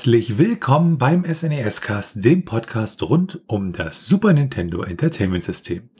Herzlich 0.00 0.38
willkommen 0.38 0.96
beim 0.96 1.26
SNES 1.30 1.82
Cast, 1.82 2.24
dem 2.24 2.46
Podcast 2.46 3.02
rund 3.02 3.42
um 3.46 3.74
das 3.74 4.06
Super 4.06 4.32
Nintendo 4.32 4.82
Entertainment 4.82 5.44
System. 5.44 5.90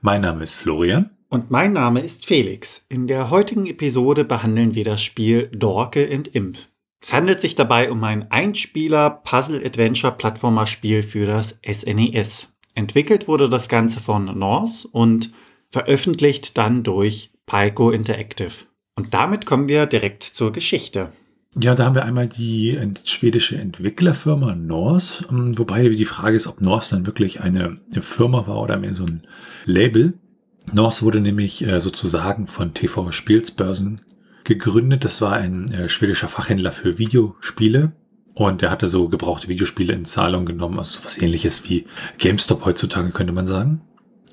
Mein 0.00 0.22
Name 0.22 0.44
ist 0.44 0.54
Florian. 0.54 1.10
Und 1.28 1.50
mein 1.50 1.74
Name 1.74 2.00
ist 2.00 2.24
Felix. 2.24 2.86
In 2.88 3.06
der 3.06 3.28
heutigen 3.28 3.66
Episode 3.66 4.24
behandeln 4.24 4.74
wir 4.74 4.84
das 4.84 5.02
Spiel 5.02 5.50
Dorke 5.54 6.08
and 6.10 6.28
Imp. 6.28 6.56
Es 7.02 7.12
handelt 7.12 7.42
sich 7.42 7.54
dabei 7.54 7.90
um 7.90 8.02
ein 8.02 8.30
Einspieler-Puzzle-Adventure-Plattformer-Spiel 8.30 11.02
für 11.02 11.26
das 11.26 11.58
SNES. 11.62 12.48
Entwickelt 12.74 13.28
wurde 13.28 13.50
das 13.50 13.68
Ganze 13.68 14.00
von 14.00 14.38
Norse 14.38 14.88
und 14.88 15.32
veröffentlicht 15.68 16.56
dann 16.56 16.82
durch 16.82 17.30
Pico 17.44 17.90
Interactive. 17.90 18.54
Und 18.96 19.12
damit 19.12 19.44
kommen 19.44 19.68
wir 19.68 19.84
direkt 19.84 20.22
zur 20.22 20.50
Geschichte. 20.50 21.12
Ja, 21.58 21.74
da 21.74 21.84
haben 21.84 21.96
wir 21.96 22.04
einmal 22.04 22.28
die 22.28 22.78
schwedische 23.04 23.58
Entwicklerfirma 23.58 24.54
Norse, 24.54 25.24
ähm, 25.30 25.58
wobei 25.58 25.88
die 25.88 26.04
Frage 26.04 26.36
ist, 26.36 26.46
ob 26.46 26.60
Norse 26.60 26.94
dann 26.94 27.06
wirklich 27.06 27.40
eine 27.40 27.78
Firma 28.00 28.46
war 28.46 28.60
oder 28.62 28.76
mehr 28.76 28.94
so 28.94 29.04
ein 29.04 29.22
Label. 29.64 30.14
Norse 30.72 31.02
wurde 31.02 31.20
nämlich 31.20 31.66
äh, 31.66 31.80
sozusagen 31.80 32.46
von 32.46 32.72
TV 32.74 33.10
Spielsbörsen 33.10 34.02
gegründet. 34.44 35.04
Das 35.04 35.20
war 35.22 35.32
ein 35.32 35.72
äh, 35.72 35.88
schwedischer 35.88 36.28
Fachhändler 36.28 36.70
für 36.70 36.98
Videospiele 36.98 37.92
und 38.34 38.62
er 38.62 38.70
hatte 38.70 38.86
so 38.86 39.08
gebrauchte 39.08 39.48
Videospiele 39.48 39.92
in 39.92 40.04
Zahlung 40.04 40.46
genommen, 40.46 40.78
also 40.78 41.00
was 41.02 41.18
ähnliches 41.18 41.68
wie 41.68 41.84
GameStop 42.18 42.64
heutzutage 42.64 43.10
könnte 43.10 43.32
man 43.32 43.48
sagen. 43.48 43.80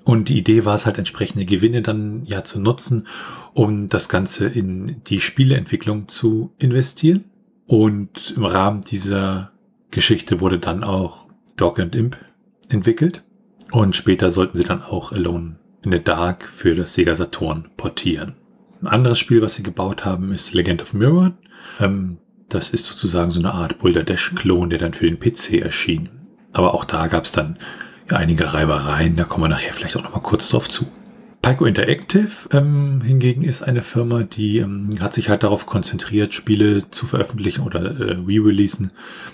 Und 0.08 0.30
die 0.30 0.38
Idee 0.38 0.64
war 0.64 0.74
es 0.74 0.86
halt 0.86 0.98
entsprechende 0.98 1.44
Gewinne 1.44 1.82
dann 1.82 2.24
ja 2.24 2.46
zu 2.46 2.62
nutzen, 2.62 3.10
um 3.54 3.90
das 3.90 4.08
Ganze 4.08 4.48
in 4.48 5.04
die 5.08 5.20
Spieleentwicklung 5.20 6.08
zu 6.08 6.54
investieren. 6.60 7.26
Und 7.66 8.34
im 8.38 8.46
Rahmen 8.46 8.80
dieser 8.80 9.52
Geschichte 9.92 10.40
wurde 10.40 10.60
dann 10.60 10.86
auch 10.86 11.28
Dog 11.58 11.82
and 11.82 11.94
Imp 11.94 12.16
entwickelt. 12.70 13.26
Und 13.74 13.98
später 13.98 14.32
sollten 14.32 14.56
sie 14.56 14.64
dann 14.64 14.82
auch 14.82 15.12
Alone 15.12 15.58
in 15.84 15.92
the 15.92 16.02
Dark 16.02 16.48
für 16.48 16.74
das 16.74 16.94
Sega 16.94 17.14
Saturn 17.14 17.68
portieren. 17.76 18.38
Ein 18.80 18.88
anderes 18.88 19.20
Spiel, 19.20 19.42
was 19.42 19.56
sie 19.56 19.64
gebaut 19.64 20.06
haben, 20.06 20.32
ist 20.32 20.54
Legend 20.54 20.84
of 20.84 20.94
Mirror. 20.94 21.34
Ähm, 21.82 22.20
das 22.48 22.70
ist 22.70 22.86
sozusagen 22.86 23.32
so 23.32 23.42
eine 23.42 23.54
Art 23.54 23.78
Boulder 23.80 24.04
Dash-Klon, 24.04 24.70
der 24.70 24.80
dann 24.80 24.94
für 24.94 25.12
den 25.12 25.20
PC 25.20 25.56
erschien. 25.62 26.08
Aber 26.54 26.76
auch 26.76 26.86
da 26.86 27.08
gab 27.08 27.26
es 27.26 27.34
dann 27.34 27.58
einige 28.14 28.54
Reibereien, 28.54 29.16
da 29.16 29.24
kommen 29.24 29.46
wir 29.46 29.50
nachher 29.50 29.74
vielleicht 29.74 29.98
auch 29.98 30.04
noch 30.04 30.14
mal 30.14 30.22
kurz 30.22 30.50
drauf 30.50 30.70
zu. 30.70 30.86
Pico 31.42 31.66
Interactive 31.66 32.50
ähm, 32.52 33.02
hingegen 33.02 33.44
ist 33.44 33.62
eine 33.62 33.82
Firma, 33.82 34.24
die 34.24 34.58
ähm, 34.58 34.90
hat 35.00 35.14
sich 35.14 35.30
halt 35.30 35.44
darauf 35.44 35.66
konzentriert, 35.66 36.34
Spiele 36.34 36.90
zu 36.92 37.06
veröffentlichen 37.06 37.62
oder 37.62 37.82
äh, 37.82 38.18
re-releasen 38.28 38.92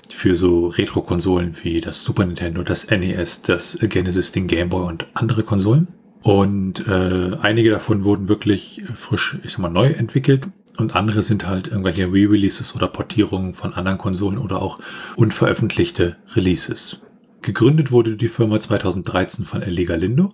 für 0.09 0.35
so 0.35 0.67
Retro-Konsolen 0.67 1.55
wie 1.63 1.81
das 1.81 2.03
Super 2.03 2.25
Nintendo, 2.25 2.61
das 2.61 2.89
NES, 2.91 3.41
das 3.41 3.79
Genesis, 3.81 4.31
den 4.31 4.47
Game 4.47 4.69
Boy 4.69 4.85
und 4.85 5.07
andere 5.15 5.43
Konsolen. 5.43 5.87
Und 6.21 6.87
äh, 6.87 7.35
einige 7.41 7.71
davon 7.71 8.03
wurden 8.03 8.29
wirklich 8.29 8.83
frisch, 8.93 9.37
ich 9.43 9.53
sag 9.53 9.59
mal, 9.59 9.69
neu 9.69 9.87
entwickelt 9.87 10.47
und 10.77 10.95
andere 10.95 11.23
sind 11.23 11.47
halt 11.47 11.67
irgendwelche 11.67 12.05
Re-Releases 12.05 12.75
oder 12.75 12.87
Portierungen 12.87 13.53
von 13.53 13.73
anderen 13.73 13.97
Konsolen 13.97 14.37
oder 14.37 14.61
auch 14.61 14.79
unveröffentlichte 15.15 16.17
Releases. 16.35 16.99
Gegründet 17.43 17.91
wurde 17.91 18.15
die 18.17 18.29
Firma 18.29 18.59
2013 18.59 19.45
von 19.45 19.61
Ellie 19.61 19.85
Galindo 19.85 20.33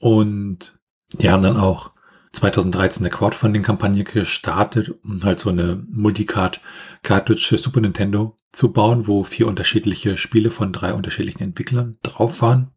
und 0.00 0.78
die 1.14 1.30
haben 1.30 1.42
dann 1.42 1.56
auch 1.56 1.92
2013 2.32 3.04
eine 3.04 3.14
Crowdfunding-Kampagne 3.14 4.04
gestartet, 4.04 4.90
um 5.04 5.22
halt 5.22 5.40
so 5.40 5.50
eine 5.50 5.84
Multicard-Cartridge 5.90 7.46
für 7.48 7.58
Super 7.58 7.80
Nintendo 7.80 8.36
zu 8.52 8.72
bauen, 8.72 9.06
wo 9.06 9.24
vier 9.24 9.48
unterschiedliche 9.48 10.16
Spiele 10.16 10.50
von 10.50 10.72
drei 10.72 10.94
unterschiedlichen 10.94 11.42
Entwicklern 11.42 11.98
drauf 12.02 12.40
waren. 12.42 12.70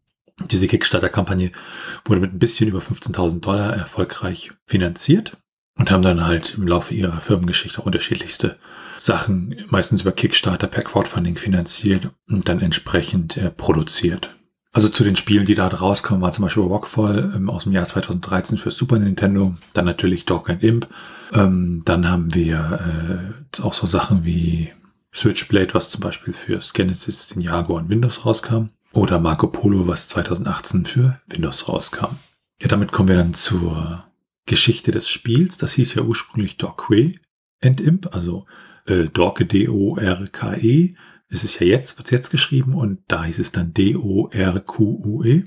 Diese 0.50 0.66
Kickstarter-Kampagne 0.66 1.52
wurde 2.04 2.20
mit 2.20 2.34
ein 2.34 2.38
bisschen 2.38 2.68
über 2.68 2.80
15.000 2.80 3.40
Dollar 3.40 3.74
erfolgreich 3.74 4.50
finanziert 4.66 5.38
und 5.76 5.90
haben 5.90 6.02
dann 6.02 6.26
halt 6.26 6.54
im 6.56 6.66
Laufe 6.66 6.94
ihrer 6.94 7.20
Firmengeschichte 7.20 7.82
unterschiedlichste 7.82 8.56
Sachen, 8.98 9.56
meistens 9.68 10.02
über 10.02 10.12
Kickstarter 10.12 10.66
per 10.66 10.82
Crowdfunding 10.82 11.36
finanziert 11.36 12.10
und 12.28 12.48
dann 12.48 12.60
entsprechend 12.60 13.36
äh, 13.36 13.50
produziert. 13.50 14.34
Also 14.72 14.88
zu 14.88 15.04
den 15.04 15.16
Spielen, 15.16 15.46
die 15.46 15.54
da 15.54 15.68
rauskommen, 15.68 16.20
war 16.20 16.32
zum 16.32 16.44
Beispiel 16.44 16.62
Rockfall 16.62 17.32
ähm, 17.34 17.48
aus 17.48 17.64
dem 17.64 17.72
Jahr 17.72 17.86
2013 17.86 18.58
für 18.58 18.70
Super 18.70 18.98
Nintendo, 18.98 19.54
dann 19.72 19.84
natürlich 19.84 20.24
Dog 20.24 20.50
and 20.50 20.62
Imp. 20.62 20.88
Ähm, 21.32 21.82
dann 21.84 22.08
haben 22.10 22.34
wir 22.34 23.32
äh, 23.56 23.62
auch 23.62 23.72
so 23.72 23.86
Sachen 23.86 24.24
wie 24.24 24.72
Switchblade, 25.14 25.72
was 25.72 25.90
zum 25.90 26.02
Beispiel 26.02 26.34
für 26.34 26.60
Genesis, 26.74 27.28
den 27.28 27.40
Jaguar 27.40 27.82
und 27.82 27.88
Windows 27.88 28.26
rauskam. 28.26 28.68
Oder 28.92 29.18
Marco 29.18 29.46
Polo, 29.46 29.86
was 29.86 30.08
2018 30.08 30.84
für 30.84 31.20
Windows 31.28 31.68
rauskam. 31.68 32.16
Ja, 32.60 32.68
damit 32.68 32.92
kommen 32.92 33.08
wir 33.08 33.16
dann 33.16 33.34
zur 33.34 34.05
Geschichte 34.46 34.92
des 34.92 35.08
Spiels. 35.08 35.58
Das 35.58 35.72
hieß 35.72 35.94
ja 35.94 36.02
ursprünglich 36.02 36.56
Dorkway 36.56 37.18
and 37.62 37.80
Imp, 37.80 38.14
also 38.14 38.46
äh, 38.86 39.06
Dorke 39.06 39.46
D-O-R-K-E. 39.46 40.94
Es 41.28 41.44
ist 41.44 41.60
ja 41.60 41.66
jetzt, 41.66 41.98
wird 41.98 42.10
jetzt 42.12 42.30
geschrieben 42.30 42.74
und 42.74 43.00
da 43.08 43.24
hieß 43.24 43.40
es 43.40 43.52
dann 43.52 43.74
D-O-R-Q-U-E. 43.74 45.44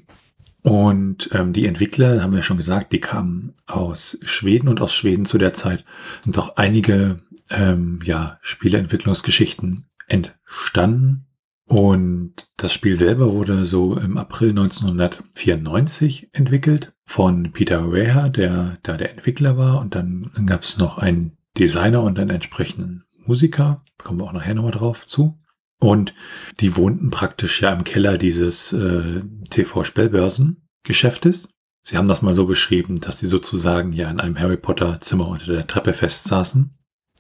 Und 0.62 1.30
ähm, 1.34 1.54
die 1.54 1.66
Entwickler, 1.66 2.22
haben 2.22 2.34
wir 2.34 2.44
schon 2.44 2.58
gesagt, 2.58 2.92
die 2.92 3.00
kamen 3.00 3.54
aus 3.66 4.20
Schweden 4.24 4.68
und 4.68 4.82
aus 4.82 4.94
Schweden 4.94 5.26
zu 5.26 5.38
der 5.38 5.54
Zeit 5.54 5.86
sind 6.22 6.38
auch 6.38 6.58
einige 6.58 7.22
ähm, 7.50 8.00
ja, 8.04 8.40
Spieleentwicklungsgeschichten 8.42 9.90
entstanden. 10.08 11.29
Und 11.70 12.34
das 12.58 12.74
Spiel 12.74 12.96
selber 12.96 13.32
wurde 13.32 13.64
so 13.64 13.96
im 13.96 14.18
April 14.18 14.50
1994 14.50 16.30
entwickelt 16.34 16.94
von 17.06 17.52
Peter 17.52 17.92
Rea, 17.92 18.30
der 18.30 18.80
da 18.82 18.98
der 18.98 19.12
Entwickler 19.12 19.56
war. 19.56 19.80
Und 19.80 19.94
dann, 19.94 20.32
gab 20.48 20.64
es 20.64 20.80
noch 20.80 20.98
einen 20.98 21.38
Designer 21.60 22.02
und 22.02 22.18
einen 22.18 22.32
entsprechenden 22.32 23.04
Musiker. 23.24 23.84
kommen 24.00 24.20
wir 24.20 24.26
auch 24.26 24.34
nachher 24.34 24.56
nochmal 24.56 24.72
drauf 24.72 25.06
zu. 25.06 25.38
Und 25.80 26.16
die 26.60 26.76
wohnten 26.76 27.12
praktisch 27.12 27.62
ja 27.62 27.72
im 27.72 27.84
Keller 27.84 28.18
dieses 28.18 28.74
äh, 28.74 29.22
TV-Spellbörsen-Geschäftes. 29.52 31.50
Sie 31.84 31.98
haben 31.98 32.08
das 32.08 32.24
mal 32.24 32.34
so 32.34 32.48
beschrieben, 32.48 33.00
dass 33.00 33.20
sie 33.20 33.28
sozusagen 33.28 33.94
ja 33.94 34.10
in 34.10 34.20
einem 34.20 34.40
Harry 34.40 34.58
Potter 34.58 35.00
Zimmer 35.02 35.28
unter 35.28 35.54
der 35.54 35.68
Treppe 35.68 35.94
festsaßen. 35.94 36.72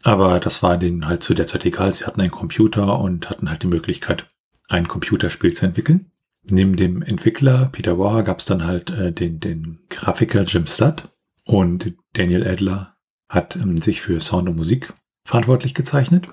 Aber 0.02 0.40
das 0.40 0.64
war 0.64 0.78
denen 0.78 1.06
halt 1.06 1.22
zu 1.22 1.36
der 1.36 1.46
Zeit 1.46 1.66
egal. 1.66 1.94
Sie 1.94 2.06
hatten 2.06 2.22
einen 2.22 2.32
Computer 2.32 3.00
und 3.00 3.30
hatten 3.30 3.48
halt 3.52 3.62
die 3.62 3.68
Möglichkeit, 3.68 4.28
ein 4.70 4.88
Computerspiel 4.88 5.54
zu 5.54 5.66
entwickeln. 5.66 6.12
Neben 6.50 6.76
dem 6.76 7.02
Entwickler 7.02 7.70
Peter 7.72 8.00
Warrer 8.00 8.24
gab 8.24 8.40
es 8.40 8.46
dann 8.46 8.66
halt 8.66 8.90
äh, 8.92 9.12
den, 9.12 9.40
den 9.40 9.80
Grafiker 9.90 10.44
Jim 10.44 10.66
Studd 10.68 11.10
und 11.44 11.94
Daniel 12.14 12.48
Adler 12.48 12.96
hat 13.28 13.56
ähm, 13.56 13.78
sich 13.78 14.02
für 14.02 14.20
Sound 14.20 14.50
und 14.50 14.56
Musik 14.56 14.94
verantwortlich 15.24 15.74
gezeichnet. 15.74 16.28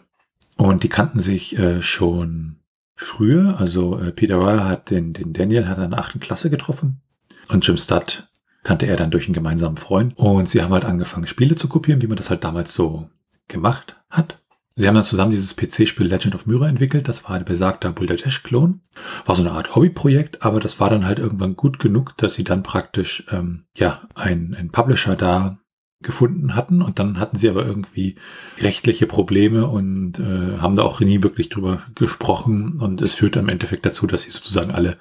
Und 0.56 0.82
die 0.84 0.88
kannten 0.88 1.18
sich 1.18 1.58
äh, 1.58 1.82
schon 1.82 2.60
früher. 2.94 3.60
Also 3.60 3.98
äh, 3.98 4.12
Peter 4.12 4.40
Warrer 4.40 4.68
hat 4.68 4.90
den, 4.90 5.12
den 5.12 5.32
Daniel 5.32 5.68
hat 5.68 5.78
in 5.78 5.90
der 5.90 6.00
achten 6.00 6.20
Klasse 6.20 6.48
getroffen 6.48 7.02
und 7.48 7.66
Jim 7.66 7.76
Studd 7.76 8.28
kannte 8.62 8.86
er 8.86 8.96
dann 8.96 9.10
durch 9.10 9.26
einen 9.26 9.34
gemeinsamen 9.34 9.76
Freund. 9.76 10.16
Und 10.16 10.48
sie 10.48 10.62
haben 10.62 10.72
halt 10.72 10.84
angefangen, 10.84 11.26
Spiele 11.26 11.56
zu 11.56 11.68
kopieren, 11.68 12.02
wie 12.02 12.08
man 12.08 12.16
das 12.16 12.30
halt 12.30 12.42
damals 12.42 12.74
so 12.74 13.08
gemacht 13.48 13.96
hat. 14.10 14.42
Sie 14.78 14.86
haben 14.86 14.94
dann 14.94 15.04
zusammen 15.04 15.30
dieses 15.30 15.56
PC-Spiel 15.56 16.06
Legend 16.06 16.34
of 16.34 16.44
Myra 16.44 16.68
entwickelt. 16.68 17.08
Das 17.08 17.24
war 17.24 17.30
ein 17.30 17.46
besagter 17.46 17.92
Boulder 17.92 18.16
Dash-Klon. 18.16 18.82
War 19.24 19.34
so 19.34 19.42
eine 19.42 19.52
Art 19.52 19.74
Hobbyprojekt, 19.74 20.42
aber 20.42 20.60
das 20.60 20.78
war 20.80 20.90
dann 20.90 21.06
halt 21.06 21.18
irgendwann 21.18 21.56
gut 21.56 21.78
genug, 21.78 22.14
dass 22.18 22.34
sie 22.34 22.44
dann 22.44 22.62
praktisch 22.62 23.24
ähm, 23.32 23.64
ja 23.74 24.02
ein, 24.14 24.54
ein 24.54 24.70
Publisher 24.70 25.16
da 25.16 25.58
gefunden 26.02 26.54
hatten 26.54 26.82
und 26.82 26.98
dann 26.98 27.18
hatten 27.18 27.38
sie 27.38 27.48
aber 27.48 27.64
irgendwie 27.64 28.16
rechtliche 28.60 29.06
Probleme 29.06 29.66
und 29.66 30.18
äh, 30.18 30.58
haben 30.58 30.74
da 30.74 30.82
auch 30.82 31.00
nie 31.00 31.22
wirklich 31.22 31.48
drüber 31.48 31.86
gesprochen 31.94 32.78
und 32.78 33.00
es 33.00 33.14
führte 33.14 33.38
im 33.38 33.48
Endeffekt 33.48 33.86
dazu, 33.86 34.06
dass 34.06 34.22
sie 34.22 34.30
sozusagen 34.30 34.72
alle 34.72 34.98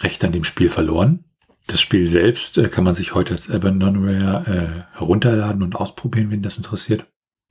Rechte 0.00 0.26
an 0.26 0.32
dem 0.32 0.42
Spiel 0.42 0.68
verloren. 0.68 1.24
Das 1.68 1.80
Spiel 1.80 2.08
selbst 2.08 2.58
äh, 2.58 2.68
kann 2.68 2.82
man 2.82 2.96
sich 2.96 3.14
heute 3.14 3.34
als 3.34 3.48
Abandonware 3.48 4.86
äh, 4.94 4.98
herunterladen 4.98 5.62
und 5.62 5.76
ausprobieren, 5.76 6.32
wenn 6.32 6.42
das 6.42 6.56
interessiert. 6.56 7.06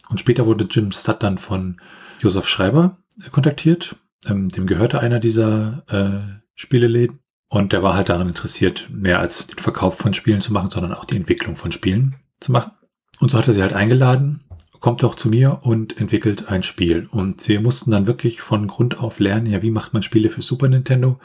Und 0.09 0.19
später 0.19 0.45
wurde 0.45 0.68
Jim 0.69 0.92
Studd 0.92 1.18
dann 1.19 1.38
von 1.38 1.80
Josef 2.19 2.48
Schreiber 2.48 2.98
äh, 3.24 3.30
kontaktiert. 3.30 3.95
Ähm, 4.25 4.50
dem 4.50 4.68
gehörte 4.68 5.00
einer 5.00 5.19
dieser 5.19 5.83
äh, 5.88 6.42
Spieleläden. 6.56 7.19
Und 7.48 7.74
der 7.74 7.83
war 7.83 7.95
halt 7.95 8.09
daran 8.09 8.30
interessiert, 8.30 8.89
mehr 8.92 9.19
als 9.19 9.48
den 9.48 9.57
Verkauf 9.57 9.98
von 9.98 10.13
Spielen 10.13 10.39
zu 10.39 10.53
machen, 10.53 10.69
sondern 10.69 10.94
auch 10.94 11.03
die 11.03 11.18
Entwicklung 11.18 11.57
von 11.57 11.71
Spielen 11.71 12.15
zu 12.39 12.51
machen. 12.51 12.71
Und 13.19 13.30
so 13.30 13.38
hat 13.38 13.48
er 13.48 13.53
sie 13.53 13.62
halt 13.62 13.74
eingeladen, 13.74 14.45
kommt 14.81 15.03
doch 15.03 15.15
zu 15.15 15.30
mir 15.30 15.59
und 15.62 16.00
entwickelt 16.00 16.50
ein 16.50 16.63
Spiel. 16.63 17.07
Und 17.12 17.39
sie 17.39 17.59
mussten 17.59 17.92
dann 17.92 18.07
wirklich 18.07 18.42
von 18.42 18.68
Grund 18.68 19.00
auf 19.00 19.19
lernen, 19.19 19.45
ja, 19.45 19.62
wie 19.62 19.69
macht 19.69 19.94
man 19.94 20.01
Spiele 20.01 20.30
für 20.30 20.42
Super 20.42 20.68
Nintendo? 20.68 21.19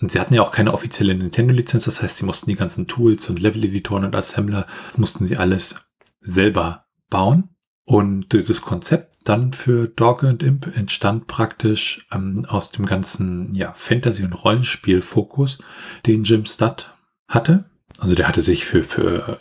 Und 0.00 0.10
sie 0.10 0.18
hatten 0.18 0.34
ja 0.34 0.42
auch 0.42 0.50
keine 0.50 0.72
offizielle 0.72 1.14
Nintendo-Lizenz, 1.14 1.84
das 1.84 2.02
heißt, 2.02 2.16
sie 2.16 2.24
mussten 2.24 2.48
die 2.48 2.56
ganzen 2.56 2.86
Tools 2.88 3.28
und 3.28 3.38
Level-Editoren 3.38 4.06
und 4.06 4.16
Assembler, 4.16 4.66
das 4.88 4.98
mussten 4.98 5.26
sie 5.26 5.36
alles 5.36 5.92
selber 6.20 6.86
bauen. 7.10 7.51
Und 7.92 8.32
dieses 8.32 8.62
Konzept 8.62 9.18
dann 9.24 9.52
für 9.52 9.86
Dog 9.86 10.24
and 10.24 10.42
Imp 10.42 10.74
entstand 10.78 11.26
praktisch 11.26 12.06
ähm, 12.10 12.46
aus 12.48 12.70
dem 12.70 12.86
ganzen 12.86 13.54
ja, 13.54 13.74
Fantasy- 13.74 14.24
und 14.24 14.32
Rollenspiel-Fokus, 14.32 15.58
den 16.06 16.24
Jim 16.24 16.46
Studd 16.46 16.90
hatte. 17.28 17.66
Also 17.98 18.14
der 18.14 18.28
hatte 18.28 18.40
sich 18.40 18.64
für, 18.64 18.82
für 18.82 19.40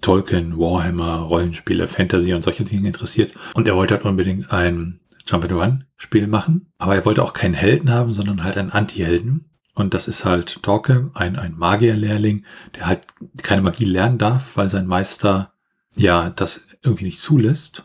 Tolkien, 0.00 0.56
Warhammer, 0.56 1.16
Rollenspiele, 1.16 1.88
Fantasy 1.88 2.32
und 2.32 2.40
solche 2.40 2.64
Dinge 2.64 2.86
interessiert. 2.86 3.34
Und 3.52 3.68
er 3.68 3.76
wollte 3.76 3.96
halt 3.96 4.06
unbedingt 4.06 4.50
ein 4.50 5.00
Jump 5.26 5.44
and 5.44 5.52
Run 5.52 5.84
Spiel 5.98 6.26
machen. 6.26 6.72
Aber 6.78 6.94
er 6.94 7.04
wollte 7.04 7.22
auch 7.22 7.34
keinen 7.34 7.52
Helden 7.52 7.90
haben, 7.90 8.14
sondern 8.14 8.44
halt 8.44 8.56
einen 8.56 8.70
Anti-Helden. 8.70 9.50
Und 9.74 9.92
das 9.92 10.08
ist 10.08 10.24
halt 10.24 10.62
Torque, 10.62 11.10
ein, 11.12 11.36
ein 11.36 11.54
Magierlehrling, 11.54 12.46
der 12.76 12.86
halt 12.86 13.08
keine 13.42 13.60
Magie 13.60 13.84
lernen 13.84 14.16
darf, 14.16 14.56
weil 14.56 14.70
sein 14.70 14.86
Meister 14.86 15.52
ja 15.96 16.30
das 16.30 16.66
irgendwie 16.82 17.04
nicht 17.04 17.20
zulässt 17.20 17.84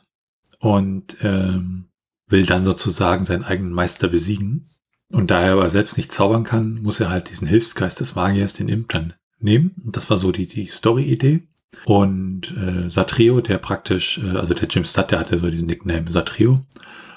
und 0.59 1.17
ähm, 1.21 1.89
will 2.27 2.45
dann 2.45 2.63
sozusagen 2.63 3.23
seinen 3.23 3.43
eigenen 3.43 3.73
Meister 3.73 4.07
besiegen. 4.07 4.69
Und 5.11 5.31
da 5.31 5.41
er 5.41 5.53
aber 5.53 5.69
selbst 5.69 5.97
nicht 5.97 6.11
zaubern 6.11 6.43
kann, 6.43 6.81
muss 6.81 6.99
er 6.99 7.09
halt 7.09 7.29
diesen 7.29 7.47
Hilfsgeist 7.47 7.99
des 7.99 8.15
Magiers, 8.15 8.53
den 8.53 8.69
Imp, 8.69 8.89
dann 8.89 9.13
nehmen. 9.39 9.75
Das 9.85 10.09
war 10.09 10.17
so 10.17 10.31
die, 10.31 10.47
die 10.47 10.65
Story-Idee. 10.65 11.47
Und 11.85 12.55
äh, 12.57 12.89
Satrio, 12.89 13.41
der 13.41 13.57
praktisch, 13.57 14.17
äh, 14.19 14.37
also 14.37 14.53
der 14.53 14.67
Jim 14.67 14.85
Studd, 14.85 15.11
der 15.11 15.19
hatte 15.19 15.37
so 15.37 15.49
diesen 15.49 15.67
Nickname 15.67 16.11
Satrio. 16.11 16.65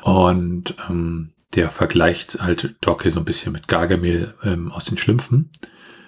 Und 0.03 0.75
ähm, 0.89 1.33
der 1.55 1.71
vergleicht 1.71 2.41
halt 2.41 2.77
Dokke 2.81 3.11
so 3.11 3.21
ein 3.21 3.25
bisschen 3.25 3.53
mit 3.53 3.69
Gargamel 3.69 4.35
ähm, 4.43 4.71
aus 4.71 4.85
den 4.85 4.99
Schlümpfen. 4.99 5.51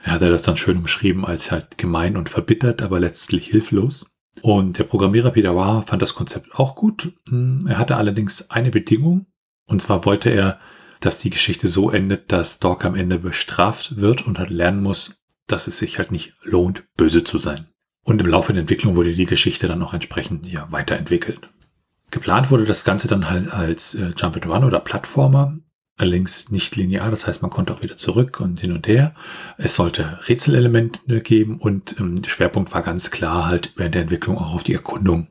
Er 0.02 0.12
hat 0.12 0.22
das 0.22 0.42
dann 0.42 0.56
schön 0.56 0.78
umschrieben 0.78 1.24
als 1.24 1.50
halt 1.50 1.78
gemein 1.78 2.16
und 2.16 2.28
verbittert, 2.28 2.82
aber 2.82 3.00
letztlich 3.00 3.48
hilflos. 3.48 4.06
Und 4.42 4.78
der 4.78 4.84
Programmierer 4.84 5.30
Peter 5.30 5.54
Wahr 5.54 5.82
fand 5.82 6.02
das 6.02 6.14
Konzept 6.14 6.54
auch 6.58 6.74
gut. 6.74 7.12
Hm, 7.28 7.66
er 7.66 7.78
hatte 7.78 7.96
allerdings 7.96 8.50
eine 8.50 8.70
Bedingung. 8.70 9.26
Und 9.66 9.82
zwar 9.82 10.04
wollte 10.04 10.30
er, 10.30 10.58
dass 11.00 11.20
die 11.20 11.30
Geschichte 11.30 11.68
so 11.68 11.90
endet, 11.90 12.32
dass 12.32 12.58
Dork 12.58 12.84
am 12.84 12.94
Ende 12.94 13.18
bestraft 13.18 13.96
wird 13.96 14.26
und 14.26 14.38
halt 14.38 14.50
lernen 14.50 14.82
muss, 14.82 15.14
dass 15.46 15.66
es 15.66 15.78
sich 15.78 15.98
halt 15.98 16.12
nicht 16.12 16.34
lohnt, 16.42 16.84
böse 16.96 17.24
zu 17.24 17.38
sein. 17.38 17.68
Und 18.02 18.20
im 18.20 18.26
Laufe 18.26 18.52
der 18.52 18.60
Entwicklung 18.60 18.96
wurde 18.96 19.14
die 19.14 19.26
Geschichte 19.26 19.68
dann 19.68 19.82
auch 19.82 19.94
entsprechend 19.94 20.46
ja, 20.46 20.66
weiterentwickelt. 20.70 21.50
Geplant 22.10 22.50
wurde 22.50 22.64
das 22.64 22.84
Ganze 22.84 23.08
dann 23.08 23.30
halt 23.30 23.52
als 23.52 23.94
äh, 23.94 24.12
Jump 24.16 24.36
and 24.36 24.46
Run 24.46 24.64
oder 24.64 24.80
Plattformer, 24.80 25.58
allerdings 26.00 26.50
nicht 26.50 26.76
linear, 26.76 27.10
das 27.10 27.26
heißt, 27.26 27.42
man 27.42 27.50
konnte 27.50 27.74
auch 27.74 27.82
wieder 27.82 27.96
zurück 27.96 28.40
und 28.40 28.60
hin 28.60 28.72
und 28.72 28.86
her. 28.86 29.14
Es 29.58 29.76
sollte 29.76 30.18
Rätselelemente 30.28 31.20
geben 31.20 31.58
und 31.58 31.98
ähm, 32.00 32.22
der 32.22 32.30
Schwerpunkt 32.30 32.72
war 32.72 32.82
ganz 32.82 33.10
klar 33.10 33.46
halt 33.46 33.72
während 33.76 33.94
der 33.94 34.02
Entwicklung 34.02 34.38
auch 34.38 34.54
auf 34.54 34.62
die 34.62 34.74
Erkundung 34.74 35.28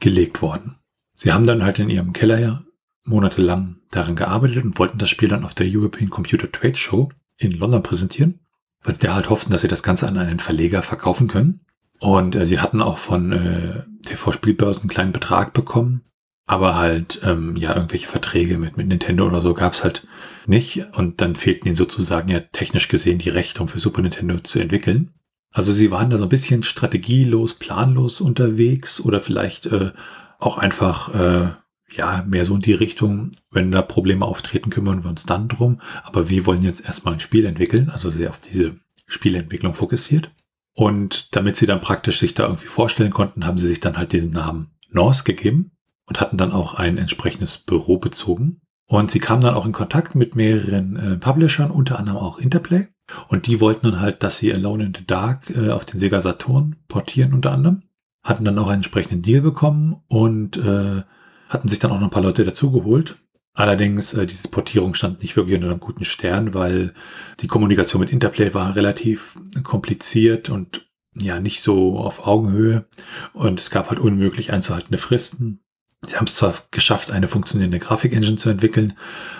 gelegt 0.00 0.42
worden. 0.42 0.76
Sie 1.16 1.32
haben 1.32 1.46
dann 1.46 1.64
halt 1.64 1.78
in 1.78 1.90
ihrem 1.90 2.12
Keller 2.12 2.38
ja 2.38 2.64
monatelang 3.04 3.76
daran 3.90 4.16
gearbeitet 4.16 4.64
und 4.64 4.78
wollten 4.78 4.98
das 4.98 5.08
Spiel 5.08 5.28
dann 5.28 5.44
auf 5.44 5.54
der 5.54 5.66
European 5.68 6.10
Computer 6.10 6.50
Trade 6.50 6.76
Show 6.76 7.08
in 7.36 7.52
London 7.52 7.82
präsentieren, 7.82 8.40
weil 8.82 8.94
sie 8.94 9.00
da 9.00 9.14
halt 9.14 9.30
hofften, 9.30 9.52
dass 9.52 9.60
sie 9.60 9.68
das 9.68 9.82
Ganze 9.82 10.08
an 10.08 10.18
einen 10.18 10.40
Verleger 10.40 10.82
verkaufen 10.82 11.28
können. 11.28 11.60
Und 12.00 12.36
äh, 12.36 12.46
sie 12.46 12.60
hatten 12.60 12.82
auch 12.82 12.98
von 12.98 13.32
äh, 13.32 13.84
TV-Spielbörsen 14.06 14.82
einen 14.82 14.90
kleinen 14.90 15.12
Betrag 15.12 15.52
bekommen, 15.52 16.02
aber 16.46 16.76
halt, 16.76 17.20
ähm, 17.24 17.56
ja, 17.56 17.74
irgendwelche 17.74 18.08
Verträge 18.08 18.58
mit, 18.58 18.76
mit 18.76 18.88
Nintendo 18.88 19.26
oder 19.26 19.40
so 19.40 19.54
gab's 19.54 19.82
halt 19.82 20.06
nicht. 20.46 20.86
Und 20.96 21.20
dann 21.20 21.36
fehlten 21.36 21.66
ihnen 21.66 21.76
sozusagen 21.76 22.28
ja 22.28 22.40
technisch 22.40 22.88
gesehen 22.88 23.18
die 23.18 23.30
Rechte, 23.30 23.62
um 23.62 23.68
für 23.68 23.78
Super 23.78 24.02
Nintendo 24.02 24.38
zu 24.40 24.60
entwickeln. 24.60 25.12
Also 25.50 25.72
sie 25.72 25.90
waren 25.90 26.10
da 26.10 26.18
so 26.18 26.24
ein 26.24 26.30
bisschen 26.30 26.62
strategielos, 26.62 27.54
planlos 27.54 28.20
unterwegs 28.20 29.00
oder 29.00 29.20
vielleicht 29.20 29.66
äh, 29.66 29.92
auch 30.38 30.58
einfach 30.58 31.14
äh, 31.14 31.52
ja 31.90 32.24
mehr 32.28 32.44
so 32.44 32.56
in 32.56 32.60
die 32.60 32.72
Richtung, 32.72 33.30
wenn 33.50 33.70
da 33.70 33.80
Probleme 33.80 34.26
auftreten, 34.26 34.70
kümmern 34.70 35.02
wir 35.04 35.10
uns 35.10 35.24
dann 35.24 35.48
drum. 35.48 35.80
Aber 36.02 36.28
wir 36.28 36.44
wollen 36.44 36.62
jetzt 36.62 36.84
erstmal 36.84 37.14
ein 37.14 37.20
Spiel 37.20 37.46
entwickeln, 37.46 37.88
also 37.88 38.10
sehr 38.10 38.30
auf 38.30 38.40
diese 38.40 38.76
Spieleentwicklung 39.06 39.74
fokussiert. 39.74 40.30
Und 40.74 41.34
damit 41.36 41.56
sie 41.56 41.66
dann 41.66 41.80
praktisch 41.80 42.18
sich 42.18 42.34
da 42.34 42.44
irgendwie 42.44 42.66
vorstellen 42.66 43.12
konnten, 43.12 43.46
haben 43.46 43.58
sie 43.58 43.68
sich 43.68 43.80
dann 43.80 43.96
halt 43.96 44.12
diesen 44.12 44.32
Namen 44.32 44.72
Norse 44.90 45.22
gegeben 45.22 45.70
und 46.06 46.20
hatten 46.20 46.36
dann 46.36 46.52
auch 46.52 46.74
ein 46.74 46.98
entsprechendes 46.98 47.58
Büro 47.58 47.98
bezogen. 47.98 48.60
Und 48.86 49.10
sie 49.10 49.20
kamen 49.20 49.40
dann 49.40 49.54
auch 49.54 49.66
in 49.66 49.72
Kontakt 49.72 50.14
mit 50.14 50.36
mehreren 50.36 50.96
äh, 50.96 51.16
Publishern, 51.16 51.70
unter 51.70 51.98
anderem 51.98 52.18
auch 52.18 52.38
Interplay. 52.38 52.88
Und 53.28 53.46
die 53.46 53.60
wollten 53.60 53.90
dann 53.90 54.00
halt, 54.00 54.22
dass 54.22 54.38
sie 54.38 54.52
Alone 54.52 54.84
in 54.84 54.94
the 54.94 55.06
Dark 55.06 55.50
äh, 55.50 55.70
auf 55.70 55.84
den 55.84 55.98
Sega 55.98 56.20
Saturn 56.20 56.76
portieren 56.88 57.32
unter 57.32 57.52
anderem. 57.52 57.82
Hatten 58.22 58.44
dann 58.44 58.58
auch 58.58 58.68
einen 58.68 58.76
entsprechenden 58.76 59.22
Deal 59.22 59.40
bekommen 59.40 60.02
und 60.08 60.56
äh, 60.56 61.02
hatten 61.48 61.68
sich 61.68 61.78
dann 61.78 61.90
auch 61.90 61.98
noch 61.98 62.08
ein 62.08 62.10
paar 62.10 62.22
Leute 62.22 62.44
dazugeholt. 62.44 63.16
Allerdings, 63.54 64.12
äh, 64.14 64.26
diese 64.26 64.48
Portierung 64.48 64.94
stand 64.94 65.22
nicht 65.22 65.36
wirklich 65.36 65.56
unter 65.56 65.70
einem 65.70 65.80
guten 65.80 66.04
Stern, 66.04 66.54
weil 66.54 66.92
die 67.40 67.46
Kommunikation 67.46 68.00
mit 68.00 68.10
Interplay 68.10 68.52
war 68.52 68.74
relativ 68.74 69.38
kompliziert 69.62 70.50
und 70.50 70.88
ja, 71.16 71.38
nicht 71.38 71.62
so 71.62 71.98
auf 71.98 72.26
Augenhöhe. 72.26 72.86
Und 73.32 73.60
es 73.60 73.70
gab 73.70 73.90
halt 73.90 74.00
unmöglich 74.00 74.52
einzuhaltende 74.52 74.98
Fristen. 74.98 75.60
Sie 76.06 76.16
haben 76.16 76.26
es 76.26 76.34
zwar 76.34 76.54
geschafft, 76.70 77.10
eine 77.10 77.28
funktionierende 77.28 77.78
Grafik-Engine 77.78 78.36
zu 78.36 78.50
entwickeln, 78.50 78.94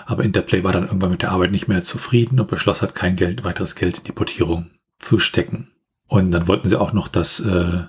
aber 0.05 0.23
Interplay 0.23 0.63
war 0.63 0.71
dann 0.71 0.85
irgendwann 0.85 1.11
mit 1.11 1.21
der 1.21 1.31
Arbeit 1.31 1.51
nicht 1.51 1.67
mehr 1.67 1.83
zufrieden 1.83 2.39
und 2.39 2.47
beschloss 2.47 2.81
halt 2.81 2.95
kein 2.95 3.15
Geld, 3.15 3.43
weiteres 3.43 3.75
Geld 3.75 3.99
in 3.99 4.03
die 4.05 4.11
Portierung 4.11 4.71
zu 4.99 5.19
stecken. 5.19 5.71
Und 6.07 6.31
dann 6.31 6.47
wollten 6.47 6.69
sie 6.69 6.79
auch 6.79 6.93
noch, 6.93 7.07
dass 7.07 7.39
äh, 7.39 7.83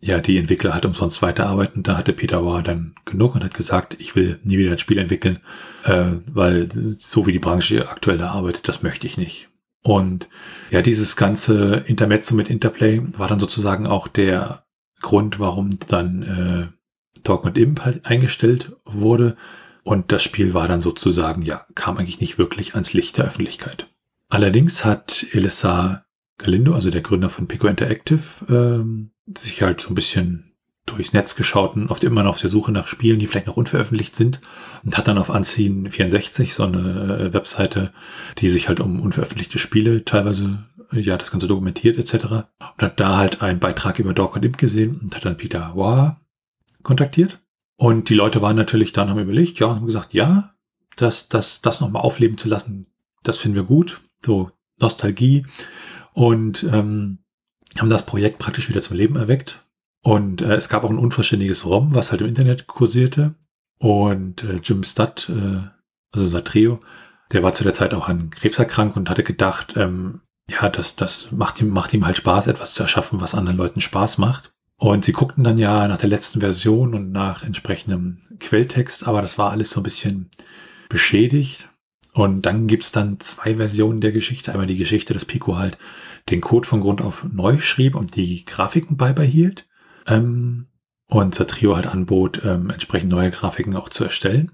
ja 0.00 0.20
die 0.20 0.36
Entwickler 0.36 0.74
halt 0.74 0.84
umsonst 0.84 1.22
weiterarbeiten. 1.22 1.82
Da 1.82 1.96
hatte 1.96 2.12
Peter 2.12 2.44
War 2.44 2.62
dann 2.62 2.94
genug 3.04 3.34
und 3.34 3.44
hat 3.44 3.54
gesagt, 3.54 3.96
ich 3.98 4.16
will 4.16 4.40
nie 4.42 4.58
wieder 4.58 4.72
ein 4.72 4.78
Spiel 4.78 4.98
entwickeln, 4.98 5.38
äh, 5.84 6.12
weil 6.32 6.68
so 6.72 7.26
wie 7.26 7.32
die 7.32 7.38
Branche 7.38 7.88
aktuell 7.88 8.20
arbeitet, 8.20 8.68
das 8.68 8.82
möchte 8.82 9.06
ich 9.06 9.16
nicht. 9.16 9.48
Und 9.82 10.28
ja, 10.70 10.82
dieses 10.82 11.16
ganze 11.16 11.84
Intermezzo 11.86 12.34
mit 12.34 12.48
Interplay 12.48 13.02
war 13.16 13.28
dann 13.28 13.40
sozusagen 13.40 13.86
auch 13.86 14.08
der 14.08 14.64
Grund, 15.00 15.40
warum 15.40 15.70
dann 15.88 16.22
äh, 16.22 16.81
Talk 17.24 17.44
und 17.44 17.58
Imp 17.58 17.84
halt 17.84 18.06
eingestellt 18.06 18.72
wurde. 18.84 19.36
Und 19.84 20.12
das 20.12 20.22
Spiel 20.22 20.54
war 20.54 20.68
dann 20.68 20.80
sozusagen, 20.80 21.42
ja, 21.42 21.66
kam 21.74 21.98
eigentlich 21.98 22.20
nicht 22.20 22.38
wirklich 22.38 22.74
ans 22.74 22.92
Licht 22.92 23.18
der 23.18 23.26
Öffentlichkeit. 23.26 23.88
Allerdings 24.28 24.84
hat 24.84 25.26
Elisa 25.32 26.04
Galindo, 26.38 26.74
also 26.74 26.90
der 26.90 27.02
Gründer 27.02 27.30
von 27.30 27.48
Pico 27.48 27.66
Interactive, 27.66 28.22
ähm, 28.48 29.10
sich 29.36 29.62
halt 29.62 29.80
so 29.80 29.90
ein 29.90 29.94
bisschen 29.94 30.52
durchs 30.86 31.12
Netz 31.12 31.36
geschaut 31.36 31.76
und 31.76 31.88
oft 31.90 32.02
immer 32.02 32.22
noch 32.22 32.30
auf 32.30 32.40
der 32.40 32.50
Suche 32.50 32.72
nach 32.72 32.88
Spielen, 32.88 33.18
die 33.18 33.26
vielleicht 33.26 33.46
noch 33.46 33.56
unveröffentlicht 33.56 34.16
sind 34.16 34.40
und 34.84 34.96
hat 34.98 35.06
dann 35.06 35.18
auf 35.18 35.30
Anziehen 35.30 35.90
64 35.90 36.54
so 36.54 36.64
eine 36.64 37.18
äh, 37.18 37.32
Webseite, 37.32 37.92
die 38.38 38.48
sich 38.48 38.68
halt 38.68 38.80
um 38.80 39.00
unveröffentlichte 39.00 39.58
Spiele 39.58 40.04
teilweise 40.04 40.64
ja 40.90 41.16
das 41.16 41.30
Ganze 41.30 41.46
dokumentiert 41.46 41.96
etc. 41.96 42.24
und 42.24 42.82
hat 42.82 43.00
da 43.00 43.16
halt 43.16 43.42
einen 43.42 43.60
Beitrag 43.60 43.98
über 43.98 44.12
Dog 44.12 44.34
und 44.34 44.44
Imp 44.44 44.58
gesehen 44.58 44.98
und 45.00 45.14
hat 45.14 45.24
dann 45.24 45.36
Peter 45.36 45.72
Wow 45.74 46.12
kontaktiert. 46.82 47.40
Und 47.76 48.08
die 48.08 48.14
Leute 48.14 48.42
waren 48.42 48.56
natürlich 48.56 48.92
dann, 48.92 49.10
haben 49.10 49.18
überlegt, 49.18 49.58
ja, 49.58 49.68
haben 49.68 49.86
gesagt, 49.86 50.14
ja, 50.14 50.54
das, 50.96 51.28
das, 51.28 51.62
das 51.62 51.80
nochmal 51.80 52.02
aufleben 52.02 52.38
zu 52.38 52.48
lassen, 52.48 52.86
das 53.22 53.38
finden 53.38 53.56
wir 53.56 53.64
gut. 53.64 54.02
So 54.24 54.50
Nostalgie. 54.78 55.46
Und 56.12 56.64
ähm, 56.64 57.18
haben 57.78 57.90
das 57.90 58.06
Projekt 58.06 58.38
praktisch 58.38 58.68
wieder 58.68 58.82
zum 58.82 58.96
Leben 58.96 59.16
erweckt. 59.16 59.66
Und 60.02 60.42
äh, 60.42 60.54
es 60.54 60.68
gab 60.68 60.84
auch 60.84 60.90
ein 60.90 60.98
unvollständiges 60.98 61.64
ROM, 61.64 61.94
was 61.94 62.10
halt 62.10 62.20
im 62.20 62.28
Internet 62.28 62.66
kursierte. 62.66 63.34
Und 63.78 64.42
äh, 64.44 64.56
Jim 64.62 64.82
Studd, 64.82 65.28
äh, 65.28 65.68
also 66.12 66.26
Satreo, 66.26 66.80
der 67.32 67.42
war 67.42 67.54
zu 67.54 67.64
der 67.64 67.72
Zeit 67.72 67.94
auch 67.94 68.08
an 68.08 68.30
Krebs 68.30 68.58
erkrankt 68.58 68.96
und 68.96 69.08
hatte 69.08 69.22
gedacht, 69.22 69.74
ähm, 69.76 70.20
ja, 70.50 70.68
das, 70.68 70.96
das 70.96 71.32
macht 71.32 71.60
ihm, 71.60 71.70
macht 71.70 71.94
ihm 71.94 72.04
halt 72.04 72.16
Spaß, 72.16 72.48
etwas 72.48 72.74
zu 72.74 72.82
erschaffen, 72.82 73.20
was 73.20 73.34
anderen 73.34 73.56
Leuten 73.56 73.80
Spaß 73.80 74.18
macht. 74.18 74.51
Und 74.82 75.04
sie 75.04 75.12
guckten 75.12 75.44
dann 75.44 75.58
ja 75.58 75.86
nach 75.86 75.98
der 75.98 76.08
letzten 76.08 76.40
Version 76.40 76.94
und 76.94 77.12
nach 77.12 77.44
entsprechendem 77.44 78.18
Quelltext, 78.40 79.06
aber 79.06 79.22
das 79.22 79.38
war 79.38 79.52
alles 79.52 79.70
so 79.70 79.78
ein 79.78 79.84
bisschen 79.84 80.28
beschädigt. 80.88 81.68
Und 82.14 82.42
dann 82.42 82.66
gibt's 82.66 82.90
dann 82.90 83.20
zwei 83.20 83.54
Versionen 83.54 84.00
der 84.00 84.10
Geschichte. 84.10 84.50
Einmal 84.50 84.66
die 84.66 84.76
Geschichte, 84.76 85.14
dass 85.14 85.24
Pico 85.24 85.56
halt 85.56 85.78
den 86.30 86.40
Code 86.40 86.66
von 86.66 86.80
Grund 86.80 87.00
auf 87.00 87.24
neu 87.32 87.60
schrieb 87.60 87.94
und 87.94 88.16
die 88.16 88.44
Grafiken 88.44 88.96
beibehielt. 88.96 89.68
Ähm, 90.08 90.66
und 91.06 91.36
Satrio 91.36 91.76
halt 91.76 91.86
anbot, 91.86 92.44
ähm, 92.44 92.68
entsprechend 92.68 93.10
neue 93.12 93.30
Grafiken 93.30 93.76
auch 93.76 93.88
zu 93.88 94.02
erstellen. 94.02 94.50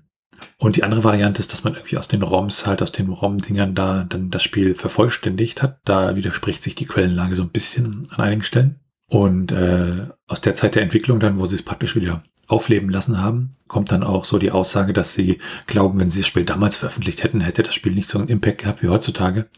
Und 0.58 0.76
die 0.76 0.84
andere 0.84 1.04
Variante 1.04 1.40
ist, 1.40 1.54
dass 1.54 1.64
man 1.64 1.72
irgendwie 1.72 1.96
aus 1.96 2.08
den 2.08 2.22
ROMs 2.22 2.66
halt, 2.66 2.82
aus 2.82 2.92
den 2.92 3.08
ROM-Dingern 3.08 3.74
da 3.74 4.04
dann 4.04 4.28
das 4.28 4.42
Spiel 4.42 4.74
vervollständigt 4.74 5.62
hat. 5.62 5.80
Da 5.86 6.16
widerspricht 6.16 6.62
sich 6.62 6.74
die 6.74 6.84
Quellenlage 6.84 7.34
so 7.34 7.44
ein 7.44 7.50
bisschen 7.50 8.02
an 8.10 8.26
einigen 8.26 8.42
Stellen. 8.42 8.80
Und 9.08 9.52
äh, 9.52 10.06
aus 10.26 10.40
der 10.40 10.54
Zeit 10.54 10.74
der 10.74 10.82
Entwicklung 10.82 11.18
dann, 11.18 11.38
wo 11.38 11.46
sie 11.46 11.54
es 11.54 11.62
praktisch 11.62 11.96
wieder 11.96 12.22
aufleben 12.46 12.88
lassen 12.90 13.20
haben, 13.20 13.52
kommt 13.66 13.92
dann 13.92 14.02
auch 14.02 14.24
so 14.24 14.38
die 14.38 14.50
Aussage, 14.50 14.92
dass 14.92 15.12
sie 15.12 15.38
glauben, 15.66 16.00
wenn 16.00 16.10
sie 16.10 16.20
das 16.20 16.28
Spiel 16.28 16.44
damals 16.44 16.76
veröffentlicht 16.76 17.22
hätten, 17.22 17.40
hätte 17.40 17.62
das 17.62 17.74
Spiel 17.74 17.92
nicht 17.92 18.08
so 18.08 18.18
einen 18.18 18.28
Impact 18.28 18.62
gehabt 18.62 18.82
wie 18.82 18.88
heutzutage, 18.88 19.48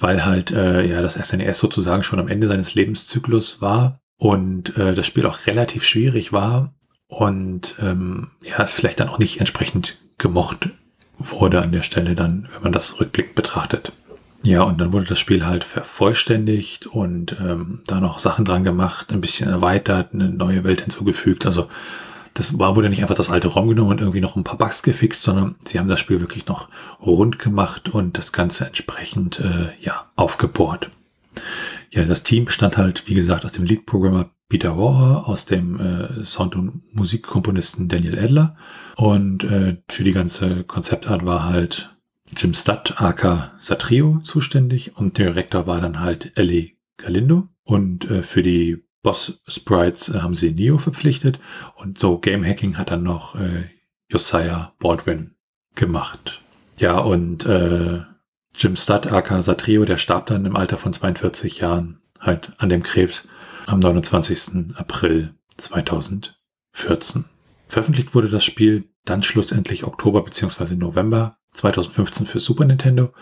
weil 0.00 0.24
halt 0.24 0.50
äh, 0.50 0.86
ja 0.86 1.00
das 1.00 1.14
SNES 1.14 1.58
sozusagen 1.58 2.02
schon 2.02 2.20
am 2.20 2.28
Ende 2.28 2.46
seines 2.46 2.74
Lebenszyklus 2.74 3.62
war 3.62 3.98
und 4.18 4.76
äh, 4.76 4.94
das 4.94 5.06
Spiel 5.06 5.26
auch 5.26 5.46
relativ 5.46 5.84
schwierig 5.84 6.32
war 6.32 6.74
und 7.06 7.76
ähm, 7.80 8.32
ja, 8.42 8.62
es 8.62 8.72
vielleicht 8.72 9.00
dann 9.00 9.08
auch 9.08 9.18
nicht 9.18 9.40
entsprechend 9.40 9.98
gemocht 10.18 10.68
wurde 11.16 11.62
an 11.62 11.72
der 11.72 11.82
Stelle 11.82 12.14
dann, 12.14 12.48
wenn 12.52 12.62
man 12.62 12.72
das 12.72 13.00
Rückblick 13.00 13.34
betrachtet. 13.34 13.92
Ja, 14.44 14.62
und 14.62 14.78
dann 14.78 14.92
wurde 14.92 15.06
das 15.06 15.18
Spiel 15.18 15.46
halt 15.46 15.64
vervollständigt 15.64 16.86
und 16.86 17.34
ähm, 17.40 17.80
da 17.86 17.98
noch 18.00 18.18
Sachen 18.18 18.44
dran 18.44 18.62
gemacht, 18.62 19.10
ein 19.10 19.22
bisschen 19.22 19.48
erweitert, 19.48 20.12
eine 20.12 20.28
neue 20.28 20.64
Welt 20.64 20.82
hinzugefügt. 20.82 21.46
Also 21.46 21.68
das 22.34 22.58
war, 22.58 22.76
wurde 22.76 22.90
nicht 22.90 23.00
einfach 23.00 23.14
das 23.14 23.30
alte 23.30 23.48
ROM 23.48 23.68
genommen 23.68 23.92
und 23.92 24.00
irgendwie 24.00 24.20
noch 24.20 24.36
ein 24.36 24.44
paar 24.44 24.58
Bugs 24.58 24.82
gefixt, 24.82 25.22
sondern 25.22 25.54
sie 25.64 25.78
haben 25.78 25.88
das 25.88 25.98
Spiel 25.98 26.20
wirklich 26.20 26.46
noch 26.46 26.68
rund 27.00 27.38
gemacht 27.38 27.88
und 27.88 28.18
das 28.18 28.32
Ganze 28.32 28.66
entsprechend 28.66 29.40
äh, 29.40 29.70
ja, 29.80 30.10
aufgebohrt. 30.14 30.90
Ja, 31.90 32.04
das 32.04 32.22
Team 32.22 32.44
bestand 32.44 32.76
halt, 32.76 33.08
wie 33.08 33.14
gesagt, 33.14 33.46
aus 33.46 33.52
dem 33.52 33.64
Lead-Programmer 33.64 34.30
Peter 34.50 34.76
Warher, 34.76 35.26
aus 35.26 35.46
dem 35.46 35.80
äh, 35.80 36.24
Sound- 36.26 36.54
und 36.54 36.82
Musikkomponisten 36.92 37.88
Daniel 37.88 38.18
Adler 38.18 38.56
und 38.96 39.42
äh, 39.44 39.78
für 39.88 40.04
die 40.04 40.12
ganze 40.12 40.64
Konzeptart 40.64 41.24
war 41.24 41.44
halt 41.44 41.93
Jim 42.36 42.54
Studd, 42.54 42.94
aka 42.96 43.52
Satrio, 43.58 44.20
zuständig 44.24 44.96
und 44.96 45.18
Direktor 45.18 45.66
war 45.66 45.80
dann 45.80 46.00
halt 46.00 46.32
Ellie 46.36 46.72
Galindo 46.96 47.48
und 47.64 48.10
äh, 48.10 48.22
für 48.22 48.42
die 48.42 48.84
Boss 49.02 49.40
Sprites 49.46 50.08
äh, 50.08 50.20
haben 50.20 50.34
sie 50.34 50.52
Neo 50.52 50.78
verpflichtet 50.78 51.38
und 51.76 51.98
so 51.98 52.18
Game 52.18 52.44
Hacking 52.44 52.76
hat 52.78 52.90
dann 52.90 53.02
noch 53.02 53.34
äh, 53.34 53.68
Josiah 54.08 54.74
Baldwin 54.78 55.34
gemacht. 55.74 56.42
Ja, 56.78 56.98
und 56.98 57.44
äh, 57.46 58.02
Jim 58.56 58.76
Studd, 58.76 59.12
aka 59.12 59.42
Satrio, 59.42 59.84
der 59.84 59.98
starb 59.98 60.26
dann 60.26 60.46
im 60.46 60.56
Alter 60.56 60.78
von 60.78 60.92
42 60.92 61.58
Jahren 61.58 62.00
halt 62.20 62.52
an 62.58 62.68
dem 62.68 62.82
Krebs 62.82 63.28
am 63.66 63.80
29. 63.80 64.76
April 64.76 65.34
2014. 65.56 67.24
Veröffentlicht 67.68 68.14
wurde 68.14 68.28
das 68.28 68.44
Spiel 68.44 68.88
dann 69.04 69.22
schlussendlich 69.22 69.84
Oktober 69.84 70.22
bzw. 70.22 70.76
November 70.76 71.38
2015 71.54 72.26
für 72.26 72.40
Super 72.40 72.64
Nintendo 72.64 73.12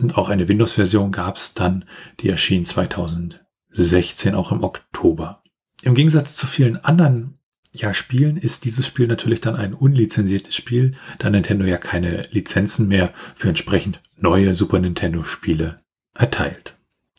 und 0.00 0.18
auch 0.18 0.28
eine 0.28 0.48
Windows-Version 0.48 1.12
gab 1.12 1.36
es 1.36 1.54
dann, 1.54 1.84
die 2.20 2.28
erschien 2.28 2.64
2016 2.64 4.34
auch 4.34 4.50
im 4.50 4.64
Oktober. 4.64 5.42
Im 5.82 5.94
Gegensatz 5.94 6.36
zu 6.36 6.46
vielen 6.46 6.76
anderen 6.76 7.38
ja, 7.74 7.94
Spielen 7.94 8.36
ist 8.36 8.64
dieses 8.64 8.86
Spiel 8.86 9.06
natürlich 9.06 9.40
dann 9.40 9.56
ein 9.56 9.72
unlizenziertes 9.72 10.54
Spiel, 10.54 10.94
da 11.18 11.30
Nintendo 11.30 11.64
ja 11.64 11.78
keine 11.78 12.28
Lizenzen 12.30 12.86
mehr 12.86 13.14
für 13.34 13.48
entsprechend 13.48 14.02
neue 14.16 14.52
Super 14.52 14.78
Nintendo 14.78 15.24
Spiele 15.24 15.76
erteilt. 16.14 16.76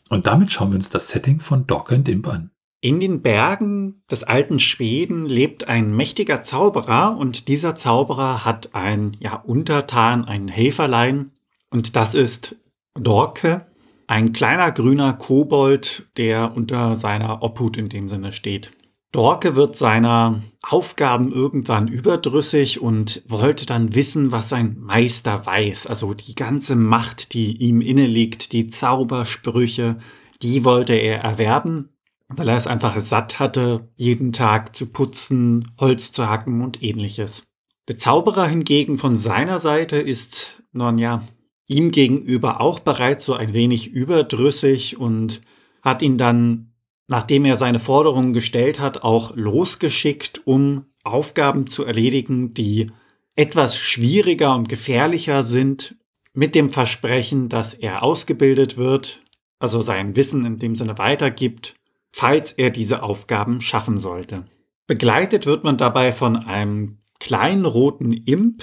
Und 0.08 0.26
damit 0.26 0.52
schauen 0.52 0.70
wir 0.70 0.76
uns 0.76 0.90
das 0.90 1.08
Setting 1.08 1.40
von 1.40 1.66
Dog 1.66 1.90
and 1.90 2.08
Imp 2.08 2.28
an. 2.28 2.50
In 2.84 3.00
den 3.00 3.22
Bergen 3.22 4.02
des 4.10 4.24
alten 4.24 4.58
Schweden 4.58 5.24
lebt 5.24 5.66
ein 5.66 5.96
mächtiger 5.96 6.42
Zauberer 6.42 7.16
und 7.18 7.48
dieser 7.48 7.74
Zauberer 7.76 8.44
hat 8.44 8.74
ein 8.74 9.16
ja, 9.20 9.36
Untertan, 9.36 10.26
ein 10.26 10.48
Helferlein 10.48 11.30
und 11.70 11.96
das 11.96 12.12
ist 12.12 12.56
Dorke, 12.92 13.64
ein 14.06 14.34
kleiner 14.34 14.70
grüner 14.70 15.14
Kobold, 15.14 16.10
der 16.18 16.54
unter 16.54 16.94
seiner 16.94 17.42
Obhut 17.42 17.78
in 17.78 17.88
dem 17.88 18.10
Sinne 18.10 18.32
steht. 18.32 18.72
Dorke 19.12 19.56
wird 19.56 19.78
seiner 19.78 20.42
Aufgaben 20.60 21.32
irgendwann 21.32 21.88
überdrüssig 21.88 22.82
und 22.82 23.22
wollte 23.26 23.64
dann 23.64 23.94
wissen, 23.94 24.30
was 24.30 24.50
sein 24.50 24.76
Meister 24.78 25.46
weiß. 25.46 25.86
Also 25.86 26.12
die 26.12 26.34
ganze 26.34 26.76
Macht, 26.76 27.32
die 27.32 27.56
ihm 27.56 27.80
inne 27.80 28.06
liegt, 28.06 28.52
die 28.52 28.66
Zaubersprüche, 28.66 29.96
die 30.42 30.66
wollte 30.66 30.92
er 30.92 31.20
erwerben 31.20 31.88
weil 32.36 32.48
er 32.48 32.56
es 32.56 32.66
einfach 32.66 32.98
satt 33.00 33.38
hatte, 33.38 33.88
jeden 33.96 34.32
Tag 34.32 34.74
zu 34.76 34.86
putzen, 34.86 35.72
Holz 35.78 36.12
zu 36.12 36.28
hacken 36.28 36.62
und 36.62 36.82
ähnliches. 36.82 37.42
Der 37.88 37.98
Zauberer 37.98 38.46
hingegen 38.46 38.98
von 38.98 39.16
seiner 39.16 39.58
Seite 39.58 39.96
ist, 39.96 40.62
nun 40.72 40.98
ja, 40.98 41.26
ihm 41.66 41.90
gegenüber 41.90 42.60
auch 42.60 42.80
bereits 42.80 43.24
so 43.24 43.34
ein 43.34 43.52
wenig 43.52 43.88
überdrüssig 43.88 44.98
und 44.98 45.42
hat 45.82 46.02
ihn 46.02 46.18
dann, 46.18 46.72
nachdem 47.08 47.44
er 47.44 47.56
seine 47.56 47.78
Forderungen 47.78 48.32
gestellt 48.32 48.80
hat, 48.80 49.02
auch 49.02 49.36
losgeschickt, 49.36 50.42
um 50.46 50.86
Aufgaben 51.02 51.66
zu 51.66 51.84
erledigen, 51.84 52.54
die 52.54 52.90
etwas 53.36 53.76
schwieriger 53.76 54.54
und 54.54 54.68
gefährlicher 54.68 55.42
sind, 55.42 55.96
mit 56.32 56.54
dem 56.54 56.70
Versprechen, 56.70 57.48
dass 57.48 57.74
er 57.74 58.02
ausgebildet 58.02 58.76
wird, 58.76 59.22
also 59.58 59.82
sein 59.82 60.16
Wissen 60.16 60.44
in 60.44 60.58
dem 60.58 60.76
Sinne 60.76 60.98
weitergibt 60.98 61.76
falls 62.16 62.52
er 62.52 62.70
diese 62.70 63.02
Aufgaben 63.02 63.60
schaffen 63.60 63.98
sollte. 63.98 64.44
Begleitet 64.86 65.46
wird 65.46 65.64
man 65.64 65.76
dabei 65.76 66.12
von 66.12 66.36
einem 66.36 66.98
kleinen 67.18 67.64
roten 67.64 68.12
Imp, 68.12 68.62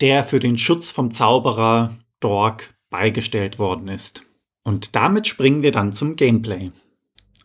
der 0.00 0.22
für 0.22 0.38
den 0.38 0.56
Schutz 0.56 0.92
vom 0.92 1.10
Zauberer 1.10 1.96
Dork 2.20 2.74
beigestellt 2.90 3.58
worden 3.58 3.88
ist. 3.88 4.22
Und 4.62 4.94
damit 4.94 5.26
springen 5.26 5.62
wir 5.62 5.72
dann 5.72 5.92
zum 5.92 6.14
Gameplay. 6.14 6.70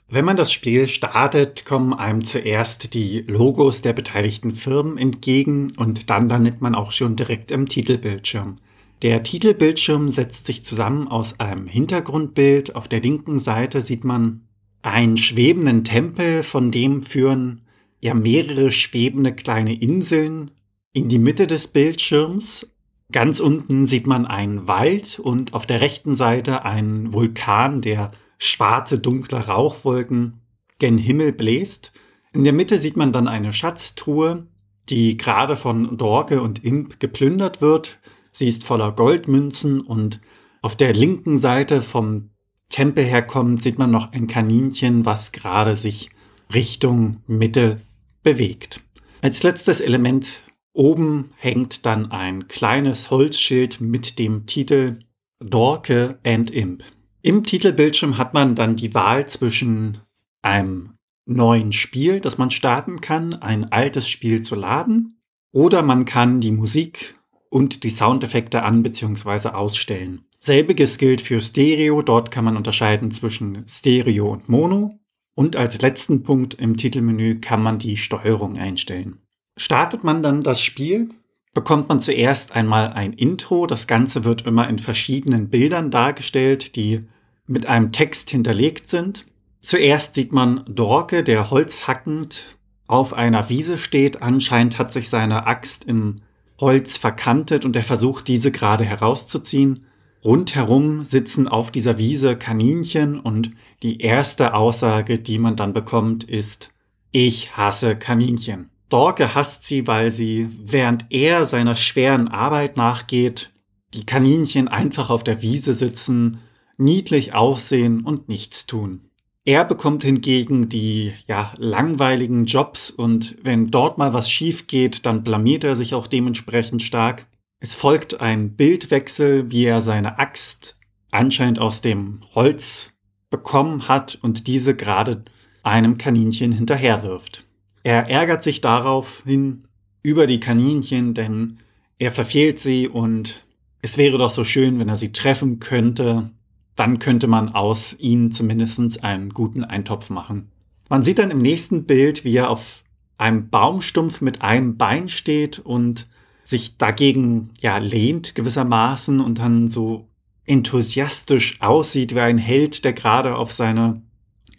Wenn 0.08 0.26
man 0.26 0.38
das 0.38 0.54
Spiel 0.54 0.88
startet, 0.88 1.66
kommen 1.66 1.96
einem 1.96 2.24
zuerst 2.24 2.94
die 2.94 3.22
Logos 3.22 3.82
der 3.82 3.94
beteiligten 3.94 4.54
Firmen 4.54 5.00
entgegen 5.00 5.74
und 5.78 6.12
dann 6.12 6.30
landet 6.30 6.62
man 6.62 6.76
auch 6.76 6.92
schon 6.92 7.16
direkt 7.16 7.50
im 7.50 7.66
Titelbildschirm. 7.66 8.60
Der 9.02 9.24
Titelbildschirm 9.24 10.12
setzt 10.12 10.46
sich 10.46 10.64
zusammen 10.64 11.08
aus 11.08 11.40
einem 11.40 11.66
Hintergrundbild. 11.66 12.76
Auf 12.76 12.88
der 12.88 13.02
linken 13.02 13.40
Seite 13.40 13.82
sieht 13.82 14.04
man 14.04 14.47
einen 14.92 15.18
schwebenden 15.18 15.84
Tempel, 15.84 16.44
von 16.44 16.72
dem 16.72 17.04
führen 17.04 17.62
ja 18.00 18.14
mehrere 18.14 18.72
schwebende 18.72 19.34
kleine 19.34 19.80
Inseln 19.80 20.52
in 20.94 21.10
die 21.10 21.20
Mitte 21.20 21.48
des 21.48 21.68
Bildschirms. 21.68 22.68
Ganz 23.12 23.40
unten 23.40 23.88
sieht 23.88 24.08
man 24.08 24.26
einen 24.26 24.68
Wald 24.68 25.20
und 25.20 25.54
auf 25.54 25.66
der 25.66 25.82
rechten 25.82 26.16
Seite 26.16 26.66
einen 26.66 27.14
Vulkan, 27.14 27.82
der 27.82 28.12
schwarze, 28.38 29.00
dunkle 29.00 29.48
Rauchwolken 29.48 30.42
gen 30.80 30.98
Himmel 30.98 31.32
bläst. 31.32 31.92
In 32.34 32.44
der 32.44 32.54
Mitte 32.54 32.78
sieht 32.78 32.98
man 32.98 33.12
dann 33.12 33.28
eine 33.28 33.54
Schatztruhe, 33.54 34.48
die 34.90 35.18
gerade 35.18 35.56
von 35.56 35.98
Dorge 35.98 36.42
und 36.42 36.64
Imp 36.64 37.00
geplündert 37.00 37.62
wird. 37.62 38.00
Sie 38.32 38.48
ist 38.48 38.64
voller 38.64 38.92
Goldmünzen 38.92 39.82
und 39.82 40.22
auf 40.62 40.76
der 40.76 40.94
linken 40.94 41.38
Seite 41.38 41.82
vom 41.82 42.30
Tempel 42.70 43.04
herkommt, 43.04 43.64
sieht 43.64 43.78
man 43.78 43.92
noch 43.92 44.12
ein 44.12 44.28
Kaninchen, 44.28 45.06
was 45.06 45.32
gerade 45.32 45.76
sich 45.76 46.10
Richtung 46.54 47.22
Mitte 47.28 47.82
bewegt. 48.24 48.82
Als 49.22 49.44
letztes 49.44 49.82
Element 49.82 50.42
oben 50.74 51.32
hängt 51.38 51.86
dann 51.86 52.12
ein 52.12 52.48
kleines 52.48 53.10
Holzschild 53.10 53.82
mit 53.82 54.20
dem 54.20 54.46
Titel 54.46 55.00
Dorke 55.40 56.20
and 56.26 56.52
Imp. 56.52 56.84
Im 57.22 57.44
Titelbildschirm 57.44 58.18
hat 58.18 58.34
man 58.34 58.56
dann 58.56 58.76
die 58.76 58.94
Wahl 58.94 59.28
zwischen 59.28 60.00
einem 60.42 60.94
neuen 61.26 61.74
Spiel, 61.74 62.20
das 62.20 62.38
man 62.38 62.52
starten 62.52 63.02
kann, 63.02 63.34
ein 63.34 63.72
altes 63.72 64.08
Spiel 64.08 64.44
zu 64.44 64.56
laden, 64.56 65.22
oder 65.52 65.82
man 65.82 66.06
kann 66.06 66.42
die 66.42 66.52
Musik 66.52 67.16
und 67.50 67.84
die 67.84 67.90
Soundeffekte 67.90 68.64
an 68.64 68.84
bzw. 68.84 69.50
ausstellen. 69.50 70.27
Selbiges 70.40 70.98
gilt 70.98 71.22
für 71.22 71.42
Stereo. 71.42 72.02
Dort 72.02 72.32
kann 72.32 72.46
man 72.46 72.58
unterscheiden 72.58 73.12
zwischen 73.12 73.66
Stereo 73.68 74.32
und 74.32 74.50
Mono. 74.50 75.00
Und 75.36 75.56
als 75.56 75.82
letzten 75.82 76.24
Punkt 76.24 76.56
im 76.56 76.78
Titelmenü 76.78 77.40
kann 77.40 77.62
man 77.62 77.80
die 77.80 77.98
Steuerung 77.98 78.58
einstellen. 78.58 79.20
Startet 79.58 80.04
man 80.04 80.24
dann 80.24 80.44
das 80.44 80.62
Spiel, 80.62 81.10
bekommt 81.54 81.90
man 81.90 82.02
zuerst 82.02 82.52
einmal 82.52 82.94
ein 82.94 83.14
Intro. 83.14 83.66
Das 83.66 83.88
Ganze 83.88 84.24
wird 84.24 84.46
immer 84.46 84.70
in 84.70 84.80
verschiedenen 84.80 85.50
Bildern 85.50 85.90
dargestellt, 85.92 86.76
die 86.76 87.08
mit 87.48 87.66
einem 87.66 87.92
Text 87.92 88.30
hinterlegt 88.30 88.88
sind. 88.90 89.26
Zuerst 89.62 90.16
sieht 90.16 90.32
man 90.32 90.64
Dorke, 90.68 91.24
der 91.24 91.50
holzhackend 91.50 92.58
auf 92.86 93.14
einer 93.14 93.50
Wiese 93.50 93.78
steht. 93.78 94.22
Anscheinend 94.22 94.78
hat 94.78 94.94
sich 94.94 95.10
seine 95.10 95.48
Axt 95.48 95.86
im 95.86 96.22
Holz 96.60 96.98
verkantet 96.98 97.66
und 97.66 97.76
er 97.76 97.84
versucht, 97.84 98.28
diese 98.28 98.52
gerade 98.52 98.86
herauszuziehen. 98.86 99.87
Rundherum 100.28 101.06
sitzen 101.06 101.48
auf 101.48 101.72
dieser 101.72 101.98
Wiese 101.98 102.36
Kaninchen 102.36 103.18
und 103.18 103.52
die 103.82 104.02
erste 104.02 104.56
Aussage, 104.56 105.20
die 105.20 105.40
man 105.40 105.56
dann 105.56 105.72
bekommt, 105.72 106.26
ist, 106.26 106.74
ich 107.14 107.56
hasse 107.56 107.96
Kaninchen. 107.96 108.70
Dorke 108.90 109.36
hasst 109.36 109.64
sie, 109.64 109.88
weil 109.88 110.12
sie, 110.12 110.50
während 110.66 111.06
er 111.12 111.46
seiner 111.46 111.78
schweren 111.78 112.28
Arbeit 112.28 112.76
nachgeht, 112.76 113.54
die 113.94 114.06
Kaninchen 114.06 114.68
einfach 114.68 115.10
auf 115.10 115.24
der 115.24 115.42
Wiese 115.42 115.74
sitzen, 115.74 116.40
niedlich 116.78 117.34
aussehen 117.34 118.02
und 118.02 118.28
nichts 118.28 118.66
tun. 118.66 119.10
Er 119.46 119.64
bekommt 119.64 120.04
hingegen 120.04 120.68
die 120.68 121.14
ja 121.28 121.54
langweiligen 121.58 122.48
Jobs 122.48 122.90
und 122.90 123.38
wenn 123.44 123.72
dort 123.72 123.98
mal 123.98 124.14
was 124.14 124.30
schief 124.30 124.68
geht, 124.68 125.06
dann 125.06 125.24
blamiert 125.24 125.64
er 125.64 125.78
sich 125.78 125.94
auch 125.94 126.06
dementsprechend 126.06 126.84
stark. 126.84 127.28
Es 127.60 127.74
folgt 127.74 128.22
ein 128.22 128.56
Bildwechsel, 128.56 129.50
wie 129.50 129.66
er 129.66 129.82
seine 129.82 130.20
Axt 130.20 130.78
anscheinend 131.12 131.60
aus 131.60 131.82
dem 131.82 132.22
Holz 132.36 132.92
bekommen 133.30 133.88
hat 133.88 134.18
und 134.22 134.48
diese 134.48 134.76
gerade 134.76 135.24
einem 135.64 135.98
Kaninchen 135.98 136.52
hinterherwirft. 136.52 137.46
Er 137.84 138.10
ärgert 138.10 138.44
sich 138.44 138.62
daraufhin 138.62 139.64
über 140.04 140.28
die 140.28 140.40
Kaninchen, 140.40 141.14
denn 141.14 141.60
er 141.98 142.12
verfehlt 142.12 142.60
sie 142.60 142.88
und 142.88 143.46
es 143.82 143.98
wäre 143.98 144.18
doch 144.18 144.30
so 144.30 144.44
schön, 144.44 144.80
wenn 144.80 144.90
er 144.90 144.96
sie 144.96 145.12
treffen 145.12 145.60
könnte. 145.60 146.30
Dann 146.76 147.00
könnte 147.00 147.28
man 147.28 147.50
aus 147.50 147.96
ihnen 147.98 148.32
zumindest 148.32 149.04
einen 149.04 149.32
guten 149.32 149.64
Eintopf 149.64 150.10
machen. 150.10 150.52
Man 150.90 151.04
sieht 151.04 151.20
dann 151.20 151.32
im 151.32 151.42
nächsten 151.42 151.86
Bild, 151.86 152.24
wie 152.24 152.36
er 152.36 152.50
auf 152.50 152.84
einem 153.18 153.50
Baumstumpf 153.50 154.22
mit 154.22 154.42
einem 154.44 154.78
Bein 154.78 155.10
steht 155.10 155.60
und 155.60 156.08
sich 156.48 156.78
dagegen 156.78 157.50
ja 157.60 157.78
lehnt 157.78 158.34
gewissermaßen 158.36 159.20
und 159.20 159.40
dann 159.40 159.68
so 159.68 160.08
enthusiastisch 160.46 161.62
aussieht 161.62 162.16
wie 162.16 162.22
ein 162.22 162.38
Held, 162.38 162.86
der 162.86 162.94
gerade 162.94 163.36
auf 163.36 163.52
seine 163.52 164.02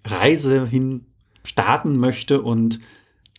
Reise 0.04 0.66
hin 0.66 1.06
starten 1.44 1.96
möchte 1.96 2.42
und 2.42 2.80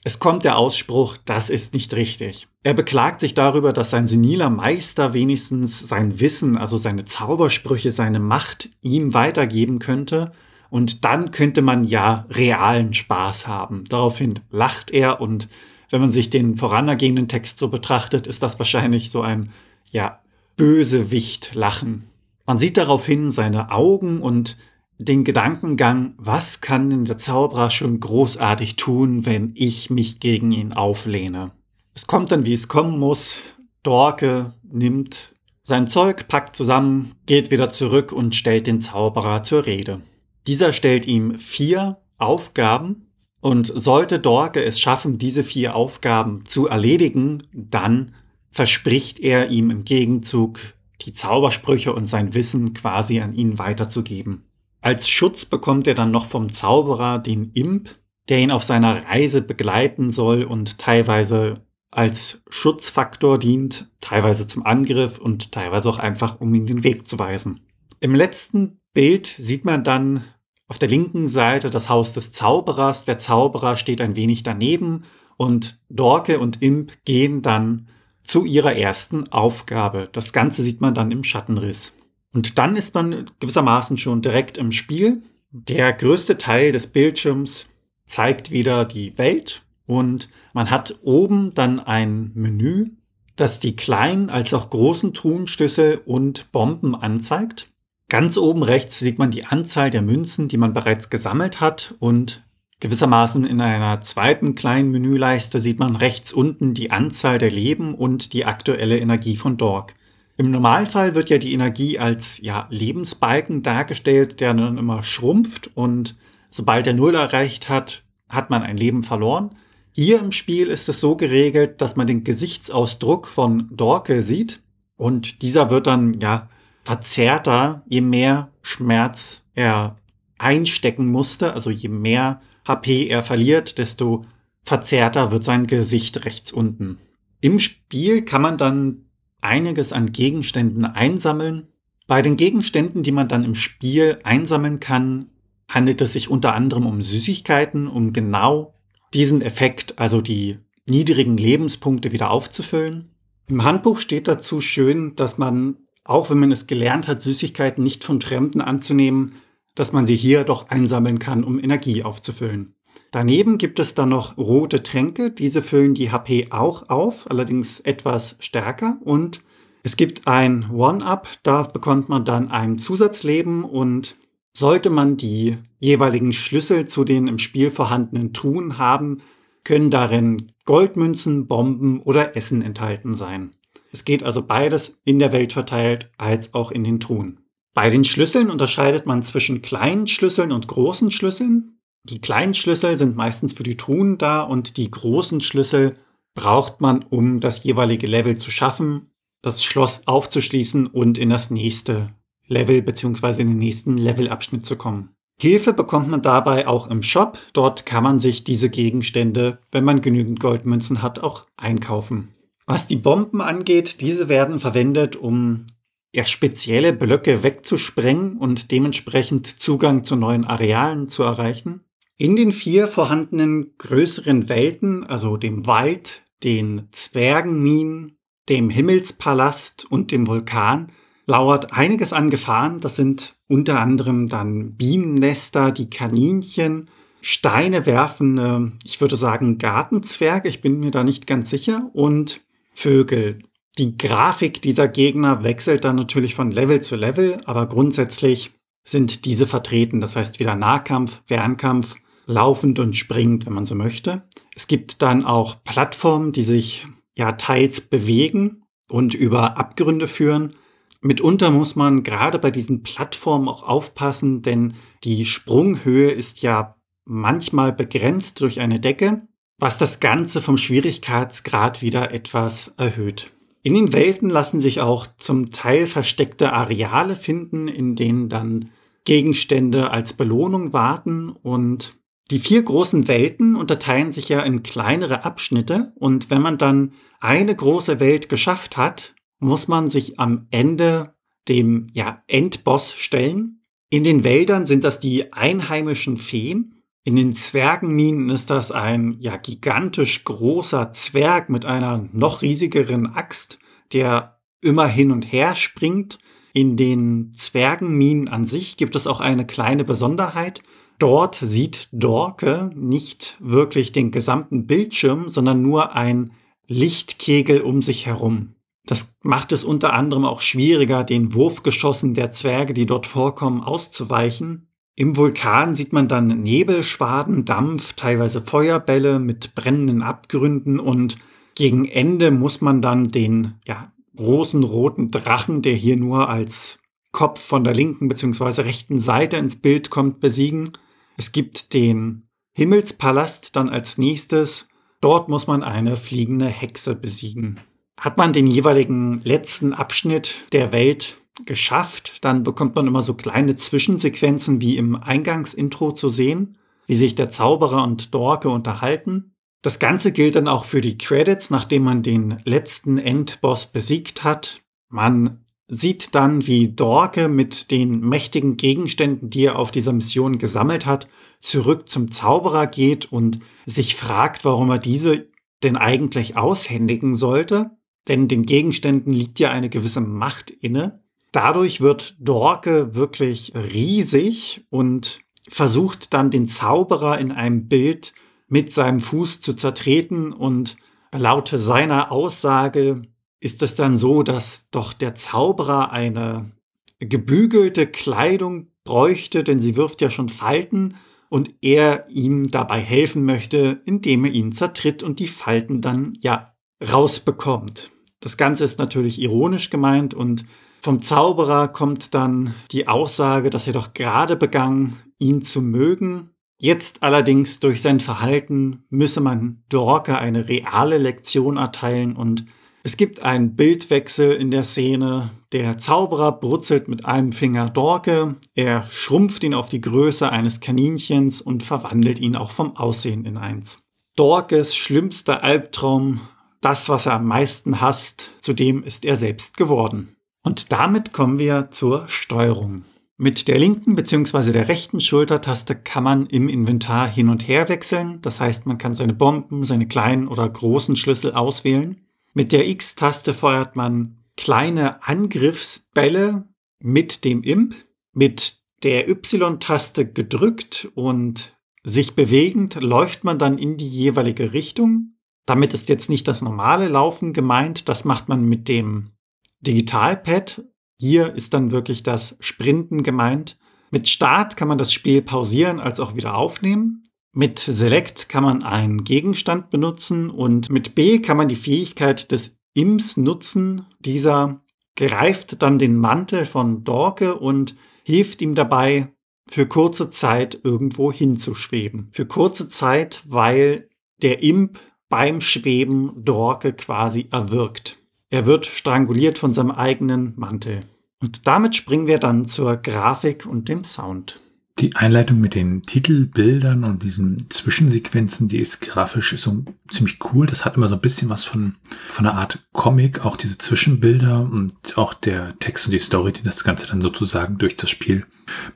es 0.03 0.19
kommt 0.19 0.45
der 0.45 0.57
Ausspruch, 0.57 1.17
das 1.25 1.49
ist 1.49 1.73
nicht 1.73 1.93
richtig. 1.93 2.47
Er 2.63 2.73
beklagt 2.73 3.19
sich 3.19 3.33
darüber, 3.33 3.73
dass 3.73 3.91
sein 3.91 4.07
seniler 4.07 4.49
Meister 4.49 5.13
wenigstens 5.13 5.87
sein 5.87 6.19
Wissen, 6.19 6.57
also 6.57 6.77
seine 6.77 7.05
Zaubersprüche, 7.05 7.91
seine 7.91 8.19
Macht 8.19 8.69
ihm 8.81 9.13
weitergeben 9.13 9.79
könnte. 9.79 10.31
Und 10.69 11.03
dann 11.03 11.31
könnte 11.31 11.61
man 11.61 11.83
ja 11.83 12.25
realen 12.29 12.93
Spaß 12.93 13.47
haben. 13.47 13.83
Daraufhin 13.89 14.39
lacht 14.49 14.91
er 14.91 15.19
und 15.19 15.49
wenn 15.89 16.01
man 16.01 16.11
sich 16.11 16.29
den 16.29 16.55
vorangehenden 16.57 17.27
Text 17.27 17.59
so 17.59 17.67
betrachtet, 17.67 18.27
ist 18.27 18.43
das 18.43 18.59
wahrscheinlich 18.59 19.09
so 19.09 19.21
ein, 19.21 19.49
ja, 19.91 20.19
Bösewicht-Lachen. 20.57 22.09
Man 22.45 22.59
sieht 22.59 22.77
daraufhin 22.77 23.31
seine 23.31 23.71
Augen 23.71 24.21
und 24.21 24.57
den 24.97 25.23
Gedankengang, 25.23 26.13
was 26.17 26.59
kann 26.59 26.89
denn 26.89 27.05
der 27.05 27.17
Zauberer 27.17 27.69
schon 27.69 27.99
großartig 27.99 28.75
tun, 28.75 29.25
wenn 29.25 29.51
ich 29.55 29.89
mich 29.89 30.19
gegen 30.19 30.51
ihn 30.51 30.73
auflehne? 30.73 31.51
Es 31.95 32.07
kommt 32.07 32.31
dann, 32.31 32.45
wie 32.45 32.53
es 32.53 32.67
kommen 32.67 32.99
muss. 32.99 33.37
Dorke 33.83 34.53
nimmt 34.63 35.33
sein 35.63 35.87
Zeug, 35.87 36.27
packt 36.27 36.55
zusammen, 36.55 37.13
geht 37.25 37.51
wieder 37.51 37.71
zurück 37.71 38.11
und 38.11 38.35
stellt 38.35 38.67
den 38.67 38.81
Zauberer 38.81 39.43
zur 39.43 39.65
Rede. 39.65 40.01
Dieser 40.47 40.73
stellt 40.73 41.05
ihm 41.05 41.39
vier 41.39 41.97
Aufgaben 42.17 43.08
und 43.41 43.71
sollte 43.73 44.19
Dorke 44.19 44.63
es 44.63 44.79
schaffen, 44.79 45.17
diese 45.17 45.43
vier 45.43 45.75
Aufgaben 45.75 46.43
zu 46.45 46.67
erledigen, 46.67 47.43
dann 47.53 48.13
verspricht 48.51 49.19
er 49.19 49.49
ihm 49.49 49.69
im 49.69 49.85
Gegenzug 49.85 50.59
die 51.01 51.13
Zaubersprüche 51.13 51.93
und 51.93 52.07
sein 52.07 52.33
Wissen 52.33 52.73
quasi 52.73 53.21
an 53.21 53.33
ihn 53.33 53.57
weiterzugeben. 53.57 54.43
Als 54.81 55.09
Schutz 55.09 55.45
bekommt 55.45 55.87
er 55.87 55.93
dann 55.93 56.11
noch 56.11 56.25
vom 56.25 56.51
Zauberer 56.51 57.19
den 57.19 57.51
Imp, 57.53 57.95
der 58.27 58.39
ihn 58.39 58.51
auf 58.51 58.63
seiner 58.63 59.05
Reise 59.07 59.41
begleiten 59.41 60.11
soll 60.11 60.43
und 60.43 60.77
teilweise 60.77 61.61
als 61.91 62.41
Schutzfaktor 62.49 63.39
dient, 63.39 63.89
teilweise 63.99 64.45
zum 64.45 64.65
Angriff 64.65 65.17
und 65.17 65.51
teilweise 65.51 65.89
auch 65.89 65.97
einfach, 65.97 66.39
um 66.39 66.53
ihn 66.53 66.67
den 66.67 66.83
Weg 66.83 67.07
zu 67.07 67.17
weisen. 67.17 67.61
Im 67.99 68.13
letzten 68.13 68.79
Bild 68.93 69.27
sieht 69.37 69.65
man 69.65 69.83
dann 69.83 70.23
auf 70.69 70.79
der 70.79 70.87
linken 70.87 71.27
Seite 71.27 71.69
das 71.69 71.89
Haus 71.89 72.13
des 72.13 72.31
Zauberers. 72.31 73.03
Der 73.03 73.17
Zauberer 73.17 73.75
steht 73.75 73.99
ein 73.99 74.15
wenig 74.15 74.43
daneben 74.43 75.03
und 75.35 75.79
Dorke 75.89 76.39
und 76.39 76.61
Imp 76.61 76.93
gehen 77.03 77.41
dann 77.41 77.87
zu 78.23 78.45
ihrer 78.45 78.75
ersten 78.75 79.27
Aufgabe. 79.31 80.07
Das 80.11 80.31
Ganze 80.31 80.61
sieht 80.61 80.79
man 80.79 80.93
dann 80.93 81.11
im 81.11 81.23
Schattenriss. 81.23 81.91
Und 82.31 82.59
dann 82.59 82.75
ist 82.75 82.93
man 82.93 83.25
gewissermaßen 83.39 83.97
schon 83.97 84.21
direkt 84.21 84.57
im 84.57 84.71
Spiel. 84.71 85.23
Der 85.51 85.91
größte 85.91 86.37
Teil 86.37 86.71
des 86.71 86.87
Bildschirms 86.87 87.65
zeigt 88.05 88.51
wieder 88.51 88.85
die 88.85 89.17
Welt 89.17 89.63
und 89.87 90.29
man 90.53 90.69
hat 90.69 90.99
oben 91.01 91.55
dann 91.55 91.79
ein 91.79 92.31
Menü, 92.35 92.91
das 93.35 93.59
die 93.59 93.75
kleinen 93.75 94.29
als 94.29 94.53
auch 94.53 94.69
großen 94.69 95.15
Truhenschlüssel 95.15 96.01
und 96.05 96.51
Bomben 96.51 96.93
anzeigt. 96.93 97.71
Ganz 98.09 98.37
oben 98.37 98.63
rechts 98.63 98.97
sieht 98.97 99.19
man 99.19 99.29
die 99.29 99.45
Anzahl 99.45 99.91
der 99.91 100.01
Münzen, 100.01 100.47
die 100.47 100.57
man 100.57 100.73
bereits 100.73 101.11
gesammelt 101.11 101.61
hat 101.61 101.93
und 101.99 102.43
gewissermaßen 102.79 103.45
in 103.45 103.61
einer 103.61 104.01
zweiten 104.01 104.55
kleinen 104.55 104.89
Menüleiste 104.89 105.59
sieht 105.59 105.77
man 105.77 105.95
rechts 105.95 106.33
unten 106.33 106.73
die 106.73 106.89
Anzahl 106.89 107.37
der 107.37 107.51
Leben 107.51 107.93
und 107.93 108.33
die 108.33 108.45
aktuelle 108.45 108.97
Energie 108.97 109.37
von 109.37 109.57
Dork. 109.57 109.93
Im 110.37 110.49
Normalfall 110.49 111.13
wird 111.13 111.29
ja 111.29 111.37
die 111.37 111.53
Energie 111.53 111.99
als 111.99 112.39
ja, 112.41 112.65
Lebensbalken 112.71 113.61
dargestellt, 113.61 114.39
der 114.39 114.55
dann 114.55 114.79
immer 114.79 115.03
schrumpft 115.03 115.69
und 115.75 116.17
sobald 116.49 116.87
er 116.87 116.93
Null 116.93 117.13
erreicht 117.13 117.69
hat, 117.69 118.03
hat 118.27 118.49
man 118.49 118.63
ein 118.63 118.77
Leben 118.77 119.03
verloren. 119.03 119.55
Hier 119.91 120.19
im 120.19 120.31
Spiel 120.31 120.67
ist 120.67 120.89
es 120.89 120.99
so 120.99 121.15
geregelt, 121.15 121.81
dass 121.81 121.95
man 121.95 122.07
den 122.07 122.23
Gesichtsausdruck 122.23 123.27
von 123.27 123.67
Dorke 123.69 124.23
sieht 124.23 124.61
und 124.95 125.43
dieser 125.43 125.69
wird 125.69 125.85
dann 125.85 126.19
ja 126.19 126.49
verzerrter, 126.89 127.83
je 127.87 128.01
mehr 128.01 128.49
Schmerz 128.63 129.43
er 129.53 129.97
einstecken 130.39 131.05
musste, 131.05 131.53
also 131.53 131.69
je 131.69 131.87
mehr 131.87 132.41
HP 132.67 133.05
er 133.05 133.21
verliert, 133.21 133.77
desto 133.77 134.25
verzerrter 134.63 135.31
wird 135.31 135.43
sein 135.43 135.67
Gesicht 135.67 136.25
rechts 136.25 136.51
unten. 136.51 136.97
Im 137.41 137.59
Spiel 137.59 138.25
kann 138.25 138.41
man 138.41 138.57
dann 138.57 139.05
einiges 139.39 139.93
an 139.93 140.13
Gegenständen 140.13 140.83
einsammeln. 140.83 141.67
Bei 142.07 142.23
den 142.23 142.37
Gegenständen, 142.37 143.03
die 143.03 143.11
man 143.11 143.27
dann 143.27 143.43
im 143.43 143.53
Spiel 143.53 144.17
einsammeln 144.23 144.79
kann, 144.79 145.27
handelt 145.67 146.01
es 146.01 146.13
sich 146.13 146.27
unter 146.27 146.55
anderem 146.55 146.87
um 146.87 147.03
Süßigkeiten, 147.03 147.87
um 147.87 148.13
genau 148.13 148.73
diesen 149.13 149.43
Effekt, 149.43 149.99
also 149.99 150.21
die 150.21 150.57
niedrigen 150.87 151.37
Lebenspunkte 151.37 152.11
wieder 152.11 152.31
aufzufüllen. 152.31 153.11
Im 153.45 153.63
Handbuch 153.63 153.99
steht 153.99 154.27
dazu 154.27 154.59
schön, 154.59 155.13
dass 155.15 155.37
man, 155.37 155.77
auch 156.09 156.29
wenn 156.29 156.39
man 156.39 156.51
es 156.51 156.67
gelernt 156.67 157.07
hat, 157.07 157.21
Süßigkeiten 157.21 157.83
nicht 157.83 158.03
von 158.03 158.19
Fremden 158.19 158.61
anzunehmen, 158.61 159.33
dass 159.75 159.93
man 159.93 160.07
sie 160.07 160.15
hier 160.15 160.43
doch 160.43 160.69
einsammeln 160.69 161.19
kann, 161.19 161.43
um 161.43 161.59
Energie 161.59 162.03
aufzufüllen. 162.03 162.73
Daneben 163.11 163.57
gibt 163.57 163.79
es 163.79 163.93
dann 163.93 164.09
noch 164.09 164.37
rote 164.37 164.81
Tränke. 164.81 165.31
Diese 165.31 165.61
füllen 165.61 165.93
die 165.93 166.11
HP 166.11 166.47
auch 166.49 166.89
auf, 166.89 167.29
allerdings 167.29 167.79
etwas 167.79 168.37
stärker. 168.39 168.97
Und 169.01 169.41
es 169.83 169.97
gibt 169.97 170.27
ein 170.27 170.69
One-Up, 170.71 171.27
da 171.43 171.63
bekommt 171.63 172.09
man 172.09 172.25
dann 172.25 172.49
ein 172.49 172.77
Zusatzleben 172.77 173.63
und 173.63 174.15
sollte 174.53 174.89
man 174.89 175.15
die 175.15 175.57
jeweiligen 175.79 176.33
Schlüssel 176.33 176.87
zu 176.87 177.03
den 177.03 177.27
im 177.27 177.37
Spiel 177.37 177.69
vorhandenen 177.69 178.33
Truhen 178.33 178.77
haben, 178.79 179.21
können 179.63 179.91
darin 179.91 180.37
Goldmünzen, 180.65 181.47
Bomben 181.47 182.01
oder 182.01 182.35
Essen 182.35 182.61
enthalten 182.63 183.13
sein. 183.13 183.51
Es 183.91 184.05
geht 184.05 184.23
also 184.23 184.43
beides 184.43 184.99
in 185.03 185.19
der 185.19 185.31
Welt 185.31 185.53
verteilt 185.53 186.11
als 186.17 186.53
auch 186.53 186.71
in 186.71 186.83
den 186.83 186.99
Truhen. 186.99 187.39
Bei 187.73 187.89
den 187.89 188.03
Schlüsseln 188.03 188.49
unterscheidet 188.49 189.05
man 189.05 189.23
zwischen 189.23 189.61
kleinen 189.61 190.07
Schlüsseln 190.07 190.51
und 190.51 190.67
großen 190.67 191.11
Schlüsseln. 191.11 191.79
Die 192.03 192.19
kleinen 192.19 192.53
Schlüssel 192.53 192.97
sind 192.97 193.15
meistens 193.15 193.53
für 193.53 193.63
die 193.63 193.77
Truhen 193.77 194.17
da 194.17 194.41
und 194.41 194.77
die 194.77 194.89
großen 194.89 195.41
Schlüssel 195.41 195.95
braucht 196.33 196.81
man, 196.81 197.03
um 197.09 197.39
das 197.39 197.63
jeweilige 197.63 198.07
Level 198.07 198.37
zu 198.37 198.51
schaffen, 198.51 199.11
das 199.41 199.63
Schloss 199.63 200.07
aufzuschließen 200.07 200.87
und 200.87 201.17
in 201.17 201.29
das 201.29 201.51
nächste 201.51 202.09
Level 202.47 202.81
bzw. 202.81 203.41
in 203.41 203.49
den 203.49 203.59
nächsten 203.59 203.97
Levelabschnitt 203.97 204.65
zu 204.65 204.75
kommen. 204.75 205.09
Hilfe 205.41 205.71
bekommt 205.71 206.09
man 206.09 206.21
dabei 206.21 206.67
auch 206.67 206.87
im 206.89 207.01
Shop. 207.01 207.37
Dort 207.53 207.85
kann 207.85 208.03
man 208.03 208.19
sich 208.19 208.43
diese 208.43 208.69
Gegenstände, 208.69 209.59
wenn 209.71 209.85
man 209.85 210.01
genügend 210.01 210.41
Goldmünzen 210.41 211.01
hat, 211.01 211.19
auch 211.19 211.45
einkaufen. 211.55 212.33
Was 212.69 212.85
die 212.85 212.97
Bomben 212.97 213.41
angeht, 213.41 213.99
diese 213.99 214.29
werden 214.29 214.59
verwendet, 214.59 215.15
um 215.15 215.65
ja, 216.13 216.23
spezielle 216.23 216.93
Blöcke 216.93 217.41
wegzusprengen 217.41 218.37
und 218.37 218.69
dementsprechend 218.69 219.59
Zugang 219.59 220.03
zu 220.03 220.15
neuen 220.15 220.45
Arealen 220.45 221.09
zu 221.09 221.23
erreichen. 221.23 221.81
In 222.17 222.35
den 222.35 222.51
vier 222.51 222.87
vorhandenen 222.87 223.73
größeren 223.79 224.49
Welten, 224.49 225.03
also 225.03 225.35
dem 225.35 225.65
Wald, 225.65 226.21
den 226.43 226.89
Zwergenminen, 226.91 228.19
dem 228.49 228.69
Himmelspalast 228.69 229.91
und 229.91 230.11
dem 230.11 230.27
Vulkan, 230.27 230.91
lauert 231.25 231.73
einiges 231.73 232.13
an 232.13 232.29
Gefahren. 232.29 232.81
Das 232.81 232.95
sind 232.95 233.33
unter 233.47 233.79
anderem 233.79 234.27
dann 234.27 234.75
Bienennester, 234.75 235.71
die 235.71 235.89
Kaninchen, 235.89 236.85
Steine 237.21 237.87
werfende, 237.87 238.73
ich 238.83 239.01
würde 239.01 239.15
sagen 239.15 239.57
Gartenzwerge, 239.57 240.49
ich 240.49 240.61
bin 240.61 240.79
mir 240.79 240.91
da 240.91 241.03
nicht 241.03 241.25
ganz 241.25 241.49
sicher, 241.49 241.89
und 241.93 242.41
Vögel. 242.79 243.39
Die 243.77 243.97
Grafik 243.97 244.61
dieser 244.61 244.87
Gegner 244.87 245.43
wechselt 245.43 245.83
dann 245.83 245.97
natürlich 245.97 246.33
von 246.33 246.49
Level 246.49 246.79
zu 246.79 246.95
Level, 246.95 247.41
aber 247.43 247.67
grundsätzlich 247.67 248.51
sind 248.87 249.25
diese 249.25 249.47
vertreten. 249.47 249.99
Das 249.99 250.15
heißt 250.15 250.39
wieder 250.39 250.55
Nahkampf, 250.55 251.21
Fernkampf, 251.25 251.95
laufend 252.25 252.79
und 252.79 252.95
springend, 252.95 253.45
wenn 253.45 253.53
man 253.53 253.65
so 253.65 253.75
möchte. 253.75 254.23
Es 254.55 254.67
gibt 254.67 255.01
dann 255.01 255.25
auch 255.25 255.61
Plattformen, 255.65 256.31
die 256.31 256.43
sich 256.43 256.87
ja 257.17 257.33
teils 257.33 257.81
bewegen 257.81 258.63
und 258.89 259.13
über 259.13 259.57
Abgründe 259.57 260.07
führen. 260.07 260.53
Mitunter 261.01 261.51
muss 261.51 261.75
man 261.75 262.03
gerade 262.03 262.39
bei 262.39 262.49
diesen 262.49 262.81
Plattformen 262.83 263.49
auch 263.49 263.63
aufpassen, 263.63 264.41
denn 264.41 264.75
die 265.03 265.25
Sprunghöhe 265.25 266.11
ist 266.11 266.43
ja 266.43 266.77
manchmal 267.03 267.73
begrenzt 267.73 268.39
durch 268.39 268.61
eine 268.61 268.79
Decke. 268.79 269.27
Was 269.59 269.77
das 269.77 269.99
Ganze 269.99 270.41
vom 270.41 270.57
Schwierigkeitsgrad 270.57 271.81
wieder 271.81 272.11
etwas 272.11 272.73
erhöht. 272.77 273.31
In 273.61 273.73
den 273.73 273.91
Welten 273.93 274.29
lassen 274.29 274.59
sich 274.59 274.79
auch 274.79 275.05
zum 275.17 275.51
Teil 275.51 275.85
versteckte 275.85 276.53
Areale 276.53 277.15
finden, 277.15 277.67
in 277.67 277.95
denen 277.95 278.29
dann 278.29 278.71
Gegenstände 279.03 279.91
als 279.91 280.13
Belohnung 280.13 280.71
warten 280.71 281.29
und 281.29 281.97
die 282.31 282.39
vier 282.39 282.61
großen 282.61 283.07
Welten 283.07 283.55
unterteilen 283.55 284.11
sich 284.11 284.29
ja 284.29 284.41
in 284.41 284.61
kleinere 284.61 285.25
Abschnitte 285.25 285.93
und 285.95 286.29
wenn 286.29 286.41
man 286.41 286.57
dann 286.57 286.93
eine 287.19 287.55
große 287.55 287.99
Welt 287.99 288.29
geschafft 288.29 288.77
hat, 288.77 289.15
muss 289.39 289.67
man 289.67 289.89
sich 289.89 290.19
am 290.19 290.47
Ende 290.51 291.15
dem 291.47 291.87
ja, 291.93 292.23
Endboss 292.27 292.93
stellen. 292.93 293.63
In 293.89 294.03
den 294.03 294.23
Wäldern 294.23 294.67
sind 294.67 294.83
das 294.83 294.99
die 294.99 295.33
einheimischen 295.33 296.17
Feen. 296.17 296.75
In 297.09 297.15
den 297.15 297.33
Zwergenminen 297.33 298.29
ist 298.29 298.51
das 298.51 298.71
ein 298.71 299.15
ja 299.19 299.35
gigantisch 299.37 300.23
großer 300.25 300.91
Zwerg 300.91 301.49
mit 301.49 301.65
einer 301.65 302.07
noch 302.13 302.43
riesigeren 302.43 303.15
Axt, 303.15 303.57
der 303.93 304.39
immer 304.61 304.85
hin 304.85 305.09
und 305.09 305.23
her 305.23 305.55
springt. 305.55 306.19
In 306.53 306.77
den 306.77 307.33
Zwergenminen 307.35 308.27
an 308.27 308.45
sich 308.45 308.77
gibt 308.77 308.95
es 308.95 309.07
auch 309.07 309.21
eine 309.21 309.47
kleine 309.47 309.85
Besonderheit. 309.85 310.61
Dort 310.99 311.33
sieht 311.41 311.89
Dorke 311.91 312.69
nicht 312.75 313.37
wirklich 313.39 313.91
den 313.91 314.11
gesamten 314.11 314.67
Bildschirm, 314.67 315.29
sondern 315.29 315.63
nur 315.63 315.95
ein 315.95 316.33
Lichtkegel 316.67 317.61
um 317.61 317.81
sich 317.81 318.05
herum. 318.05 318.53
Das 318.85 319.15
macht 319.23 319.51
es 319.51 319.63
unter 319.63 319.93
anderem 319.93 320.25
auch 320.25 320.41
schwieriger, 320.41 321.03
den 321.03 321.33
Wurfgeschossen 321.33 322.13
der 322.13 322.29
Zwerge, 322.29 322.75
die 322.75 322.85
dort 322.85 323.07
vorkommen, 323.07 323.63
auszuweichen. 323.63 324.68
Im 324.99 325.15
Vulkan 325.15 325.75
sieht 325.75 325.93
man 325.93 326.09
dann 326.09 326.41
Nebelschwaden, 326.41 327.45
Dampf, 327.45 327.93
teilweise 327.93 328.41
Feuerbälle 328.41 329.19
mit 329.19 329.55
brennenden 329.55 330.01
Abgründen 330.01 330.77
und 330.77 331.17
gegen 331.55 331.85
Ende 331.85 332.31
muss 332.31 332.59
man 332.59 332.81
dann 332.81 333.09
den 333.09 333.53
ja, 333.65 333.93
großen 334.17 334.61
roten 334.61 335.09
Drachen, 335.09 335.61
der 335.61 335.75
hier 335.75 335.95
nur 335.95 336.27
als 336.27 336.79
Kopf 337.13 337.39
von 337.39 337.63
der 337.63 337.73
linken 337.73 338.09
bzw. 338.09 338.63
rechten 338.63 338.99
Seite 338.99 339.37
ins 339.37 339.55
Bild 339.55 339.89
kommt, 339.89 340.19
besiegen. 340.19 340.73
Es 341.15 341.31
gibt 341.31 341.73
den 341.73 342.27
Himmelspalast 342.51 343.55
dann 343.55 343.69
als 343.69 343.97
nächstes. 343.97 344.67
Dort 344.99 345.29
muss 345.29 345.47
man 345.47 345.63
eine 345.63 345.95
fliegende 345.95 346.47
Hexe 346.47 346.93
besiegen. 346.93 347.61
Hat 347.97 348.17
man 348.17 348.33
den 348.33 348.47
jeweiligen 348.47 349.21
letzten 349.21 349.71
Abschnitt 349.71 350.43
der 350.51 350.73
Welt 350.73 351.21
geschafft, 351.45 352.23
dann 352.25 352.43
bekommt 352.43 352.75
man 352.75 352.87
immer 352.87 353.01
so 353.01 353.13
kleine 353.13 353.55
Zwischensequenzen 353.55 354.61
wie 354.61 354.77
im 354.77 354.95
Eingangsintro 354.95 355.91
zu 355.91 356.09
sehen, 356.09 356.57
wie 356.87 356.95
sich 356.95 357.15
der 357.15 357.29
Zauberer 357.29 357.83
und 357.83 358.13
Dorke 358.13 358.49
unterhalten. 358.49 359.35
Das 359.61 359.79
Ganze 359.79 360.11
gilt 360.11 360.35
dann 360.35 360.47
auch 360.47 360.63
für 360.63 360.81
die 360.81 360.97
Credits, 360.97 361.49
nachdem 361.49 361.83
man 361.83 362.01
den 362.01 362.37
letzten 362.45 362.97
Endboss 362.97 363.65
besiegt 363.65 364.23
hat. 364.23 364.61
Man 364.89 365.45
sieht 365.67 366.15
dann, 366.15 366.47
wie 366.47 366.69
Dorke 366.69 367.27
mit 367.27 367.69
den 367.69 367.99
mächtigen 367.99 368.57
Gegenständen, 368.57 369.29
die 369.29 369.45
er 369.45 369.59
auf 369.59 369.71
dieser 369.71 369.93
Mission 369.93 370.37
gesammelt 370.37 370.85
hat, 370.85 371.07
zurück 371.41 371.89
zum 371.89 372.11
Zauberer 372.11 372.67
geht 372.67 373.11
und 373.11 373.39
sich 373.65 373.95
fragt, 373.95 374.45
warum 374.45 374.69
er 374.71 374.79
diese 374.79 375.27
denn 375.61 375.77
eigentlich 375.77 376.37
aushändigen 376.37 377.13
sollte. 377.13 377.71
Denn 378.07 378.27
den 378.27 378.45
Gegenständen 378.45 379.13
liegt 379.13 379.39
ja 379.39 379.51
eine 379.51 379.69
gewisse 379.69 380.01
Macht 380.01 380.49
inne. 380.49 381.03
Dadurch 381.31 381.81
wird 381.81 382.15
Dorke 382.19 382.95
wirklich 382.95 383.53
riesig 383.55 384.65
und 384.69 385.21
versucht 385.47 386.13
dann 386.13 386.31
den 386.31 386.47
Zauberer 386.47 387.19
in 387.19 387.31
einem 387.31 387.67
Bild 387.67 388.13
mit 388.47 388.73
seinem 388.73 388.99
Fuß 388.99 389.41
zu 389.41 389.53
zertreten 389.53 390.33
und 390.33 390.77
laut 391.11 391.49
seiner 391.49 392.11
Aussage 392.11 393.03
ist 393.39 393.61
es 393.61 393.75
dann 393.75 393.97
so, 393.97 394.23
dass 394.23 394.69
doch 394.71 394.91
der 394.93 395.15
Zauberer 395.15 395.91
eine 395.91 396.51
gebügelte 396.99 397.87
Kleidung 397.87 398.67
bräuchte, 398.83 399.43
denn 399.43 399.59
sie 399.59 399.75
wirft 399.75 400.01
ja 400.01 400.09
schon 400.09 400.29
Falten 400.29 400.95
und 401.29 401.53
er 401.61 402.09
ihm 402.09 402.51
dabei 402.51 402.79
helfen 402.79 403.23
möchte, 403.23 403.81
indem 403.85 404.25
er 404.25 404.31
ihn 404.31 404.51
zertritt 404.51 405.03
und 405.03 405.19
die 405.19 405.27
Falten 405.27 405.79
dann 405.79 406.17
ja 406.19 406.53
rausbekommt. 406.81 407.91
Das 408.19 408.35
Ganze 408.35 408.65
ist 408.65 408.79
natürlich 408.79 409.21
ironisch 409.21 409.69
gemeint 409.69 410.13
und 410.13 410.43
vom 410.81 411.01
Zauberer 411.01 411.67
kommt 411.67 412.13
dann 412.13 412.55
die 412.71 412.87
Aussage, 412.87 413.49
dass 413.49 413.67
er 413.67 413.73
doch 413.73 413.93
gerade 413.93 414.35
begann, 414.35 414.97
ihn 415.17 415.41
zu 415.41 415.61
mögen. 415.61 416.31
Jetzt 416.57 417.03
allerdings 417.03 417.59
durch 417.59 417.81
sein 417.81 417.99
Verhalten 417.99 418.83
müsse 418.89 419.21
man 419.21 419.63
Dorke 419.69 420.17
eine 420.17 420.49
reale 420.49 420.97
Lektion 420.97 421.57
erteilen 421.57 422.15
und 422.15 422.45
es 422.83 422.97
gibt 422.97 423.21
einen 423.21 423.55
Bildwechsel 423.55 424.31
in 424.31 424.51
der 424.51 424.63
Szene. 424.63 425.31
Der 425.51 425.77
Zauberer 425.77 426.31
brutzelt 426.31 426.87
mit 426.87 427.05
einem 427.05 427.33
Finger 427.33 427.69
Dorke, 427.69 428.35
er 428.55 428.85
schrumpft 428.87 429.43
ihn 429.43 429.53
auf 429.53 429.69
die 429.69 429.81
Größe 429.81 430.29
eines 430.29 430.59
Kaninchens 430.59 431.41
und 431.41 431.63
verwandelt 431.63 432.19
ihn 432.19 432.35
auch 432.35 432.51
vom 432.51 432.77
Aussehen 432.77 433.25
in 433.25 433.37
eins. 433.37 433.81
Dorkes 434.15 434.75
schlimmster 434.75 435.43
Albtraum, 435.43 436.21
das, 436.61 436.89
was 436.89 437.05
er 437.05 437.13
am 437.13 437.25
meisten 437.25 437.79
hasst, 437.81 438.31
zu 438.39 438.53
dem 438.53 438.83
ist 438.83 439.05
er 439.05 439.15
selbst 439.15 439.57
geworden. 439.57 440.15
Und 440.49 440.71
damit 440.71 441.13
kommen 441.13 441.37
wir 441.37 441.69
zur 441.69 442.07
Steuerung. 442.07 442.83
Mit 443.17 443.47
der 443.47 443.59
linken 443.59 443.93
bzw. 443.93 444.51
der 444.51 444.67
rechten 444.67 444.99
Schultertaste 444.99 445.75
kann 445.75 446.03
man 446.03 446.25
im 446.25 446.49
Inventar 446.49 447.07
hin 447.07 447.29
und 447.29 447.47
her 447.47 447.69
wechseln. 447.69 448.19
Das 448.23 448.39
heißt, 448.39 448.65
man 448.65 448.79
kann 448.79 448.95
seine 448.95 449.13
Bomben, 449.13 449.63
seine 449.63 449.87
kleinen 449.87 450.27
oder 450.27 450.49
großen 450.49 450.95
Schlüssel 450.95 451.33
auswählen. 451.33 452.01
Mit 452.33 452.51
der 452.51 452.67
X-Taste 452.67 453.35
feuert 453.35 453.75
man 453.75 454.23
kleine 454.37 455.03
Angriffsbälle 455.03 456.47
mit 456.79 457.25
dem 457.25 457.43
Imp. 457.43 457.75
Mit 458.13 458.57
der 458.81 459.07
Y-Taste 459.07 460.11
gedrückt 460.11 460.87
und 460.95 461.55
sich 461.83 462.15
bewegend 462.15 462.81
läuft 462.81 463.23
man 463.23 463.37
dann 463.37 463.59
in 463.59 463.77
die 463.77 463.87
jeweilige 463.87 464.51
Richtung. 464.51 465.13
Damit 465.45 465.75
ist 465.75 465.89
jetzt 465.89 466.09
nicht 466.09 466.27
das 466.27 466.41
normale 466.41 466.87
Laufen 466.87 467.33
gemeint, 467.33 467.87
das 467.87 468.03
macht 468.03 468.29
man 468.29 468.45
mit 468.45 468.67
dem 468.67 469.11
Digitalpad. 469.61 470.63
Hier 470.99 471.33
ist 471.33 471.53
dann 471.53 471.71
wirklich 471.71 472.03
das 472.03 472.35
Sprinten 472.39 473.03
gemeint. 473.03 473.57
Mit 473.91 474.07
Start 474.07 474.57
kann 474.57 474.67
man 474.67 474.77
das 474.77 474.93
Spiel 474.93 475.21
pausieren 475.21 475.79
als 475.79 475.99
auch 475.99 476.15
wieder 476.15 476.35
aufnehmen. 476.35 477.03
Mit 477.33 477.59
Select 477.59 478.29
kann 478.29 478.43
man 478.43 478.63
einen 478.63 479.03
Gegenstand 479.03 479.69
benutzen 479.69 480.29
und 480.29 480.69
mit 480.69 480.95
B 480.95 481.19
kann 481.19 481.37
man 481.37 481.47
die 481.47 481.55
Fähigkeit 481.55 482.31
des 482.31 482.57
Imps 482.73 483.17
nutzen. 483.17 483.85
Dieser 483.99 484.61
greift 484.95 485.61
dann 485.61 485.79
den 485.79 485.95
Mantel 485.95 486.45
von 486.45 486.83
Dorke 486.83 487.35
und 487.35 487.75
hilft 488.03 488.41
ihm 488.41 488.55
dabei, 488.55 489.13
für 489.49 489.65
kurze 489.65 490.09
Zeit 490.09 490.59
irgendwo 490.63 491.11
hinzuschweben. 491.11 492.09
Für 492.11 492.25
kurze 492.25 492.67
Zeit, 492.67 493.23
weil 493.27 493.89
der 494.21 494.43
Imp 494.43 494.79
beim 495.09 495.41
Schweben 495.41 496.11
Dorke 496.23 496.73
quasi 496.73 497.27
erwirkt. 497.31 497.97
Er 498.31 498.45
wird 498.45 498.67
stranguliert 498.67 499.39
von 499.39 499.53
seinem 499.53 499.71
eigenen 499.71 500.33
Mantel. 500.35 500.81
Und 501.19 501.47
damit 501.47 501.75
springen 501.75 502.05
wir 502.05 502.19
dann 502.19 502.45
zur 502.45 502.77
Grafik 502.77 503.45
und 503.45 503.67
dem 503.67 503.83
Sound. 503.83 504.39
Die 504.77 504.95
Einleitung 504.95 505.41
mit 505.41 505.55
den 505.55 505.81
Titelbildern 505.81 506.85
und 506.85 507.03
diesen 507.03 507.49
Zwischensequenzen, 507.49 508.47
die 508.47 508.59
ist 508.59 508.79
grafisch 508.79 509.35
so 509.37 509.65
ziemlich 509.89 510.19
cool. 510.31 510.45
Das 510.45 510.63
hat 510.63 510.77
immer 510.77 510.87
so 510.87 510.95
ein 510.95 511.01
bisschen 511.01 511.29
was 511.29 511.43
von, 511.43 511.75
von 512.09 512.25
einer 512.25 512.37
Art 512.37 512.65
Comic, 512.71 513.25
auch 513.25 513.35
diese 513.35 513.57
Zwischenbilder 513.57 514.41
und 514.41 514.97
auch 514.97 515.13
der 515.13 515.57
Text 515.59 515.87
und 515.87 515.91
die 515.91 515.99
Story, 515.99 516.31
die 516.31 516.43
das 516.43 516.63
Ganze 516.63 516.87
dann 516.87 517.01
sozusagen 517.01 517.57
durch 517.57 517.75
das 517.75 517.89
Spiel 517.89 518.25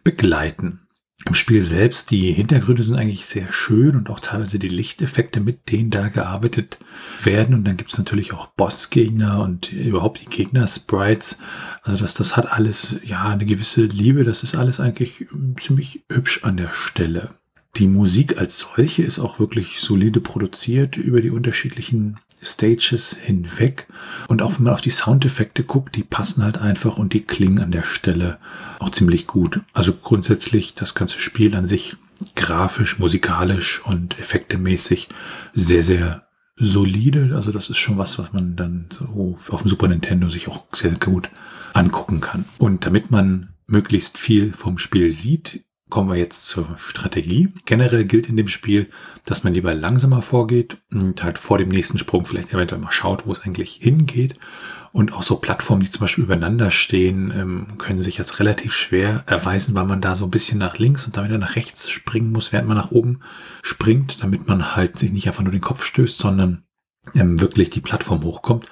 begleiten. 0.03 0.82
Im 1.25 1.35
Spiel 1.35 1.63
selbst, 1.63 2.11
die 2.11 2.33
Hintergründe 2.33 2.83
sind 2.83 2.95
eigentlich 2.95 3.27
sehr 3.27 3.51
schön 3.53 3.95
und 3.95 4.09
auch 4.09 4.19
teilweise 4.19 4.59
die 4.59 4.67
Lichteffekte, 4.67 5.39
mit 5.39 5.71
denen 5.71 5.89
da 5.89 6.09
gearbeitet 6.09 6.79
werden. 7.21 7.55
Und 7.55 7.65
dann 7.65 7.77
gibt 7.77 7.91
es 7.91 7.97
natürlich 7.97 8.33
auch 8.33 8.47
Bossgegner 8.47 9.41
und 9.41 9.71
überhaupt 9.71 10.21
die 10.21 10.25
Gegner-Sprites. 10.25 11.39
Also 11.81 11.97
das, 11.97 12.13
das 12.13 12.35
hat 12.35 12.51
alles 12.51 12.97
ja 13.05 13.23
eine 13.23 13.45
gewisse 13.45 13.85
Liebe. 13.85 14.25
Das 14.25 14.43
ist 14.43 14.55
alles 14.55 14.79
eigentlich 14.79 15.27
ziemlich 15.57 16.03
hübsch 16.11 16.43
an 16.43 16.57
der 16.57 16.73
Stelle. 16.73 17.35
Die 17.75 17.87
Musik 17.87 18.37
als 18.37 18.59
solche 18.59 19.01
ist 19.01 19.19
auch 19.19 19.39
wirklich 19.39 19.79
solide 19.79 20.19
produziert 20.19 20.95
über 20.95 21.21
die 21.21 21.31
unterschiedlichen 21.31 22.19
Stages 22.41 23.17
hinweg. 23.19 23.87
Und 24.27 24.41
auch 24.41 24.55
wenn 24.55 24.65
man 24.65 24.73
auf 24.73 24.81
die 24.81 24.91
Soundeffekte 24.91 25.63
guckt, 25.63 25.95
die 25.95 26.03
passen 26.03 26.43
halt 26.43 26.59
einfach 26.59 26.97
und 26.97 27.13
die 27.13 27.21
klingen 27.21 27.59
an 27.59 27.71
der 27.71 27.83
Stelle 27.83 28.37
auch 28.79 28.91
ziemlich 28.91 29.25
gut. 29.25 29.61
Also 29.73 29.93
grundsätzlich 29.93 30.75
das 30.75 30.93
ganze 30.93 31.19
Spiel 31.19 31.55
an 31.55 31.65
sich 31.65 31.97
grafisch, 32.35 32.99
musikalisch 32.99 33.83
und 33.85 34.19
effektemäßig 34.19 35.09
sehr, 35.55 35.83
sehr 35.83 36.27
solide. 36.55 37.31
Also 37.35 37.51
das 37.51 37.69
ist 37.69 37.77
schon 37.77 37.97
was, 37.97 38.19
was 38.19 38.33
man 38.33 38.55
dann 38.55 38.85
so 38.89 39.35
auf 39.49 39.63
dem 39.63 39.69
Super 39.69 39.87
Nintendo 39.87 40.29
sich 40.29 40.47
auch 40.47 40.65
sehr 40.73 40.91
gut 40.91 41.29
angucken 41.73 42.21
kann. 42.21 42.45
Und 42.59 42.85
damit 42.85 43.09
man 43.09 43.53
möglichst 43.65 44.17
viel 44.17 44.53
vom 44.53 44.77
Spiel 44.77 45.11
sieht, 45.11 45.63
kommen 45.93 46.09
wir 46.09 46.15
jetzt 46.15 46.47
zur 46.47 46.75
Strategie. 46.79 47.49
Generell 47.65 48.05
gilt 48.05 48.27
in 48.27 48.35
dem 48.35 48.47
Spiel, 48.47 48.89
dass 49.25 49.43
man 49.43 49.53
lieber 49.53 49.75
langsamer 49.75 50.23
vorgeht 50.23 50.77
und 50.91 51.21
halt 51.21 51.37
vor 51.37 51.59
dem 51.59 51.69
nächsten 51.69 51.99
Sprung 51.99 52.25
vielleicht 52.25 52.51
eventuell 52.51 52.81
mal 52.81 52.91
schaut, 52.91 53.27
wo 53.27 53.31
es 53.31 53.41
eigentlich 53.41 53.73
hingeht. 53.79 54.33
Und 54.91 55.13
auch 55.13 55.21
so 55.21 55.35
Plattformen, 55.35 55.83
die 55.83 55.91
zum 55.91 56.01
Beispiel 56.01 56.23
übereinander 56.23 56.71
stehen, 56.71 57.29
ähm, 57.29 57.77
können 57.77 57.99
sich 57.99 58.17
als 58.17 58.39
relativ 58.39 58.73
schwer 58.73 59.21
erweisen, 59.27 59.75
weil 59.75 59.85
man 59.85 60.01
da 60.01 60.15
so 60.15 60.25
ein 60.25 60.31
bisschen 60.31 60.57
nach 60.57 60.79
links 60.79 61.05
und 61.05 61.15
dann 61.15 61.25
wieder 61.25 61.37
nach 61.37 61.55
rechts 61.55 61.91
springen 61.91 62.31
muss, 62.31 62.51
während 62.51 62.67
man 62.67 62.77
nach 62.77 62.89
oben 62.89 63.19
springt, 63.61 64.23
damit 64.23 64.47
man 64.47 64.75
halt 64.75 64.97
sich 64.97 65.11
nicht 65.11 65.27
einfach 65.27 65.43
nur 65.43 65.51
den 65.51 65.61
Kopf 65.61 65.85
stößt, 65.85 66.17
sondern 66.17 66.63
ähm, 67.13 67.39
wirklich 67.41 67.69
die 67.69 67.81
Plattform 67.81 68.23
hochkommt. 68.23 68.67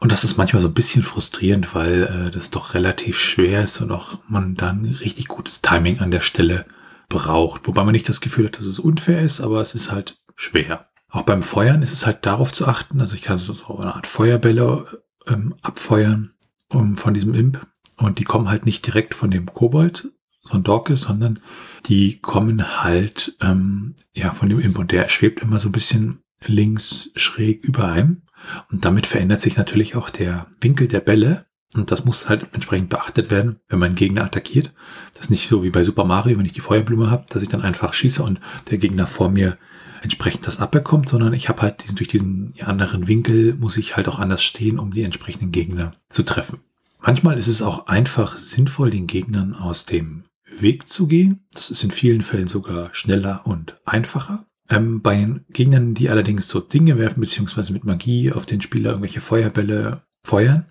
Und 0.00 0.12
das 0.12 0.24
ist 0.24 0.36
manchmal 0.36 0.62
so 0.62 0.68
ein 0.68 0.74
bisschen 0.74 1.02
frustrierend, 1.02 1.74
weil 1.74 2.02
äh, 2.04 2.30
das 2.30 2.50
doch 2.50 2.74
relativ 2.74 3.18
schwer 3.18 3.62
ist 3.62 3.80
und 3.80 3.92
auch 3.92 4.18
man 4.28 4.54
dann 4.54 4.84
richtig 4.84 5.28
gutes 5.28 5.62
Timing 5.62 6.00
an 6.00 6.10
der 6.10 6.20
Stelle 6.20 6.66
braucht. 7.08 7.66
Wobei 7.66 7.84
man 7.84 7.92
nicht 7.92 8.08
das 8.08 8.20
Gefühl 8.20 8.46
hat, 8.46 8.58
dass 8.58 8.66
es 8.66 8.78
unfair 8.78 9.22
ist, 9.22 9.40
aber 9.40 9.60
es 9.60 9.74
ist 9.74 9.90
halt 9.90 10.18
schwer. 10.34 10.88
Auch 11.10 11.22
beim 11.22 11.42
Feuern 11.42 11.82
ist 11.82 11.92
es 11.92 12.06
halt 12.06 12.24
darauf 12.26 12.52
zu 12.52 12.66
achten. 12.66 13.00
Also 13.00 13.14
ich 13.14 13.22
kann 13.22 13.38
so 13.38 13.78
eine 13.78 13.94
Art 13.94 14.06
Feuerbälle 14.06 15.00
ähm, 15.26 15.54
abfeuern 15.62 16.32
um, 16.68 16.96
von 16.96 17.14
diesem 17.14 17.34
Imp. 17.34 17.60
Und 17.96 18.18
die 18.18 18.24
kommen 18.24 18.48
halt 18.48 18.64
nicht 18.64 18.86
direkt 18.86 19.14
von 19.14 19.30
dem 19.30 19.46
Kobold, 19.46 20.08
von 20.44 20.62
Dorcas, 20.62 21.02
sondern 21.02 21.40
die 21.86 22.18
kommen 22.20 22.82
halt 22.82 23.36
ähm, 23.42 23.94
ja 24.14 24.30
von 24.30 24.48
dem 24.48 24.60
Imp. 24.60 24.78
Und 24.78 24.92
der 24.92 25.08
schwebt 25.08 25.42
immer 25.42 25.60
so 25.60 25.68
ein 25.68 25.72
bisschen 25.72 26.22
links 26.46 27.10
schräg 27.16 27.64
über 27.64 27.88
einem. 27.88 28.22
Und 28.70 28.84
damit 28.84 29.06
verändert 29.06 29.40
sich 29.40 29.56
natürlich 29.56 29.96
auch 29.96 30.10
der 30.10 30.46
Winkel 30.60 30.88
der 30.88 31.00
Bälle. 31.00 31.46
Und 31.74 31.92
das 31.92 32.04
muss 32.04 32.28
halt 32.28 32.48
entsprechend 32.52 32.88
beachtet 32.88 33.30
werden, 33.30 33.60
wenn 33.68 33.78
man 33.78 33.94
Gegner 33.94 34.24
attackiert. 34.24 34.72
Das 35.12 35.22
ist 35.22 35.30
nicht 35.30 35.48
so 35.48 35.62
wie 35.62 35.70
bei 35.70 35.84
Super 35.84 36.04
Mario, 36.04 36.38
wenn 36.38 36.46
ich 36.46 36.52
die 36.52 36.60
Feuerblume 36.60 37.10
habe, 37.10 37.26
dass 37.28 37.42
ich 37.42 37.48
dann 37.48 37.62
einfach 37.62 37.92
schieße 37.92 38.22
und 38.22 38.40
der 38.70 38.78
Gegner 38.78 39.06
vor 39.06 39.28
mir 39.28 39.56
entsprechend 40.02 40.46
das 40.46 40.58
abbekommt, 40.58 41.08
sondern 41.08 41.32
ich 41.32 41.48
habe 41.48 41.62
halt 41.62 41.84
diesen, 41.84 41.96
durch 41.96 42.08
diesen 42.08 42.54
anderen 42.60 43.06
Winkel 43.06 43.54
muss 43.54 43.76
ich 43.76 43.96
halt 43.96 44.08
auch 44.08 44.18
anders 44.18 44.42
stehen, 44.42 44.78
um 44.78 44.92
die 44.92 45.02
entsprechenden 45.02 45.52
Gegner 45.52 45.92
zu 46.08 46.22
treffen. 46.22 46.58
Manchmal 47.00 47.38
ist 47.38 47.46
es 47.46 47.62
auch 47.62 47.86
einfach 47.86 48.36
sinnvoll, 48.36 48.90
den 48.90 49.06
Gegnern 49.06 49.54
aus 49.54 49.86
dem 49.86 50.24
Weg 50.58 50.88
zu 50.88 51.06
gehen. 51.06 51.46
Das 51.52 51.70
ist 51.70 51.84
in 51.84 51.90
vielen 51.90 52.22
Fällen 52.22 52.48
sogar 52.48 52.90
schneller 52.92 53.42
und 53.44 53.76
einfacher. 53.84 54.44
Ähm, 54.70 55.02
bei 55.02 55.26
Gegnern, 55.52 55.94
die 55.94 56.08
allerdings 56.08 56.48
so 56.48 56.60
Dinge 56.60 56.96
werfen, 56.96 57.20
beziehungsweise 57.20 57.72
mit 57.72 57.84
Magie 57.84 58.32
auf 58.32 58.46
den 58.46 58.60
Spieler 58.60 58.90
irgendwelche 58.90 59.20
Feuerbälle 59.20 60.04
feuern, 60.24 60.66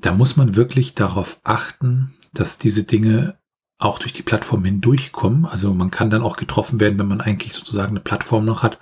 da 0.00 0.12
muss 0.12 0.36
man 0.36 0.56
wirklich 0.56 0.94
darauf 0.94 1.40
achten, 1.44 2.14
dass 2.32 2.58
diese 2.58 2.84
Dinge 2.84 3.38
auch 3.78 3.98
durch 3.98 4.14
die 4.14 4.22
Plattform 4.22 4.64
hindurchkommen. 4.64 5.44
Also 5.44 5.74
man 5.74 5.90
kann 5.90 6.10
dann 6.10 6.22
auch 6.22 6.36
getroffen 6.36 6.80
werden, 6.80 6.98
wenn 6.98 7.08
man 7.08 7.20
eigentlich 7.20 7.52
sozusagen 7.52 7.90
eine 7.90 8.00
Plattform 8.00 8.44
noch 8.44 8.62
hat, 8.62 8.78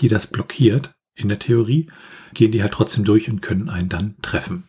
die 0.00 0.08
das 0.08 0.26
blockiert. 0.26 0.94
In 1.14 1.28
der 1.28 1.38
Theorie 1.38 1.90
gehen 2.32 2.52
die 2.52 2.62
halt 2.62 2.72
trotzdem 2.72 3.04
durch 3.04 3.28
und 3.28 3.42
können 3.42 3.68
einen 3.68 3.90
dann 3.90 4.16
treffen. 4.22 4.64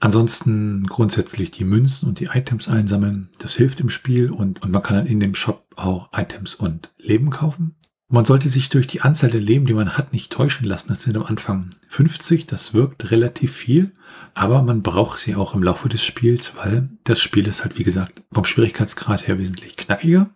Ansonsten 0.00 0.86
grundsätzlich 0.86 1.50
die 1.50 1.64
Münzen 1.64 2.08
und 2.08 2.20
die 2.20 2.26
Items 2.26 2.68
einsammeln. 2.68 3.30
Das 3.38 3.54
hilft 3.54 3.80
im 3.80 3.88
Spiel 3.88 4.30
und, 4.30 4.62
und 4.62 4.70
man 4.70 4.82
kann 4.82 4.96
dann 4.96 5.06
in 5.06 5.20
dem 5.20 5.34
Shop 5.34 5.66
auch 5.76 6.10
Items 6.12 6.54
und 6.54 6.92
Leben 6.98 7.30
kaufen. 7.30 7.77
Man 8.10 8.24
sollte 8.24 8.48
sich 8.48 8.70
durch 8.70 8.86
die 8.86 9.02
Anzahl 9.02 9.30
der 9.30 9.40
Leben, 9.40 9.66
die 9.66 9.74
man 9.74 9.98
hat, 9.98 10.14
nicht 10.14 10.32
täuschen 10.32 10.66
lassen. 10.66 10.88
Das 10.88 11.02
sind 11.02 11.14
am 11.18 11.24
Anfang 11.24 11.68
50, 11.88 12.46
das 12.46 12.72
wirkt 12.72 13.10
relativ 13.10 13.52
viel, 13.52 13.92
aber 14.32 14.62
man 14.62 14.82
braucht 14.82 15.20
sie 15.20 15.36
auch 15.36 15.54
im 15.54 15.62
Laufe 15.62 15.90
des 15.90 16.02
Spiels, 16.02 16.54
weil 16.56 16.88
das 17.04 17.20
Spiel 17.20 17.46
ist 17.46 17.64
halt, 17.64 17.78
wie 17.78 17.84
gesagt, 17.84 18.22
vom 18.32 18.46
Schwierigkeitsgrad 18.46 19.28
her 19.28 19.38
wesentlich 19.38 19.76
knackiger. 19.76 20.30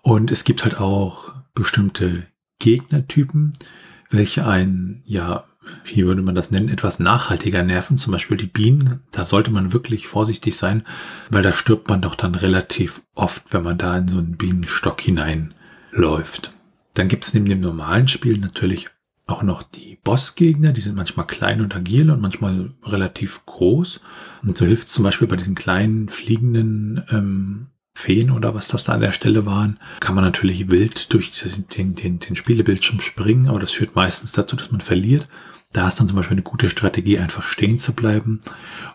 Und 0.00 0.30
es 0.30 0.44
gibt 0.44 0.64
halt 0.64 0.80
auch 0.80 1.34
bestimmte 1.54 2.26
Gegnertypen, 2.58 3.52
welche 4.08 4.46
einen, 4.46 5.02
ja, 5.04 5.44
wie 5.84 6.06
würde 6.06 6.22
man 6.22 6.34
das 6.34 6.50
nennen, 6.50 6.70
etwas 6.70 6.98
nachhaltiger 6.98 7.62
nerven, 7.62 7.98
zum 7.98 8.12
Beispiel 8.12 8.38
die 8.38 8.46
Bienen. 8.46 9.00
Da 9.10 9.26
sollte 9.26 9.50
man 9.50 9.74
wirklich 9.74 10.06
vorsichtig 10.06 10.56
sein, 10.56 10.86
weil 11.28 11.42
da 11.42 11.52
stirbt 11.52 11.90
man 11.90 12.00
doch 12.00 12.14
dann 12.14 12.34
relativ 12.34 13.02
oft, 13.14 13.52
wenn 13.52 13.64
man 13.64 13.76
da 13.76 13.98
in 13.98 14.08
so 14.08 14.16
einen 14.16 14.38
Bienenstock 14.38 15.02
hineinläuft. 15.02 16.54
Dann 16.94 17.08
gibt 17.08 17.24
es 17.24 17.34
neben 17.34 17.46
dem 17.46 17.60
normalen 17.60 18.08
Spiel 18.08 18.38
natürlich 18.38 18.90
auch 19.26 19.42
noch 19.42 19.62
die 19.62 19.98
Bossgegner, 20.02 20.72
die 20.72 20.80
sind 20.80 20.96
manchmal 20.96 21.26
klein 21.26 21.60
und 21.60 21.74
agil 21.74 22.10
und 22.10 22.20
manchmal 22.20 22.72
relativ 22.84 23.46
groß. 23.46 24.00
Und 24.42 24.56
so 24.56 24.66
hilft 24.66 24.88
zum 24.88 25.04
Beispiel 25.04 25.28
bei 25.28 25.36
diesen 25.36 25.54
kleinen 25.54 26.08
fliegenden 26.08 27.04
ähm, 27.10 27.66
Feen 27.94 28.30
oder 28.30 28.54
was 28.54 28.68
das 28.68 28.84
da 28.84 28.94
an 28.94 29.00
der 29.00 29.12
Stelle 29.12 29.46
waren, 29.46 29.78
kann 30.00 30.14
man 30.14 30.24
natürlich 30.24 30.70
wild 30.70 31.12
durch 31.12 31.30
den, 31.76 31.94
den, 31.94 32.18
den 32.18 32.36
Spielebildschirm 32.36 33.00
springen, 33.00 33.48
aber 33.48 33.60
das 33.60 33.72
führt 33.72 33.94
meistens 33.94 34.32
dazu, 34.32 34.56
dass 34.56 34.72
man 34.72 34.80
verliert. 34.80 35.28
Da 35.72 35.88
ist 35.88 36.00
dann 36.00 36.08
zum 36.08 36.16
Beispiel 36.16 36.36
eine 36.36 36.42
gute 36.42 36.68
Strategie, 36.68 37.18
einfach 37.18 37.44
stehen 37.44 37.78
zu 37.78 37.94
bleiben 37.94 38.40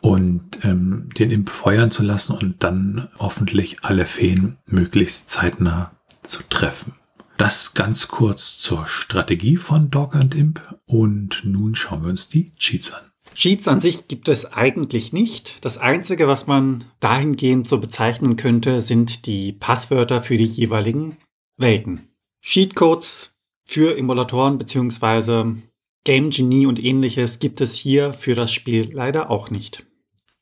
und 0.02 0.64
ähm, 0.64 1.10
den 1.18 1.32
Imp 1.32 1.50
feuern 1.50 1.90
zu 1.90 2.04
lassen 2.04 2.34
und 2.34 2.64
dann 2.64 3.08
hoffentlich 3.18 3.84
alle 3.84 4.06
Feen 4.06 4.58
möglichst 4.66 5.30
zeitnah 5.30 5.92
zu 6.24 6.44
treffen. 6.50 6.94
Das 7.38 7.76
ganz 7.76 8.08
kurz 8.08 8.58
zur 8.58 8.88
Strategie 8.88 9.58
von 9.58 9.91
Dog 9.91 10.15
and 10.15 10.34
Imp 10.34 10.60
und 10.88 11.43
nun 11.43 11.76
schauen 11.76 12.02
wir 12.02 12.10
uns 12.10 12.30
die 12.30 12.52
Cheats 12.56 12.91
an. 12.91 13.04
Cheats 13.36 13.67
an 13.67 13.80
sich 13.80 14.08
gibt 14.08 14.28
es 14.28 14.52
eigentlich 14.52 15.13
nicht. 15.13 15.63
Das 15.63 15.78
Einzige, 15.78 16.28
was 16.28 16.47
man 16.47 16.84
dahingehend 17.00 17.69
so 17.69 17.78
bezeichnen 17.78 18.38
könnte, 18.38 18.82
sind 18.82 19.28
die 19.28 19.54
Passwörter 19.54 20.23
für 20.23 20.38
die 20.38 20.45
jeweiligen 20.45 21.17
Welten. 21.58 22.08
Cheatcodes 22.41 23.34
für 23.65 23.95
Emulatoren 23.95 24.58
bzw. 24.58 25.58
Game 26.06 26.32
Genie 26.32 26.65
und 26.65 26.84
ähnliches 26.84 27.38
gibt 27.38 27.62
es 27.62 27.76
hier 27.76 28.13
für 28.13 28.34
das 28.34 28.52
Spiel 28.52 28.89
leider 28.91 29.30
auch 29.30 29.52
nicht. 29.52 29.86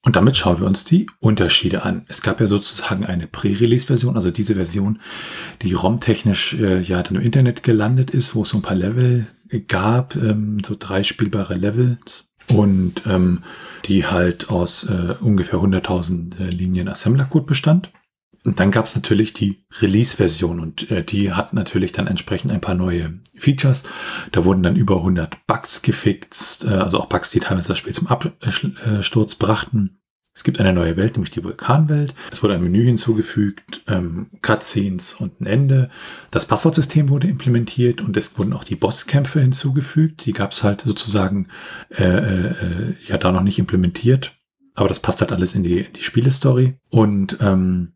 Und 0.06 0.16
damit 0.16 0.38
schauen 0.38 0.60
wir 0.60 0.68
uns 0.68 0.86
die 0.86 1.10
Unterschiede 1.20 1.84
an. 1.84 2.06
Es 2.08 2.22
gab 2.22 2.40
ja 2.40 2.46
sozusagen 2.46 3.06
eine 3.06 3.26
Pre-Release-Version, 3.26 4.16
also 4.16 4.30
diese 4.30 4.54
Version, 4.54 5.00
die 5.64 5.74
ROM-technisch 5.74 6.54
äh, 6.54 6.80
ja 6.80 7.02
dann 7.02 7.16
im 7.16 7.22
Internet 7.22 7.64
gelandet 7.64 8.12
ist, 8.12 8.36
wo 8.36 8.44
es 8.44 8.50
so 8.50 8.60
ein 8.60 8.62
paar 8.62 8.76
Level 8.76 9.26
gab, 9.68 10.16
ähm, 10.16 10.58
so 10.64 10.76
drei 10.78 11.02
spielbare 11.02 11.56
Levels 11.56 12.26
und 12.54 13.02
ähm, 13.08 13.40
die 13.86 14.06
halt 14.06 14.50
aus 14.50 14.84
äh, 14.84 15.16
ungefähr 15.20 15.60
100.000 15.60 16.40
äh, 16.40 16.50
Linien 16.50 16.88
Assembler-Code 16.88 17.46
bestand. 17.48 17.92
Und 18.46 18.60
dann 18.60 18.72
gab 18.72 18.86
es 18.86 18.96
natürlich 18.96 19.34
die 19.34 19.66
Release-Version 19.82 20.60
und 20.60 20.92
äh, 20.92 21.04
die 21.04 21.34
hat 21.34 21.54
natürlich 21.54 21.92
dann 21.92 22.08
entsprechend 22.08 22.52
ein 22.52 22.62
paar 22.62 22.76
neue 22.76 23.20
Features. 23.36 23.84
Da 24.32 24.46
wurden 24.46 24.64
dann 24.64 24.76
über 24.76 24.98
100 24.98 25.48
Bugs 25.48 25.82
gefixt, 25.82 26.66
äh, 26.66 26.70
also 26.70 27.00
auch 27.00 27.08
Bugs, 27.08 27.32
die 27.32 27.40
teilweise 27.40 27.70
das 27.70 27.78
Spiel 27.78 27.94
zum 27.94 28.08
Absturz 28.08 29.36
brachten. 29.36 30.00
Es 30.36 30.44
gibt 30.44 30.60
eine 30.60 30.74
neue 30.74 30.98
Welt, 30.98 31.14
nämlich 31.14 31.32
die 31.32 31.46
Vulkanwelt. 31.46 32.14
Es 32.30 32.44
wurde 32.44 32.56
ein 32.56 32.62
Menü 32.62 32.84
hinzugefügt, 32.84 33.84
ähm, 33.88 34.28
Cutscenes 34.42 35.14
und 35.14 35.40
ein 35.40 35.46
Ende. 35.46 35.90
Das 36.30 36.46
Passwortsystem 36.46 37.08
wurde 37.08 37.30
implementiert 37.30 38.02
und 38.02 38.18
es 38.18 38.38
wurden 38.38 38.52
auch 38.52 38.66
die 38.66 38.76
Bosskämpfe 38.76 39.40
hinzugefügt. 39.40 40.26
Die 40.26 40.34
gab 40.34 40.52
es 40.52 40.62
halt 40.62 40.82
sozusagen 40.82 41.48
äh, 41.90 42.04
äh, 42.04 42.96
ja 43.08 43.18
da 43.18 43.32
noch 43.32 43.44
nicht 43.44 43.60
implementiert. 43.60 44.38
Aber 44.74 44.90
das 44.90 45.00
passt 45.00 45.22
halt 45.22 45.32
alles 45.32 45.56
in 45.56 45.64
die, 45.64 45.80
in 45.80 45.94
die 45.94 46.04
Spielestory. 46.04 46.80
Und 46.90 47.38
ähm, 47.40 47.95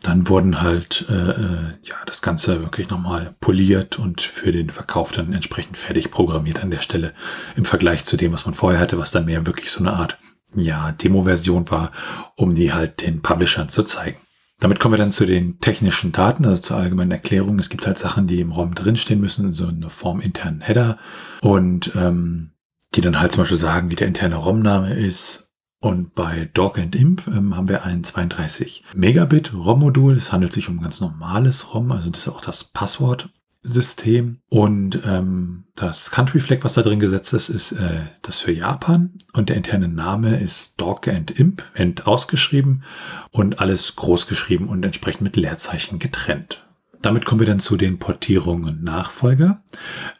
dann 0.00 0.28
wurden 0.28 0.62
halt 0.62 1.06
äh, 1.08 1.14
äh, 1.14 1.74
ja 1.82 1.96
das 2.06 2.22
Ganze 2.22 2.60
wirklich 2.62 2.88
nochmal 2.88 3.34
poliert 3.40 3.98
und 3.98 4.20
für 4.20 4.52
den 4.52 4.70
Verkauf 4.70 5.12
dann 5.12 5.32
entsprechend 5.32 5.78
fertig 5.78 6.10
programmiert 6.10 6.62
an 6.62 6.70
der 6.70 6.80
Stelle 6.80 7.12
im 7.56 7.64
Vergleich 7.64 8.04
zu 8.04 8.16
dem, 8.16 8.32
was 8.32 8.46
man 8.46 8.54
vorher 8.54 8.80
hatte, 8.80 8.98
was 8.98 9.10
dann 9.10 9.26
mehr 9.26 9.46
wirklich 9.46 9.70
so 9.70 9.80
eine 9.80 9.94
Art 9.94 10.18
ja 10.54 10.92
Demo-Version 10.92 11.70
war, 11.70 11.92
um 12.36 12.54
die 12.54 12.72
halt 12.72 13.02
den 13.02 13.22
Publishern 13.22 13.68
zu 13.68 13.82
zeigen. 13.82 14.18
Damit 14.58 14.80
kommen 14.80 14.94
wir 14.94 14.98
dann 14.98 15.12
zu 15.12 15.26
den 15.26 15.58
technischen 15.60 16.12
Daten, 16.12 16.46
also 16.46 16.62
zur 16.62 16.78
allgemeinen 16.78 17.10
Erklärung. 17.10 17.58
Es 17.58 17.68
gibt 17.68 17.86
halt 17.86 17.98
Sachen, 17.98 18.26
die 18.26 18.40
im 18.40 18.52
ROM 18.52 18.74
drinstehen 18.74 19.20
müssen, 19.20 19.52
so 19.52 19.68
eine 19.68 19.90
Form 19.90 20.20
internen 20.20 20.62
Header 20.62 20.96
und 21.42 21.92
ähm, 21.94 22.52
die 22.94 23.02
dann 23.02 23.20
halt 23.20 23.32
zum 23.32 23.42
Beispiel 23.42 23.58
sagen, 23.58 23.90
wie 23.90 23.96
der 23.96 24.06
interne 24.06 24.36
ROM-Name 24.36 24.94
ist, 24.94 25.45
und 25.80 26.14
bei 26.14 26.48
Dog 26.54 26.78
and 26.78 26.94
Imp 26.94 27.26
ähm, 27.26 27.54
haben 27.54 27.68
wir 27.68 27.84
ein 27.84 28.02
32 28.02 28.82
Megabit 28.94 29.52
ROM-Modul. 29.52 30.16
Es 30.16 30.32
handelt 30.32 30.52
sich 30.52 30.68
um 30.68 30.78
ein 30.78 30.82
ganz 30.82 31.00
normales 31.00 31.74
ROM, 31.74 31.92
also 31.92 32.10
das 32.10 32.22
ist 32.22 32.28
auch 32.28 32.40
das 32.40 32.64
Passwortsystem. 32.64 34.38
Und 34.48 35.00
ähm, 35.04 35.64
das 35.74 36.10
Country 36.10 36.40
Flag, 36.40 36.60
was 36.62 36.74
da 36.74 36.82
drin 36.82 36.98
gesetzt 36.98 37.34
ist, 37.34 37.50
ist 37.50 37.72
äh, 37.72 38.00
das 38.22 38.38
für 38.40 38.52
Japan. 38.52 39.12
Und 39.34 39.50
der 39.50 39.56
interne 39.56 39.88
Name 39.88 40.40
ist 40.40 40.80
Dog 40.80 41.08
and 41.08 41.30
Imp, 41.30 41.62
end 41.74 42.06
ausgeschrieben 42.06 42.82
und 43.30 43.60
alles 43.60 43.96
groß 43.96 44.26
geschrieben 44.26 44.68
und 44.68 44.82
entsprechend 44.82 45.22
mit 45.22 45.36
Leerzeichen 45.36 45.98
getrennt. 45.98 46.65
Damit 47.06 47.24
kommen 47.24 47.38
wir 47.38 47.46
dann 47.46 47.60
zu 47.60 47.76
den 47.76 48.00
Portierungen 48.00 48.82
Nachfolger. 48.82 49.62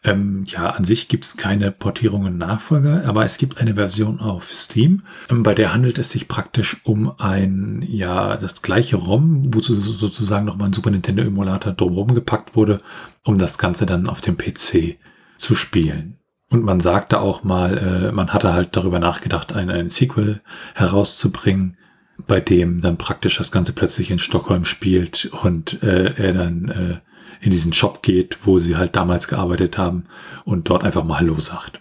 Ähm, 0.05 0.45
ja, 0.47 0.71
an 0.71 0.85
sich 0.85 1.09
gibt 1.09 1.25
es 1.25 1.37
keine 1.37 1.73
Portierungen 1.73 2.39
Nachfolger, 2.39 3.03
aber 3.07 3.25
es 3.25 3.39
gibt 3.39 3.61
eine 3.61 3.75
Version 3.75 4.21
auf 4.21 4.53
Steam, 4.53 5.03
ähm, 5.29 5.43
bei 5.43 5.53
der 5.53 5.75
handelt 5.75 5.99
es 5.99 6.11
sich 6.11 6.29
praktisch 6.29 6.81
um 6.85 7.13
ein, 7.19 7.85
ja, 7.89 8.37
das 8.37 8.63
gleiche 8.63 8.99
ROM, 8.99 9.53
wozu 9.53 9.75
sozusagen 9.75 10.47
nochmal 10.47 10.69
ein 10.69 10.75
Super 10.75 10.93
Nintendo 10.93 11.25
Emulator 11.25 11.73
drumherum 11.73 12.15
gepackt 12.15 12.55
wurde, 12.55 12.81
um 13.25 13.37
das 13.37 13.59
Ganze 13.59 13.85
dann 13.85 14.09
auf 14.09 14.21
dem 14.21 14.37
PC 14.37 14.97
zu 15.39 15.57
spielen. 15.57 16.19
Und 16.51 16.63
man 16.63 16.79
sagte 16.79 17.19
auch 17.19 17.43
mal, 17.43 17.79
äh, 17.79 18.13
man 18.13 18.33
hatte 18.33 18.53
halt 18.53 18.77
darüber 18.77 19.01
nachgedacht, 19.01 19.53
ein, 19.53 19.71
ein 19.71 19.91
Sequel 19.91 20.41
herauszubringen, 20.75 21.77
bei 22.27 22.41
dem 22.41 22.81
dann 22.81 22.99
praktisch 22.99 23.39
das 23.39 23.53
Ganze 23.53 23.73
plötzlich 23.73 24.11
in 24.11 24.19
Stockholm 24.19 24.65
spielt 24.65 25.27
und 25.43 25.83
äh, 25.83 26.15
er 26.15 26.33
dann 26.33 26.69
äh, 26.69 27.45
in 27.45 27.51
diesen 27.51 27.73
Shop 27.73 28.03
geht, 28.03 28.39
wo 28.45 28.59
sie 28.59 28.77
halt 28.77 28.97
damals 28.97 29.29
gearbeitet 29.29 29.79
haben 29.79 30.05
und 30.45 30.69
dort 30.69 30.85
einfach 30.85 31.05
mal 31.05 31.19
Hallo 31.19 31.39
sagt. 31.39 31.81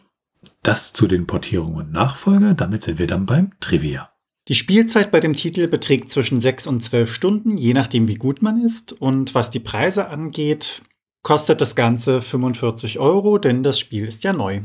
Das 0.63 0.93
zu 0.93 1.08
den 1.08 1.28
Portierungen 1.28 1.91
Nachfolger, 1.91 2.54
damit 2.54 2.84
sind 2.84 3.00
wir 3.00 3.08
dann 3.08 3.26
beim 3.26 3.52
Trivia. 3.60 4.10
Die 4.48 4.56
Spielzeit 4.56 5.12
bei 5.12 5.19
dem 5.19 5.34
Titel 5.34 5.67
beträgt 5.67 6.12
zwischen 6.12 6.39
6 6.39 6.67
und 6.67 6.84
12 6.84 7.13
Stunden, 7.13 7.58
je 7.58 7.74
nachdem 7.74 8.08
wie 8.08 8.15
gut 8.15 8.43
man 8.43 8.62
ist. 8.62 8.93
Und 8.93 9.34
was 9.34 9.50
die 9.50 9.60
Preise 9.60 10.08
angeht, 10.10 10.84
kostet 11.24 11.62
das 11.62 11.76
Ganze 11.76 12.21
45 12.21 13.00
Euro, 13.00 13.39
denn 13.39 13.63
das 13.63 13.80
Spiel 13.80 14.08
ist 14.08 14.24
ja 14.24 14.34
neu. 14.34 14.62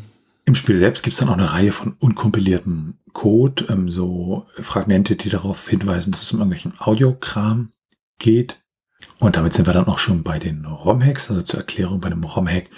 Im 0.50 0.56
Spiel 0.56 0.80
selbst 0.80 1.04
gibt 1.04 1.12
es 1.12 1.20
dann 1.20 1.28
auch 1.28 1.34
eine 1.34 1.52
Reihe 1.52 1.70
von 1.70 1.94
unkompiliertem 2.00 2.94
Code, 3.12 3.66
ähm, 3.68 3.88
so 3.88 4.48
Fragmente, 4.60 5.14
die 5.14 5.28
darauf 5.28 5.68
hinweisen, 5.68 6.10
dass 6.10 6.22
es 6.22 6.32
um 6.32 6.40
irgendwelchen 6.40 6.72
Audiokram 6.80 7.70
geht. 8.18 8.60
Und 9.20 9.36
damit 9.36 9.54
sind 9.54 9.68
wir 9.68 9.74
dann 9.74 9.86
auch 9.86 10.00
schon 10.00 10.24
bei 10.24 10.40
den 10.40 10.64
ROM-Hacks. 10.64 11.30
Also 11.30 11.42
zur 11.42 11.60
Erklärung, 11.60 12.00
bei 12.00 12.08
einem 12.08 12.24
ROM-Hack 12.24 12.68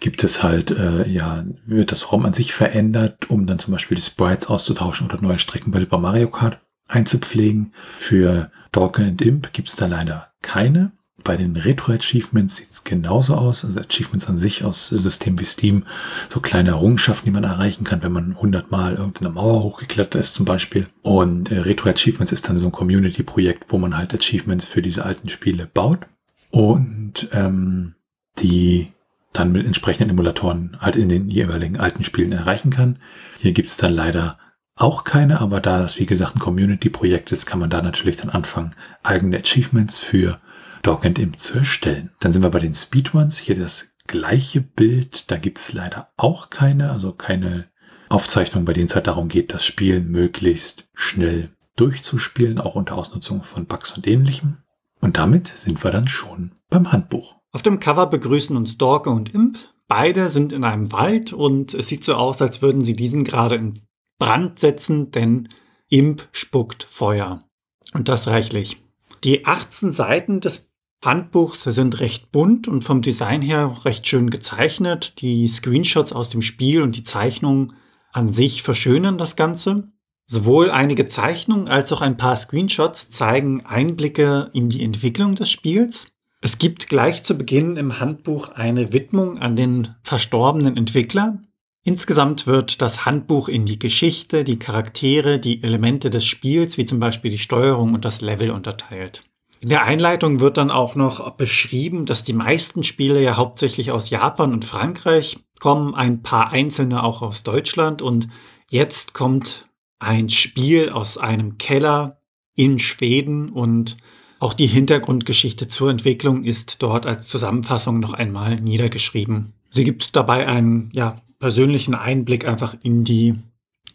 gibt 0.00 0.24
es 0.24 0.42
halt, 0.42 0.72
äh, 0.72 1.08
ja, 1.08 1.44
wird 1.66 1.92
das 1.92 2.10
ROM 2.10 2.26
an 2.26 2.32
sich 2.32 2.52
verändert, 2.52 3.30
um 3.30 3.46
dann 3.46 3.60
zum 3.60 3.74
Beispiel 3.74 3.94
die 3.94 4.02
Sprites 4.02 4.48
auszutauschen 4.48 5.06
oder 5.06 5.22
neue 5.22 5.38
Strecken 5.38 5.70
bei 5.70 5.78
Super 5.78 5.98
Mario 5.98 6.30
Kart 6.30 6.58
einzupflegen. 6.88 7.74
Für 7.96 8.50
Dogge 8.72 9.04
and 9.04 9.22
Imp 9.22 9.52
gibt 9.52 9.68
es 9.68 9.76
da 9.76 9.86
leider 9.86 10.32
keine. 10.42 10.90
Bei 11.22 11.36
den 11.36 11.56
Retro-Achievements 11.56 12.56
sieht 12.56 12.70
es 12.70 12.84
genauso 12.84 13.34
aus. 13.34 13.64
Also 13.64 13.80
Achievements 13.80 14.26
an 14.26 14.38
sich 14.38 14.64
aus 14.64 14.88
Systemen 14.88 15.38
wie 15.38 15.44
Steam, 15.44 15.84
so 16.28 16.40
kleine 16.40 16.70
Errungenschaften, 16.70 17.26
die 17.26 17.32
man 17.32 17.44
erreichen 17.44 17.84
kann, 17.84 18.02
wenn 18.02 18.12
man 18.12 18.32
100 18.32 18.70
Mal 18.70 18.94
irgendeine 18.94 19.30
Mauer 19.30 19.62
hochgeklettert 19.62 20.20
ist 20.20 20.34
zum 20.34 20.46
Beispiel. 20.46 20.86
Und 21.02 21.50
äh, 21.50 21.60
Retro-Achievements 21.60 22.32
ist 22.32 22.48
dann 22.48 22.58
so 22.58 22.66
ein 22.66 22.72
Community-Projekt, 22.72 23.66
wo 23.68 23.78
man 23.78 23.96
halt 23.96 24.14
Achievements 24.14 24.66
für 24.66 24.82
diese 24.82 25.04
alten 25.04 25.28
Spiele 25.28 25.66
baut 25.66 26.06
und 26.50 27.28
ähm, 27.32 27.94
die 28.38 28.92
dann 29.32 29.52
mit 29.52 29.64
entsprechenden 29.64 30.10
Emulatoren 30.10 30.76
halt 30.80 30.96
in 30.96 31.08
den 31.08 31.30
jeweiligen 31.30 31.78
alten 31.78 32.02
Spielen 32.02 32.32
erreichen 32.32 32.70
kann. 32.70 32.98
Hier 33.38 33.52
gibt 33.52 33.68
es 33.68 33.76
dann 33.76 33.92
leider 33.92 34.38
auch 34.74 35.04
keine, 35.04 35.40
aber 35.40 35.60
da 35.60 35.82
das 35.82 35.98
wie 36.00 36.06
gesagt 36.06 36.36
ein 36.36 36.40
Community-Projekt 36.40 37.32
ist, 37.32 37.46
kann 37.46 37.60
man 37.60 37.70
da 37.70 37.82
natürlich 37.82 38.16
dann 38.16 38.30
anfangen, 38.30 38.74
eigene 39.02 39.36
Achievements 39.36 39.98
für 39.98 40.40
Dog 40.82 41.04
Imp 41.04 41.38
zu 41.38 41.58
erstellen. 41.58 42.10
Dann 42.20 42.32
sind 42.32 42.42
wir 42.42 42.50
bei 42.50 42.58
den 42.60 42.74
Speedruns. 42.74 43.38
Hier 43.38 43.58
das 43.58 43.88
gleiche 44.06 44.60
Bild. 44.60 45.30
Da 45.30 45.36
gibt's 45.36 45.72
leider 45.72 46.12
auch 46.16 46.50
keine, 46.50 46.90
also 46.90 47.12
keine 47.12 47.70
Aufzeichnung, 48.08 48.64
bei 48.64 48.72
denen 48.72 48.86
es 48.86 48.94
halt 48.94 49.06
darum 49.06 49.28
geht, 49.28 49.54
das 49.54 49.64
Spiel 49.64 50.00
möglichst 50.00 50.88
schnell 50.94 51.50
durchzuspielen, 51.76 52.58
auch 52.58 52.74
unter 52.74 52.96
Ausnutzung 52.96 53.42
von 53.42 53.66
Bugs 53.66 53.92
und 53.96 54.06
ähnlichem. 54.06 54.58
Und 55.00 55.16
damit 55.16 55.46
sind 55.46 55.82
wir 55.82 55.90
dann 55.90 56.08
schon 56.08 56.52
beim 56.68 56.92
Handbuch. 56.92 57.36
Auf 57.52 57.62
dem 57.62 57.80
Cover 57.80 58.06
begrüßen 58.06 58.56
uns 58.56 58.78
Dorke 58.78 59.10
und 59.10 59.34
Imp. 59.34 59.58
Beide 59.88 60.30
sind 60.30 60.52
in 60.52 60.64
einem 60.64 60.92
Wald 60.92 61.32
und 61.32 61.74
es 61.74 61.88
sieht 61.88 62.04
so 62.04 62.14
aus, 62.14 62.40
als 62.42 62.62
würden 62.62 62.84
sie 62.84 62.94
diesen 62.94 63.24
gerade 63.24 63.56
in 63.56 63.74
Brand 64.18 64.58
setzen, 64.58 65.10
denn 65.10 65.48
Imp 65.88 66.28
spuckt 66.32 66.86
Feuer. 66.90 67.44
Und 67.92 68.08
das 68.08 68.28
reichlich. 68.28 68.82
Die 69.24 69.46
18 69.46 69.92
Seiten 69.92 70.40
des 70.40 70.69
Handbuchs 71.02 71.62
sind 71.62 72.00
recht 72.00 72.30
bunt 72.30 72.68
und 72.68 72.82
vom 72.82 73.00
Design 73.00 73.40
her 73.40 73.74
recht 73.84 74.06
schön 74.06 74.28
gezeichnet. 74.28 75.20
Die 75.22 75.48
Screenshots 75.48 76.12
aus 76.12 76.28
dem 76.28 76.42
Spiel 76.42 76.82
und 76.82 76.94
die 76.94 77.04
Zeichnungen 77.04 77.72
an 78.12 78.32
sich 78.32 78.62
verschönern 78.62 79.16
das 79.16 79.34
Ganze. 79.34 79.92
Sowohl 80.26 80.70
einige 80.70 81.06
Zeichnungen 81.06 81.68
als 81.68 81.90
auch 81.92 82.02
ein 82.02 82.16
paar 82.16 82.36
Screenshots 82.36 83.10
zeigen 83.10 83.64
Einblicke 83.64 84.50
in 84.52 84.68
die 84.68 84.84
Entwicklung 84.84 85.34
des 85.34 85.50
Spiels. 85.50 86.08
Es 86.42 86.58
gibt 86.58 86.88
gleich 86.88 87.24
zu 87.24 87.34
Beginn 87.34 87.76
im 87.76 87.98
Handbuch 87.98 88.50
eine 88.50 88.92
Widmung 88.92 89.38
an 89.38 89.56
den 89.56 89.96
verstorbenen 90.02 90.76
Entwickler. 90.76 91.42
Insgesamt 91.82 92.46
wird 92.46 92.82
das 92.82 93.06
Handbuch 93.06 93.48
in 93.48 93.64
die 93.64 93.78
Geschichte, 93.78 94.44
die 94.44 94.58
Charaktere, 94.58 95.38
die 95.38 95.62
Elemente 95.62 96.10
des 96.10 96.26
Spiels, 96.26 96.76
wie 96.76 96.84
zum 96.84 97.00
Beispiel 97.00 97.30
die 97.30 97.38
Steuerung 97.38 97.94
und 97.94 98.04
das 98.04 98.20
Level 98.20 98.50
unterteilt. 98.50 99.24
In 99.60 99.68
der 99.68 99.84
Einleitung 99.84 100.40
wird 100.40 100.56
dann 100.56 100.70
auch 100.70 100.94
noch 100.94 101.32
beschrieben, 101.32 102.06
dass 102.06 102.24
die 102.24 102.32
meisten 102.32 102.82
Spiele 102.82 103.22
ja 103.22 103.36
hauptsächlich 103.36 103.90
aus 103.90 104.08
Japan 104.08 104.54
und 104.54 104.64
Frankreich 104.64 105.38
kommen, 105.60 105.94
ein 105.94 106.22
paar 106.22 106.50
einzelne 106.50 107.02
auch 107.04 107.20
aus 107.20 107.42
Deutschland 107.42 108.00
und 108.00 108.28
jetzt 108.70 109.12
kommt 109.12 109.68
ein 109.98 110.30
Spiel 110.30 110.88
aus 110.88 111.18
einem 111.18 111.58
Keller 111.58 112.22
in 112.54 112.78
Schweden 112.78 113.50
und 113.50 113.98
auch 114.38 114.54
die 114.54 114.66
Hintergrundgeschichte 114.66 115.68
zur 115.68 115.90
Entwicklung 115.90 116.44
ist 116.44 116.82
dort 116.82 117.04
als 117.04 117.28
Zusammenfassung 117.28 118.00
noch 118.00 118.14
einmal 118.14 118.58
niedergeschrieben. 118.58 119.52
Sie 119.68 119.84
gibt 119.84 120.16
dabei 120.16 120.46
einen 120.46 120.90
ja, 120.94 121.16
persönlichen 121.38 121.94
Einblick 121.94 122.48
einfach 122.48 122.74
in 122.82 123.04
die 123.04 123.34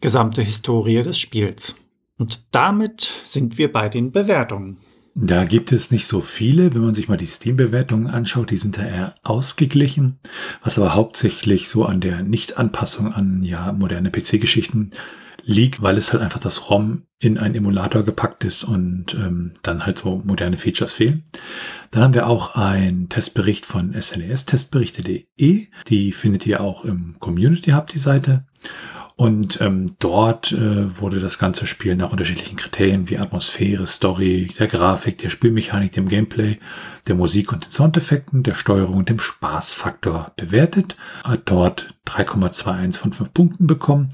gesamte 0.02 0.44
Historie 0.44 1.02
des 1.02 1.18
Spiels. 1.18 1.76
Und 2.20 2.46
damit 2.52 3.12
sind 3.26 3.58
wir 3.58 3.72
bei 3.72 3.90
den 3.90 4.12
Bewertungen. 4.12 4.78
Da 5.18 5.46
gibt 5.46 5.72
es 5.72 5.92
nicht 5.92 6.08
so 6.08 6.20
viele, 6.20 6.74
wenn 6.74 6.82
man 6.82 6.94
sich 6.94 7.08
mal 7.08 7.16
die 7.16 7.26
Steam-Bewertungen 7.26 8.08
anschaut, 8.08 8.52
die 8.52 8.58
sind 8.58 8.78
da 8.78 8.84
eher 8.84 9.16
ausgeglichen, 9.24 10.20
was 10.62 10.78
aber 10.78 10.94
hauptsächlich 10.94 11.70
so 11.70 11.86
an 11.86 12.02
der 12.02 12.22
Nicht-Anpassung 12.22 13.14
an 13.14 13.42
ja 13.42 13.72
moderne 13.72 14.12
PC-Geschichten 14.12 14.92
liegt, 15.46 15.82
weil 15.82 15.98
es 15.98 16.12
halt 16.12 16.22
einfach 16.22 16.42
das 16.42 16.70
ROM 16.70 17.04
in 17.18 17.38
einen 17.38 17.56
Emulator 17.56 18.04
gepackt 18.04 18.44
ist 18.44 18.66
und 18.66 19.14
ähm, 19.14 19.54
dann 19.62 19.86
halt 19.86 20.00
so 20.00 20.22
moderne 20.26 20.58
Features 20.58 20.92
fehlen. 20.92 21.24
Dann 21.92 22.04
haben 22.04 22.14
wir 22.14 22.28
auch 22.28 22.56
einen 22.56 23.08
Testbericht 23.08 23.66
von 23.66 23.94
SNES, 24.00 24.48
testberichte.de. 24.48 25.68
Die 25.88 26.12
findet 26.12 26.46
ihr 26.46 26.60
auch 26.60 26.84
im 26.84 27.16
Community 27.20 27.72
Hub, 27.72 27.88
die 27.88 28.00
Seite. 28.00 28.46
Und 29.18 29.62
ähm, 29.62 29.96
dort 30.00 30.52
äh, 30.52 31.00
wurde 31.00 31.22
das 31.22 31.40
ganze 31.40 31.66
Spiel 31.66 31.96
nach 31.96 32.12
unterschiedlichen 32.12 32.58
Kriterien 32.58 33.10
wie 33.10 33.18
Atmosphäre, 33.18 33.88
Story, 33.88 34.52
der 34.60 34.68
Grafik, 34.68 35.20
der 35.20 35.30
Spielmechanik, 35.30 35.94
dem 35.94 36.10
Gameplay, 36.10 36.60
der 37.08 37.16
Musik 37.16 37.54
und 37.54 37.64
den 37.64 37.72
Soundeffekten, 37.72 38.44
der 38.44 38.56
Steuerung 38.56 38.98
und 38.98 39.10
dem 39.10 39.20
Spaßfaktor 39.20 40.34
bewertet. 40.36 40.98
Hat 41.24 41.44
dort 41.46 41.96
3,21 42.08 42.98
von 42.98 43.14
5 43.14 43.34
Punkten 43.34 43.68
bekommen, 43.68 44.10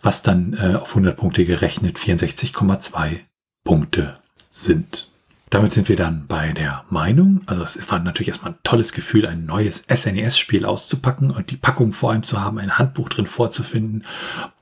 was 0.00 0.22
dann 0.22 0.54
äh, 0.54 0.76
auf 0.76 0.90
100 0.90 1.18
Punkte 1.18 1.44
gerechnet 1.44 1.98
64,2 1.98 3.20
Punkte 3.62 4.14
sind. 4.48 5.10
Damit 5.50 5.70
sind 5.70 5.88
wir 5.88 5.96
dann 5.96 6.26
bei 6.26 6.52
der 6.52 6.84
Meinung. 6.90 7.42
Also 7.46 7.62
es 7.62 7.90
war 7.90 8.00
natürlich 8.00 8.28
erstmal 8.28 8.52
ein 8.52 8.58
tolles 8.64 8.92
Gefühl, 8.92 9.26
ein 9.26 9.46
neues 9.46 9.86
SNES-Spiel 9.92 10.64
auszupacken 10.64 11.30
und 11.30 11.50
die 11.50 11.56
Packung 11.56 11.92
vor 11.92 12.10
allem 12.10 12.24
zu 12.24 12.40
haben, 12.40 12.58
ein 12.58 12.78
Handbuch 12.78 13.08
drin 13.08 13.26
vorzufinden. 13.26 14.02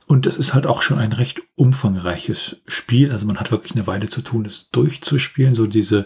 Und 0.05 0.27
es 0.27 0.37
ist 0.37 0.53
halt 0.53 0.67
auch 0.67 0.83
schon 0.83 0.99
ein 0.99 1.13
recht 1.13 1.41
umfangreiches 1.55 2.57
Spiel. 2.67 3.11
Also 3.11 3.25
man 3.25 3.37
hat 3.37 3.51
wirklich 3.51 3.73
eine 3.73 3.87
Weile 3.87 4.09
zu 4.09 4.21
tun, 4.21 4.45
es 4.45 4.69
durchzuspielen. 4.69 5.55
So 5.55 5.65
diese 5.65 6.05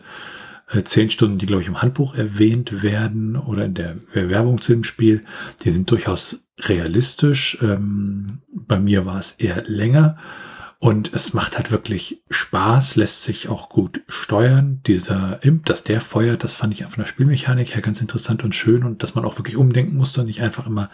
äh, 0.69 0.83
zehn 0.83 1.09
Stunden, 1.09 1.37
die, 1.37 1.45
glaube 1.45 1.61
ich, 1.61 1.67
im 1.67 1.81
Handbuch 1.81 2.15
erwähnt 2.15 2.81
werden 2.81 3.35
oder 3.35 3.65
in 3.65 3.73
der 3.73 3.97
Werbung 4.13 4.61
zu 4.61 4.71
dem 4.71 4.85
Spiel, 4.85 5.25
die 5.63 5.71
sind 5.71 5.91
durchaus 5.91 6.45
realistisch. 6.57 7.57
Ähm, 7.61 8.27
bei 8.53 8.79
mir 8.79 9.05
war 9.05 9.19
es 9.19 9.31
eher 9.31 9.63
länger. 9.67 10.17
Und 10.81 11.13
es 11.13 11.33
macht 11.33 11.57
halt 11.57 11.71
wirklich 11.71 12.23
Spaß, 12.29 12.95
lässt 12.95 13.23
sich 13.23 13.49
auch 13.49 13.67
gut 13.67 14.01
steuern. 14.07 14.79
Dieser 14.87 15.43
Imp, 15.43 15.65
dass 15.65 15.83
der 15.83 15.99
feuert, 15.99 16.45
das 16.45 16.53
fand 16.53 16.73
ich 16.73 16.85
von 16.85 17.03
der 17.03 17.05
Spielmechanik 17.05 17.75
her 17.75 17.81
ganz 17.81 17.99
interessant 17.99 18.45
und 18.45 18.55
schön 18.55 18.85
und 18.85 19.03
dass 19.03 19.13
man 19.13 19.25
auch 19.25 19.37
wirklich 19.37 19.57
umdenken 19.57 19.97
musste 19.97 20.21
und 20.21 20.27
nicht 20.27 20.41
einfach 20.41 20.67
immer 20.67 20.89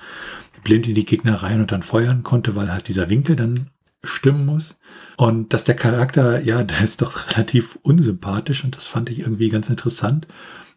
blind 0.64 0.88
in 0.88 0.96
die 0.96 1.06
Gegner 1.06 1.36
rein 1.44 1.62
und 1.62 1.72
dann 1.72 1.84
feuern 1.84 2.24
konnte, 2.24 2.56
weil 2.56 2.72
halt 2.72 2.88
dieser 2.88 3.12
Winkel 3.12 3.36
dann 3.36 3.70
stimmen 4.04 4.48
muss. 4.48 4.80
Und 5.18 5.54
dass 5.54 5.66
der 5.66 5.76
Charakter, 5.76 6.42
ja, 6.42 6.64
der 6.64 6.82
ist 6.82 7.04
doch 7.04 7.30
relativ 7.30 7.78
unsympathisch 7.84 8.64
und 8.64 8.76
das 8.76 8.88
fand 8.88 9.12
ich 9.12 9.20
irgendwie 9.20 9.50
ganz 9.50 9.70
interessant. 9.70 10.28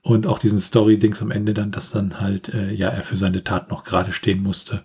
Und 0.02 0.26
auch 0.26 0.38
diesen 0.38 0.58
Story-Dings 0.58 1.22
am 1.22 1.30
Ende 1.30 1.54
dann, 1.54 1.70
dass 1.70 1.90
dann 1.92 2.20
halt, 2.20 2.52
äh, 2.52 2.72
ja, 2.72 2.88
er 2.88 3.02
für 3.02 3.16
seine 3.16 3.42
Tat 3.42 3.70
noch 3.70 3.84
gerade 3.84 4.12
stehen 4.12 4.42
musste 4.42 4.84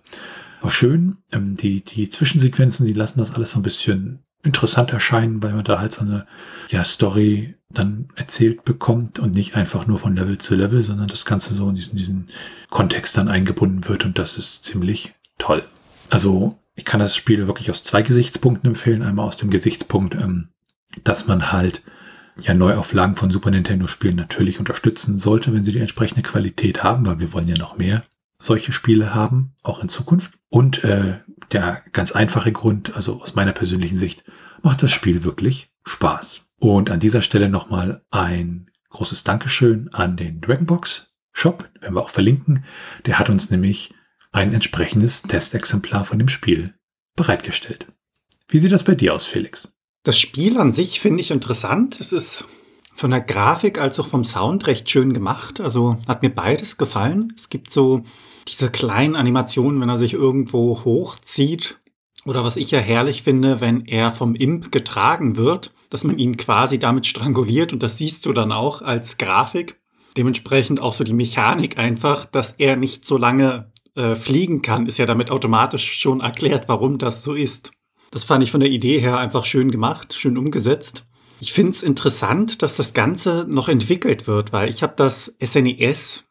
war 0.64 0.70
schön. 0.70 1.18
Ähm, 1.30 1.56
die, 1.56 1.84
die 1.84 2.08
Zwischensequenzen, 2.08 2.86
die 2.86 2.92
lassen 2.92 3.18
das 3.18 3.34
alles 3.34 3.52
so 3.52 3.58
ein 3.58 3.62
bisschen 3.62 4.24
interessant 4.42 4.92
erscheinen, 4.92 5.42
weil 5.42 5.52
man 5.52 5.64
da 5.64 5.78
halt 5.78 5.92
so 5.92 6.02
eine 6.02 6.26
ja, 6.70 6.84
Story 6.84 7.54
dann 7.70 8.08
erzählt 8.14 8.64
bekommt 8.64 9.18
und 9.18 9.34
nicht 9.34 9.56
einfach 9.56 9.86
nur 9.86 9.98
von 9.98 10.16
Level 10.16 10.38
zu 10.38 10.54
Level, 10.54 10.82
sondern 10.82 11.08
das 11.08 11.24
Ganze 11.24 11.54
so 11.54 11.68
in 11.68 11.74
diesen, 11.74 11.96
diesen 11.96 12.28
Kontext 12.70 13.16
dann 13.16 13.28
eingebunden 13.28 13.88
wird 13.88 14.04
und 14.04 14.18
das 14.18 14.36
ist 14.36 14.64
ziemlich 14.64 15.14
toll. 15.38 15.64
Also 16.10 16.58
ich 16.76 16.84
kann 16.84 17.00
das 17.00 17.16
Spiel 17.16 17.46
wirklich 17.46 17.70
aus 17.70 17.82
zwei 17.82 18.02
Gesichtspunkten 18.02 18.68
empfehlen. 18.68 19.02
Einmal 19.02 19.26
aus 19.26 19.36
dem 19.36 19.50
Gesichtspunkt, 19.50 20.14
ähm, 20.14 20.48
dass 21.04 21.26
man 21.26 21.52
halt 21.52 21.82
ja 22.40 22.54
Neuauflagen 22.54 23.16
von 23.16 23.30
Super 23.30 23.50
Nintendo 23.50 23.86
Spielen 23.86 24.16
natürlich 24.16 24.58
unterstützen 24.58 25.18
sollte, 25.18 25.52
wenn 25.52 25.64
sie 25.64 25.72
die 25.72 25.78
entsprechende 25.78 26.22
Qualität 26.22 26.82
haben, 26.82 27.06
weil 27.06 27.20
wir 27.20 27.32
wollen 27.32 27.48
ja 27.48 27.56
noch 27.56 27.76
mehr 27.76 28.02
solche 28.38 28.72
Spiele 28.72 29.14
haben, 29.14 29.54
auch 29.62 29.80
in 29.82 29.88
Zukunft. 29.88 30.34
Und 30.54 30.84
äh, 30.84 31.18
der 31.50 31.82
ganz 31.90 32.12
einfache 32.12 32.52
Grund, 32.52 32.94
also 32.94 33.20
aus 33.20 33.34
meiner 33.34 33.50
persönlichen 33.50 33.96
Sicht, 33.96 34.22
macht 34.62 34.84
das 34.84 34.92
Spiel 34.92 35.24
wirklich 35.24 35.72
Spaß. 35.84 36.48
Und 36.60 36.90
an 36.90 37.00
dieser 37.00 37.22
Stelle 37.22 37.48
nochmal 37.48 38.04
ein 38.12 38.70
großes 38.90 39.24
Dankeschön 39.24 39.92
an 39.92 40.16
den 40.16 40.40
Dragonbox 40.40 41.12
Shop, 41.32 41.68
werden 41.80 41.96
wir 41.96 42.02
auch 42.02 42.08
verlinken. 42.08 42.64
Der 43.04 43.18
hat 43.18 43.30
uns 43.30 43.50
nämlich 43.50 43.94
ein 44.30 44.52
entsprechendes 44.52 45.22
Testexemplar 45.22 46.04
von 46.04 46.20
dem 46.20 46.28
Spiel 46.28 46.72
bereitgestellt. 47.16 47.88
Wie 48.46 48.60
sieht 48.60 48.70
das 48.70 48.84
bei 48.84 48.94
dir 48.94 49.12
aus, 49.12 49.26
Felix? 49.26 49.72
Das 50.04 50.20
Spiel 50.20 50.56
an 50.58 50.72
sich 50.72 51.00
finde 51.00 51.20
ich 51.20 51.32
interessant. 51.32 51.98
Es 51.98 52.12
ist 52.12 52.44
von 52.94 53.10
der 53.10 53.20
Grafik 53.20 53.78
als 53.78 53.98
auch 53.98 54.06
vom 54.06 54.24
Sound 54.24 54.66
recht 54.66 54.88
schön 54.88 55.12
gemacht. 55.12 55.60
Also 55.60 55.98
hat 56.06 56.22
mir 56.22 56.30
beides 56.30 56.76
gefallen. 56.76 57.32
Es 57.36 57.48
gibt 57.48 57.72
so 57.72 58.02
diese 58.48 58.70
kleinen 58.70 59.16
Animationen, 59.16 59.80
wenn 59.80 59.88
er 59.88 59.98
sich 59.98 60.12
irgendwo 60.12 60.84
hochzieht. 60.84 61.80
Oder 62.24 62.44
was 62.44 62.56
ich 62.56 62.70
ja 62.70 62.78
herrlich 62.78 63.22
finde, 63.22 63.60
wenn 63.60 63.84
er 63.84 64.10
vom 64.12 64.34
Imp 64.34 64.72
getragen 64.72 65.36
wird, 65.36 65.72
dass 65.90 66.04
man 66.04 66.18
ihn 66.18 66.36
quasi 66.36 66.78
damit 66.78 67.06
stranguliert 67.06 67.72
und 67.72 67.82
das 67.82 67.98
siehst 67.98 68.26
du 68.26 68.32
dann 68.32 68.52
auch 68.52 68.80
als 68.80 69.18
Grafik. 69.18 69.80
Dementsprechend 70.16 70.80
auch 70.80 70.92
so 70.92 71.04
die 71.04 71.12
Mechanik 71.12 71.76
einfach, 71.76 72.24
dass 72.24 72.52
er 72.52 72.76
nicht 72.76 73.06
so 73.06 73.18
lange 73.18 73.72
äh, 73.94 74.14
fliegen 74.14 74.62
kann, 74.62 74.86
ist 74.86 74.98
ja 74.98 75.06
damit 75.06 75.30
automatisch 75.30 76.00
schon 76.00 76.20
erklärt, 76.20 76.68
warum 76.68 76.98
das 76.98 77.22
so 77.22 77.34
ist. 77.34 77.72
Das 78.10 78.24
fand 78.24 78.42
ich 78.42 78.50
von 78.50 78.60
der 78.60 78.70
Idee 78.70 79.00
her 79.00 79.18
einfach 79.18 79.44
schön 79.44 79.70
gemacht, 79.70 80.14
schön 80.14 80.38
umgesetzt. 80.38 81.04
Ich 81.40 81.52
finde 81.52 81.72
es 81.72 81.82
interessant, 81.82 82.62
dass 82.62 82.76
das 82.76 82.94
Ganze 82.94 83.46
noch 83.48 83.68
entwickelt 83.68 84.26
wird, 84.26 84.52
weil 84.52 84.68
ich 84.68 84.82
habe 84.82 84.94
das 84.96 85.34
SNES 85.42 86.24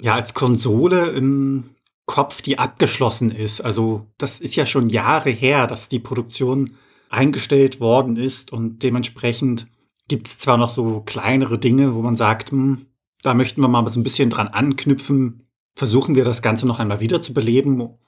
e 0.00 0.04
ja 0.04 0.14
als 0.14 0.34
Konsole 0.34 1.06
im 1.10 1.70
Kopf, 2.06 2.42
die 2.42 2.58
abgeschlossen 2.58 3.30
ist. 3.30 3.60
Also 3.60 4.06
das 4.16 4.40
ist 4.40 4.56
ja 4.56 4.66
schon 4.66 4.88
Jahre 4.88 5.30
her, 5.30 5.66
dass 5.66 5.88
die 5.88 5.98
Produktion 5.98 6.76
eingestellt 7.10 7.80
worden 7.80 8.16
ist 8.16 8.52
und 8.52 8.82
dementsprechend 8.82 9.68
gibt 10.08 10.26
es 10.26 10.38
zwar 10.38 10.56
noch 10.56 10.70
so 10.70 11.02
kleinere 11.04 11.58
Dinge, 11.58 11.94
wo 11.94 12.02
man 12.02 12.16
sagt, 12.16 12.50
hm, 12.50 12.86
da 13.22 13.34
möchten 13.34 13.60
wir 13.60 13.68
mal 13.68 13.88
so 13.90 14.00
ein 14.00 14.04
bisschen 14.04 14.30
dran 14.30 14.48
anknüpfen, 14.48 15.46
versuchen 15.74 16.14
wir 16.14 16.24
das 16.24 16.42
Ganze 16.42 16.66
noch 16.66 16.78
einmal 16.78 17.00
wieder 17.00 17.22
zu 17.22 17.34
beleben. 17.34 17.98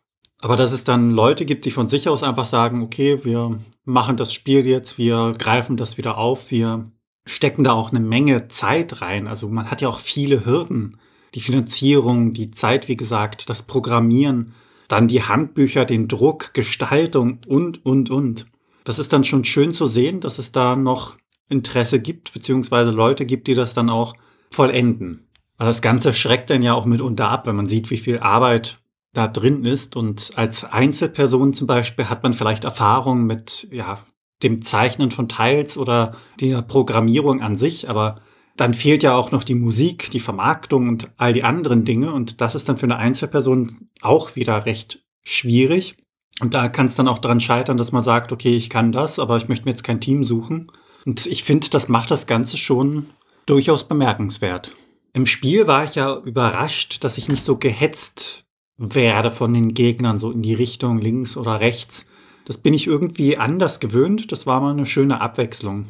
Aber 0.41 0.57
dass 0.57 0.73
es 0.73 0.85
dann 0.85 1.11
Leute 1.11 1.45
gibt, 1.45 1.65
die 1.65 1.71
von 1.71 1.89
sich 1.89 2.09
aus 2.09 2.23
einfach 2.23 2.47
sagen, 2.47 2.83
okay, 2.83 3.25
wir 3.25 3.61
machen 3.85 4.17
das 4.17 4.33
Spiel 4.33 4.67
jetzt, 4.67 4.97
wir 4.97 5.35
greifen 5.39 5.77
das 5.77 5.99
wieder 5.99 6.17
auf, 6.17 6.51
wir 6.51 6.91
stecken 7.27 7.65
da 7.65 7.73
auch 7.73 7.91
eine 7.91 8.01
Menge 8.01 8.49
Zeit 8.49 9.03
rein. 9.03 9.27
Also 9.27 9.49
man 9.49 9.71
hat 9.71 9.83
ja 9.83 9.89
auch 9.89 9.99
viele 9.99 10.45
Hürden. 10.45 10.99
Die 11.35 11.41
Finanzierung, 11.41 12.33
die 12.33 12.51
Zeit, 12.51 12.89
wie 12.89 12.97
gesagt, 12.97 13.51
das 13.51 13.63
Programmieren, 13.63 14.55
dann 14.89 15.07
die 15.07 15.23
Handbücher, 15.23 15.85
den 15.85 16.09
Druck, 16.09 16.55
Gestaltung 16.55 17.39
und, 17.47 17.85
und, 17.85 18.11
und. 18.11 18.47
Das 18.85 18.99
ist 18.99 19.13
dann 19.13 19.25
schon 19.25 19.45
schön 19.45 19.73
zu 19.73 19.87
sehen, 19.87 20.21
dass 20.21 20.39
es 20.39 20.51
da 20.51 20.75
noch 20.75 21.17
Interesse 21.49 22.01
gibt, 22.01 22.33
beziehungsweise 22.33 22.91
Leute 22.91 23.27
gibt, 23.27 23.47
die 23.47 23.55
das 23.55 23.75
dann 23.75 23.91
auch 23.91 24.15
vollenden. 24.51 25.29
Aber 25.57 25.69
das 25.69 25.83
Ganze 25.83 26.13
schreckt 26.13 26.51
dann 26.51 26.63
ja 26.63 26.75
auch 26.75 26.87
mitunter 26.87 27.29
ab, 27.29 27.47
wenn 27.47 27.57
man 27.57 27.67
sieht, 27.67 27.91
wie 27.91 27.99
viel 27.99 28.19
Arbeit 28.19 28.81
da 29.13 29.29
drin 29.29 29.65
ist. 29.65 29.97
Und 29.97 30.33
als 30.37 30.65
Einzelperson 30.65 31.53
zum 31.55 31.67
Beispiel 31.67 32.09
hat 32.09 32.23
man 32.23 32.35
vielleicht 32.35 32.65
Erfahrung 32.65 33.25
mit 33.25 33.69
ja, 33.71 33.99
dem 34.43 34.63
Zeichnen 34.63 35.11
von 35.11 35.29
Teils 35.29 35.77
oder 35.77 36.17
der 36.41 36.63
Programmierung 36.63 37.43
an 37.43 37.57
sich, 37.57 37.89
aber 37.89 38.21
dann 38.57 38.75
fehlt 38.75 39.03
ja 39.03 39.15
auch 39.15 39.31
noch 39.31 39.43
die 39.43 39.55
Musik, 39.55 40.11
die 40.11 40.21
Vermarktung 40.21 40.89
und 40.89 41.11
all 41.17 41.33
die 41.33 41.45
anderen 41.45 41.85
Dinge. 41.85 42.13
Und 42.13 42.41
das 42.41 42.55
ist 42.55 42.69
dann 42.69 42.77
für 42.77 42.85
eine 42.85 42.97
Einzelperson 42.97 43.89
auch 44.03 44.37
wieder 44.37 44.67
recht 44.67 45.03
schwierig. 45.23 45.97
Und 46.41 46.55
da 46.55 46.69
kann 46.69 46.87
es 46.87 46.95
dann 46.95 47.09
auch 47.09 47.19
daran 47.19 47.41
scheitern, 47.41 47.77
dass 47.77 47.93
man 47.93 48.05
sagt, 48.05 48.33
okay, 48.33 48.57
ich 48.57 48.71
kann 48.71 48.93
das, 48.93 49.19
aber 49.19 49.37
ich 49.37 49.49
möchte 49.49 49.65
mir 49.65 49.73
jetzt 49.73 49.85
kein 49.85 50.01
Team 50.01 50.25
suchen. 50.25 50.71
Und 51.07 51.27
ich 51.27 51.45
finde, 51.45 51.69
das 51.71 51.89
macht 51.89 52.11
das 52.11 52.27
Ganze 52.27 52.57
schon 52.57 53.07
durchaus 53.47 53.89
bemerkenswert. 53.89 54.75
Im 55.13 55.27
Spiel 55.27 55.67
war 55.67 55.85
ich 55.85 55.95
ja 55.95 56.17
überrascht, 56.19 57.03
dass 57.03 57.19
ich 57.19 57.29
nicht 57.29 57.43
so 57.43 57.57
gehetzt 57.57 58.45
werde 58.81 59.31
von 59.31 59.53
den 59.53 59.75
Gegnern, 59.75 60.19
so 60.19 60.31
in 60.31 60.41
die 60.43 60.55
Richtung 60.55 60.99
links 60.99 61.37
oder 61.37 61.61
rechts. 61.61 62.07
Das 62.47 62.57
bin 62.57 62.73
ich 62.73 62.87
irgendwie 62.87 63.37
anders 63.37 63.79
gewöhnt. 63.79 64.33
Das 64.33 64.47
war 64.47 64.61
mal 64.61 64.73
eine 64.73 64.87
schöne 64.87 65.21
Abwechslung. 65.21 65.85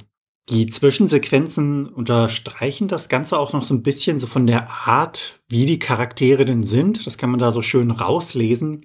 Die 0.49 0.67
Zwischensequenzen 0.67 1.87
unterstreichen 1.87 2.89
das 2.89 3.09
Ganze 3.09 3.39
auch 3.39 3.53
noch 3.53 3.63
so 3.63 3.73
ein 3.73 3.85
bisschen 3.85 4.19
so 4.19 4.27
von 4.27 4.49
der 4.49 4.69
Art, 4.69 5.41
wie 5.49 5.65
die 5.65 5.79
Charaktere 5.79 6.45
denn 6.45 6.65
sind. 6.65 7.07
Das 7.07 7.17
kann 7.17 7.31
man 7.31 7.39
da 7.39 7.53
so 7.53 7.63
schön 7.63 7.93
rauslesen, 7.93 8.85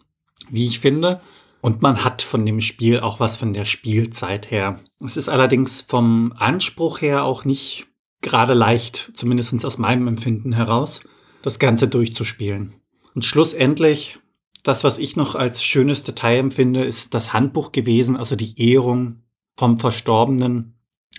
wie 0.49 0.67
ich 0.67 0.79
finde. 0.79 1.19
Und 1.61 1.81
man 1.81 2.03
hat 2.03 2.21
von 2.21 2.45
dem 2.45 2.61
Spiel 2.61 2.99
auch 2.99 3.19
was 3.19 3.37
von 3.37 3.53
der 3.53 3.65
Spielzeit 3.65 4.51
her. 4.51 4.79
Es 5.03 5.17
ist 5.17 5.29
allerdings 5.29 5.81
vom 5.81 6.31
Anspruch 6.37 7.01
her 7.01 7.23
auch 7.23 7.43
nicht 7.43 7.87
gerade 8.21 8.53
leicht, 8.53 9.11
zumindest 9.15 9.65
aus 9.65 9.79
meinem 9.79 10.07
Empfinden 10.07 10.53
heraus, 10.53 11.01
das 11.41 11.57
Ganze 11.57 11.87
durchzuspielen. 11.87 12.75
Und 13.15 13.25
schlussendlich, 13.25 14.19
das, 14.63 14.83
was 14.83 14.97
ich 14.97 15.15
noch 15.15 15.35
als 15.35 15.63
schönes 15.63 16.03
Detail 16.03 16.37
empfinde, 16.37 16.83
ist 16.83 17.13
das 17.13 17.33
Handbuch 17.33 17.71
gewesen, 17.71 18.17
also 18.17 18.35
die 18.35 18.61
Ehrung 18.61 19.23
vom 19.57 19.79
Verstorbenen. 19.79 20.75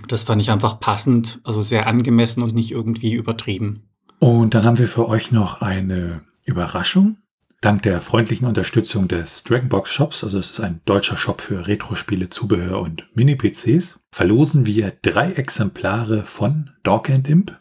Das 0.06 0.22
fand 0.22 0.42
ich 0.42 0.50
einfach 0.50 0.78
passend, 0.78 1.40
also 1.42 1.62
sehr 1.62 1.86
angemessen 1.86 2.42
und 2.42 2.54
nicht 2.54 2.70
irgendwie 2.70 3.14
übertrieben. 3.14 3.88
Und 4.18 4.54
dann 4.54 4.64
haben 4.64 4.78
wir 4.78 4.88
für 4.88 5.08
euch 5.08 5.32
noch 5.32 5.62
eine 5.62 6.22
Überraschung. 6.44 7.16
Dank 7.62 7.82
der 7.82 8.02
freundlichen 8.02 8.46
Unterstützung 8.46 9.08
des 9.08 9.42
Dragonbox 9.44 9.90
Shops, 9.90 10.22
also 10.22 10.38
es 10.38 10.50
ist 10.50 10.60
ein 10.60 10.82
deutscher 10.84 11.16
Shop 11.16 11.40
für 11.40 11.66
Retro-Spiele, 11.66 12.28
Zubehör 12.28 12.80
und 12.80 13.08
Mini-PCs, 13.14 13.98
verlosen 14.12 14.66
wir 14.66 14.92
drei 15.00 15.32
Exemplare 15.32 16.24
von 16.24 16.70
Dog 16.82 17.08
and 17.08 17.26
Imp. 17.26 17.58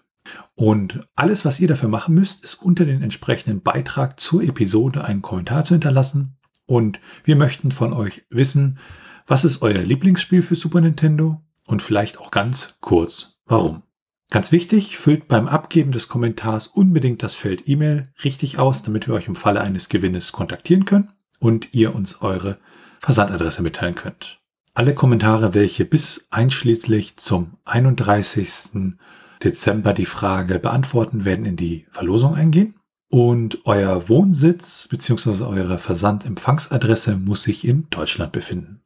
Und 0.55 1.05
alles, 1.15 1.43
was 1.43 1.59
ihr 1.59 1.67
dafür 1.67 1.89
machen 1.89 2.15
müsst, 2.15 2.43
ist 2.43 2.55
unter 2.55 2.85
den 2.85 3.01
entsprechenden 3.01 3.61
Beitrag 3.61 4.19
zur 4.19 4.41
Episode 4.41 5.03
einen 5.03 5.21
Kommentar 5.21 5.65
zu 5.65 5.73
hinterlassen. 5.73 6.37
Und 6.65 6.99
wir 7.23 7.35
möchten 7.35 7.71
von 7.71 7.93
euch 7.93 8.25
wissen, 8.29 8.79
was 9.27 9.43
ist 9.43 9.61
euer 9.61 9.81
Lieblingsspiel 9.81 10.41
für 10.41 10.55
Super 10.55 10.81
Nintendo? 10.81 11.41
Und 11.67 11.81
vielleicht 11.81 12.19
auch 12.19 12.31
ganz 12.31 12.77
kurz, 12.79 13.39
warum. 13.45 13.83
Ganz 14.29 14.51
wichtig, 14.51 14.97
füllt 14.97 15.27
beim 15.27 15.47
Abgeben 15.47 15.91
des 15.91 16.07
Kommentars 16.07 16.67
unbedingt 16.67 17.21
das 17.21 17.33
Feld 17.33 17.67
E-Mail 17.67 18.11
richtig 18.23 18.57
aus, 18.57 18.81
damit 18.81 19.07
wir 19.07 19.13
euch 19.13 19.27
im 19.27 19.35
Falle 19.35 19.61
eines 19.61 19.89
Gewinnes 19.89 20.31
kontaktieren 20.31 20.85
können 20.85 21.11
und 21.39 21.73
ihr 21.73 21.93
uns 21.93 22.21
eure 22.21 22.57
Versandadresse 23.01 23.61
mitteilen 23.61 23.95
könnt. 23.95 24.41
Alle 24.73 24.95
Kommentare, 24.95 25.53
welche 25.53 25.85
bis 25.85 26.27
einschließlich 26.31 27.17
zum 27.17 27.57
31. 27.65 28.95
Dezember 29.43 29.93
die 29.93 30.05
Frage 30.05 30.59
beantworten, 30.59 31.25
werden 31.25 31.45
in 31.45 31.55
die 31.55 31.85
Verlosung 31.91 32.35
eingehen. 32.35 32.75
Und 33.09 33.59
euer 33.65 34.09
Wohnsitz 34.09 34.87
bzw. 34.89 35.43
eure 35.43 35.77
Versandempfangsadresse 35.77 37.17
muss 37.17 37.43
sich 37.43 37.67
in 37.67 37.87
Deutschland 37.89 38.31
befinden. 38.31 38.81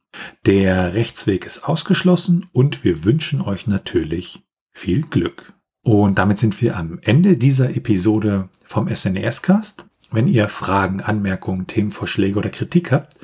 Der 0.46 0.94
Rechtsweg 0.94 1.46
ist 1.46 1.64
ausgeschlossen 1.64 2.46
und 2.52 2.84
wir 2.84 3.04
wünschen 3.04 3.40
euch 3.40 3.66
natürlich 3.66 4.42
viel 4.72 5.02
Glück. 5.02 5.54
Und 5.82 6.18
damit 6.18 6.38
sind 6.38 6.60
wir 6.60 6.76
am 6.76 6.98
Ende 7.02 7.36
dieser 7.36 7.74
Episode 7.74 8.48
vom 8.64 8.88
SNES-Cast. 8.94 9.86
Wenn 10.12 10.26
ihr 10.26 10.48
Fragen, 10.48 11.00
Anmerkungen, 11.00 11.68
Themenvorschläge 11.68 12.36
oder 12.38 12.50
Kritik 12.50 12.90
habt, 12.90 13.14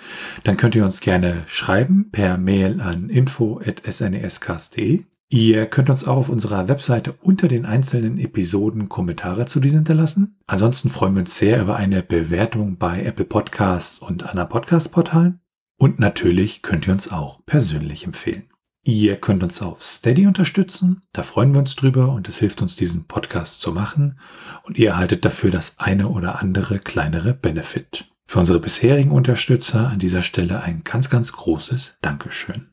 dann 0.44 0.56
könnt 0.56 0.76
ihr 0.76 0.84
uns 0.84 1.00
gerne 1.00 1.42
schreiben 1.48 2.10
per 2.12 2.38
Mail 2.38 2.80
an 2.80 3.10
info.snescast.de. 3.10 5.04
Ihr 5.28 5.66
könnt 5.66 5.90
uns 5.90 6.06
auch 6.06 6.16
auf 6.16 6.28
unserer 6.28 6.68
Webseite 6.68 7.12
unter 7.20 7.48
den 7.48 7.66
einzelnen 7.66 8.18
Episoden 8.18 8.88
Kommentare 8.88 9.46
zu 9.46 9.58
diesen 9.58 9.78
hinterlassen. 9.78 10.38
Ansonsten 10.46 10.88
freuen 10.88 11.16
wir 11.16 11.20
uns 11.20 11.36
sehr 11.36 11.60
über 11.60 11.76
eine 11.76 12.04
Bewertung 12.04 12.76
bei 12.78 13.02
Apple 13.02 13.24
Podcasts 13.24 13.98
und 13.98 14.22
anderen 14.22 14.48
Podcast-Portalen. 14.48 15.40
Und 15.78 15.98
natürlich 15.98 16.62
könnt 16.62 16.86
ihr 16.86 16.92
uns 16.92 17.10
auch 17.10 17.44
persönlich 17.44 18.04
empfehlen. 18.04 18.44
Ihr 18.84 19.16
könnt 19.16 19.42
uns 19.42 19.60
auf 19.62 19.82
Steady 19.82 20.28
unterstützen. 20.28 21.02
Da 21.12 21.24
freuen 21.24 21.52
wir 21.52 21.58
uns 21.58 21.74
drüber 21.74 22.12
und 22.12 22.28
es 22.28 22.38
hilft 22.38 22.62
uns, 22.62 22.76
diesen 22.76 23.06
Podcast 23.06 23.60
zu 23.60 23.72
machen. 23.72 24.20
Und 24.62 24.78
ihr 24.78 24.90
erhaltet 24.90 25.24
dafür 25.24 25.50
das 25.50 25.80
eine 25.80 26.08
oder 26.08 26.40
andere 26.40 26.78
kleinere 26.78 27.34
Benefit. 27.34 28.08
Für 28.28 28.38
unsere 28.38 28.60
bisherigen 28.60 29.10
Unterstützer 29.10 29.88
an 29.88 29.98
dieser 29.98 30.22
Stelle 30.22 30.62
ein 30.62 30.82
ganz, 30.84 31.10
ganz 31.10 31.32
großes 31.32 31.96
Dankeschön. 32.00 32.68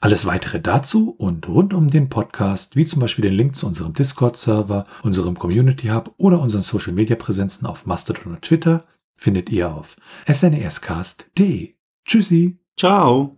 Alles 0.00 0.26
weitere 0.26 0.60
dazu 0.60 1.10
und 1.10 1.48
rund 1.48 1.74
um 1.74 1.88
den 1.88 2.08
Podcast, 2.08 2.76
wie 2.76 2.86
zum 2.86 3.00
Beispiel 3.00 3.22
den 3.22 3.34
Link 3.34 3.56
zu 3.56 3.66
unserem 3.66 3.94
Discord-Server, 3.94 4.86
unserem 5.02 5.38
Community 5.38 5.88
Hub 5.88 6.14
oder 6.16 6.40
unseren 6.40 6.62
Social 6.62 6.92
Media 6.92 7.16
Präsenzen 7.16 7.66
auf 7.66 7.86
Mastodon 7.86 8.34
und 8.34 8.42
Twitter, 8.42 8.84
findet 9.16 9.50
ihr 9.50 9.70
auf 9.72 9.96
snescast.de. 10.30 11.74
Tschüssi. 12.04 12.58
Ciao. 12.76 13.36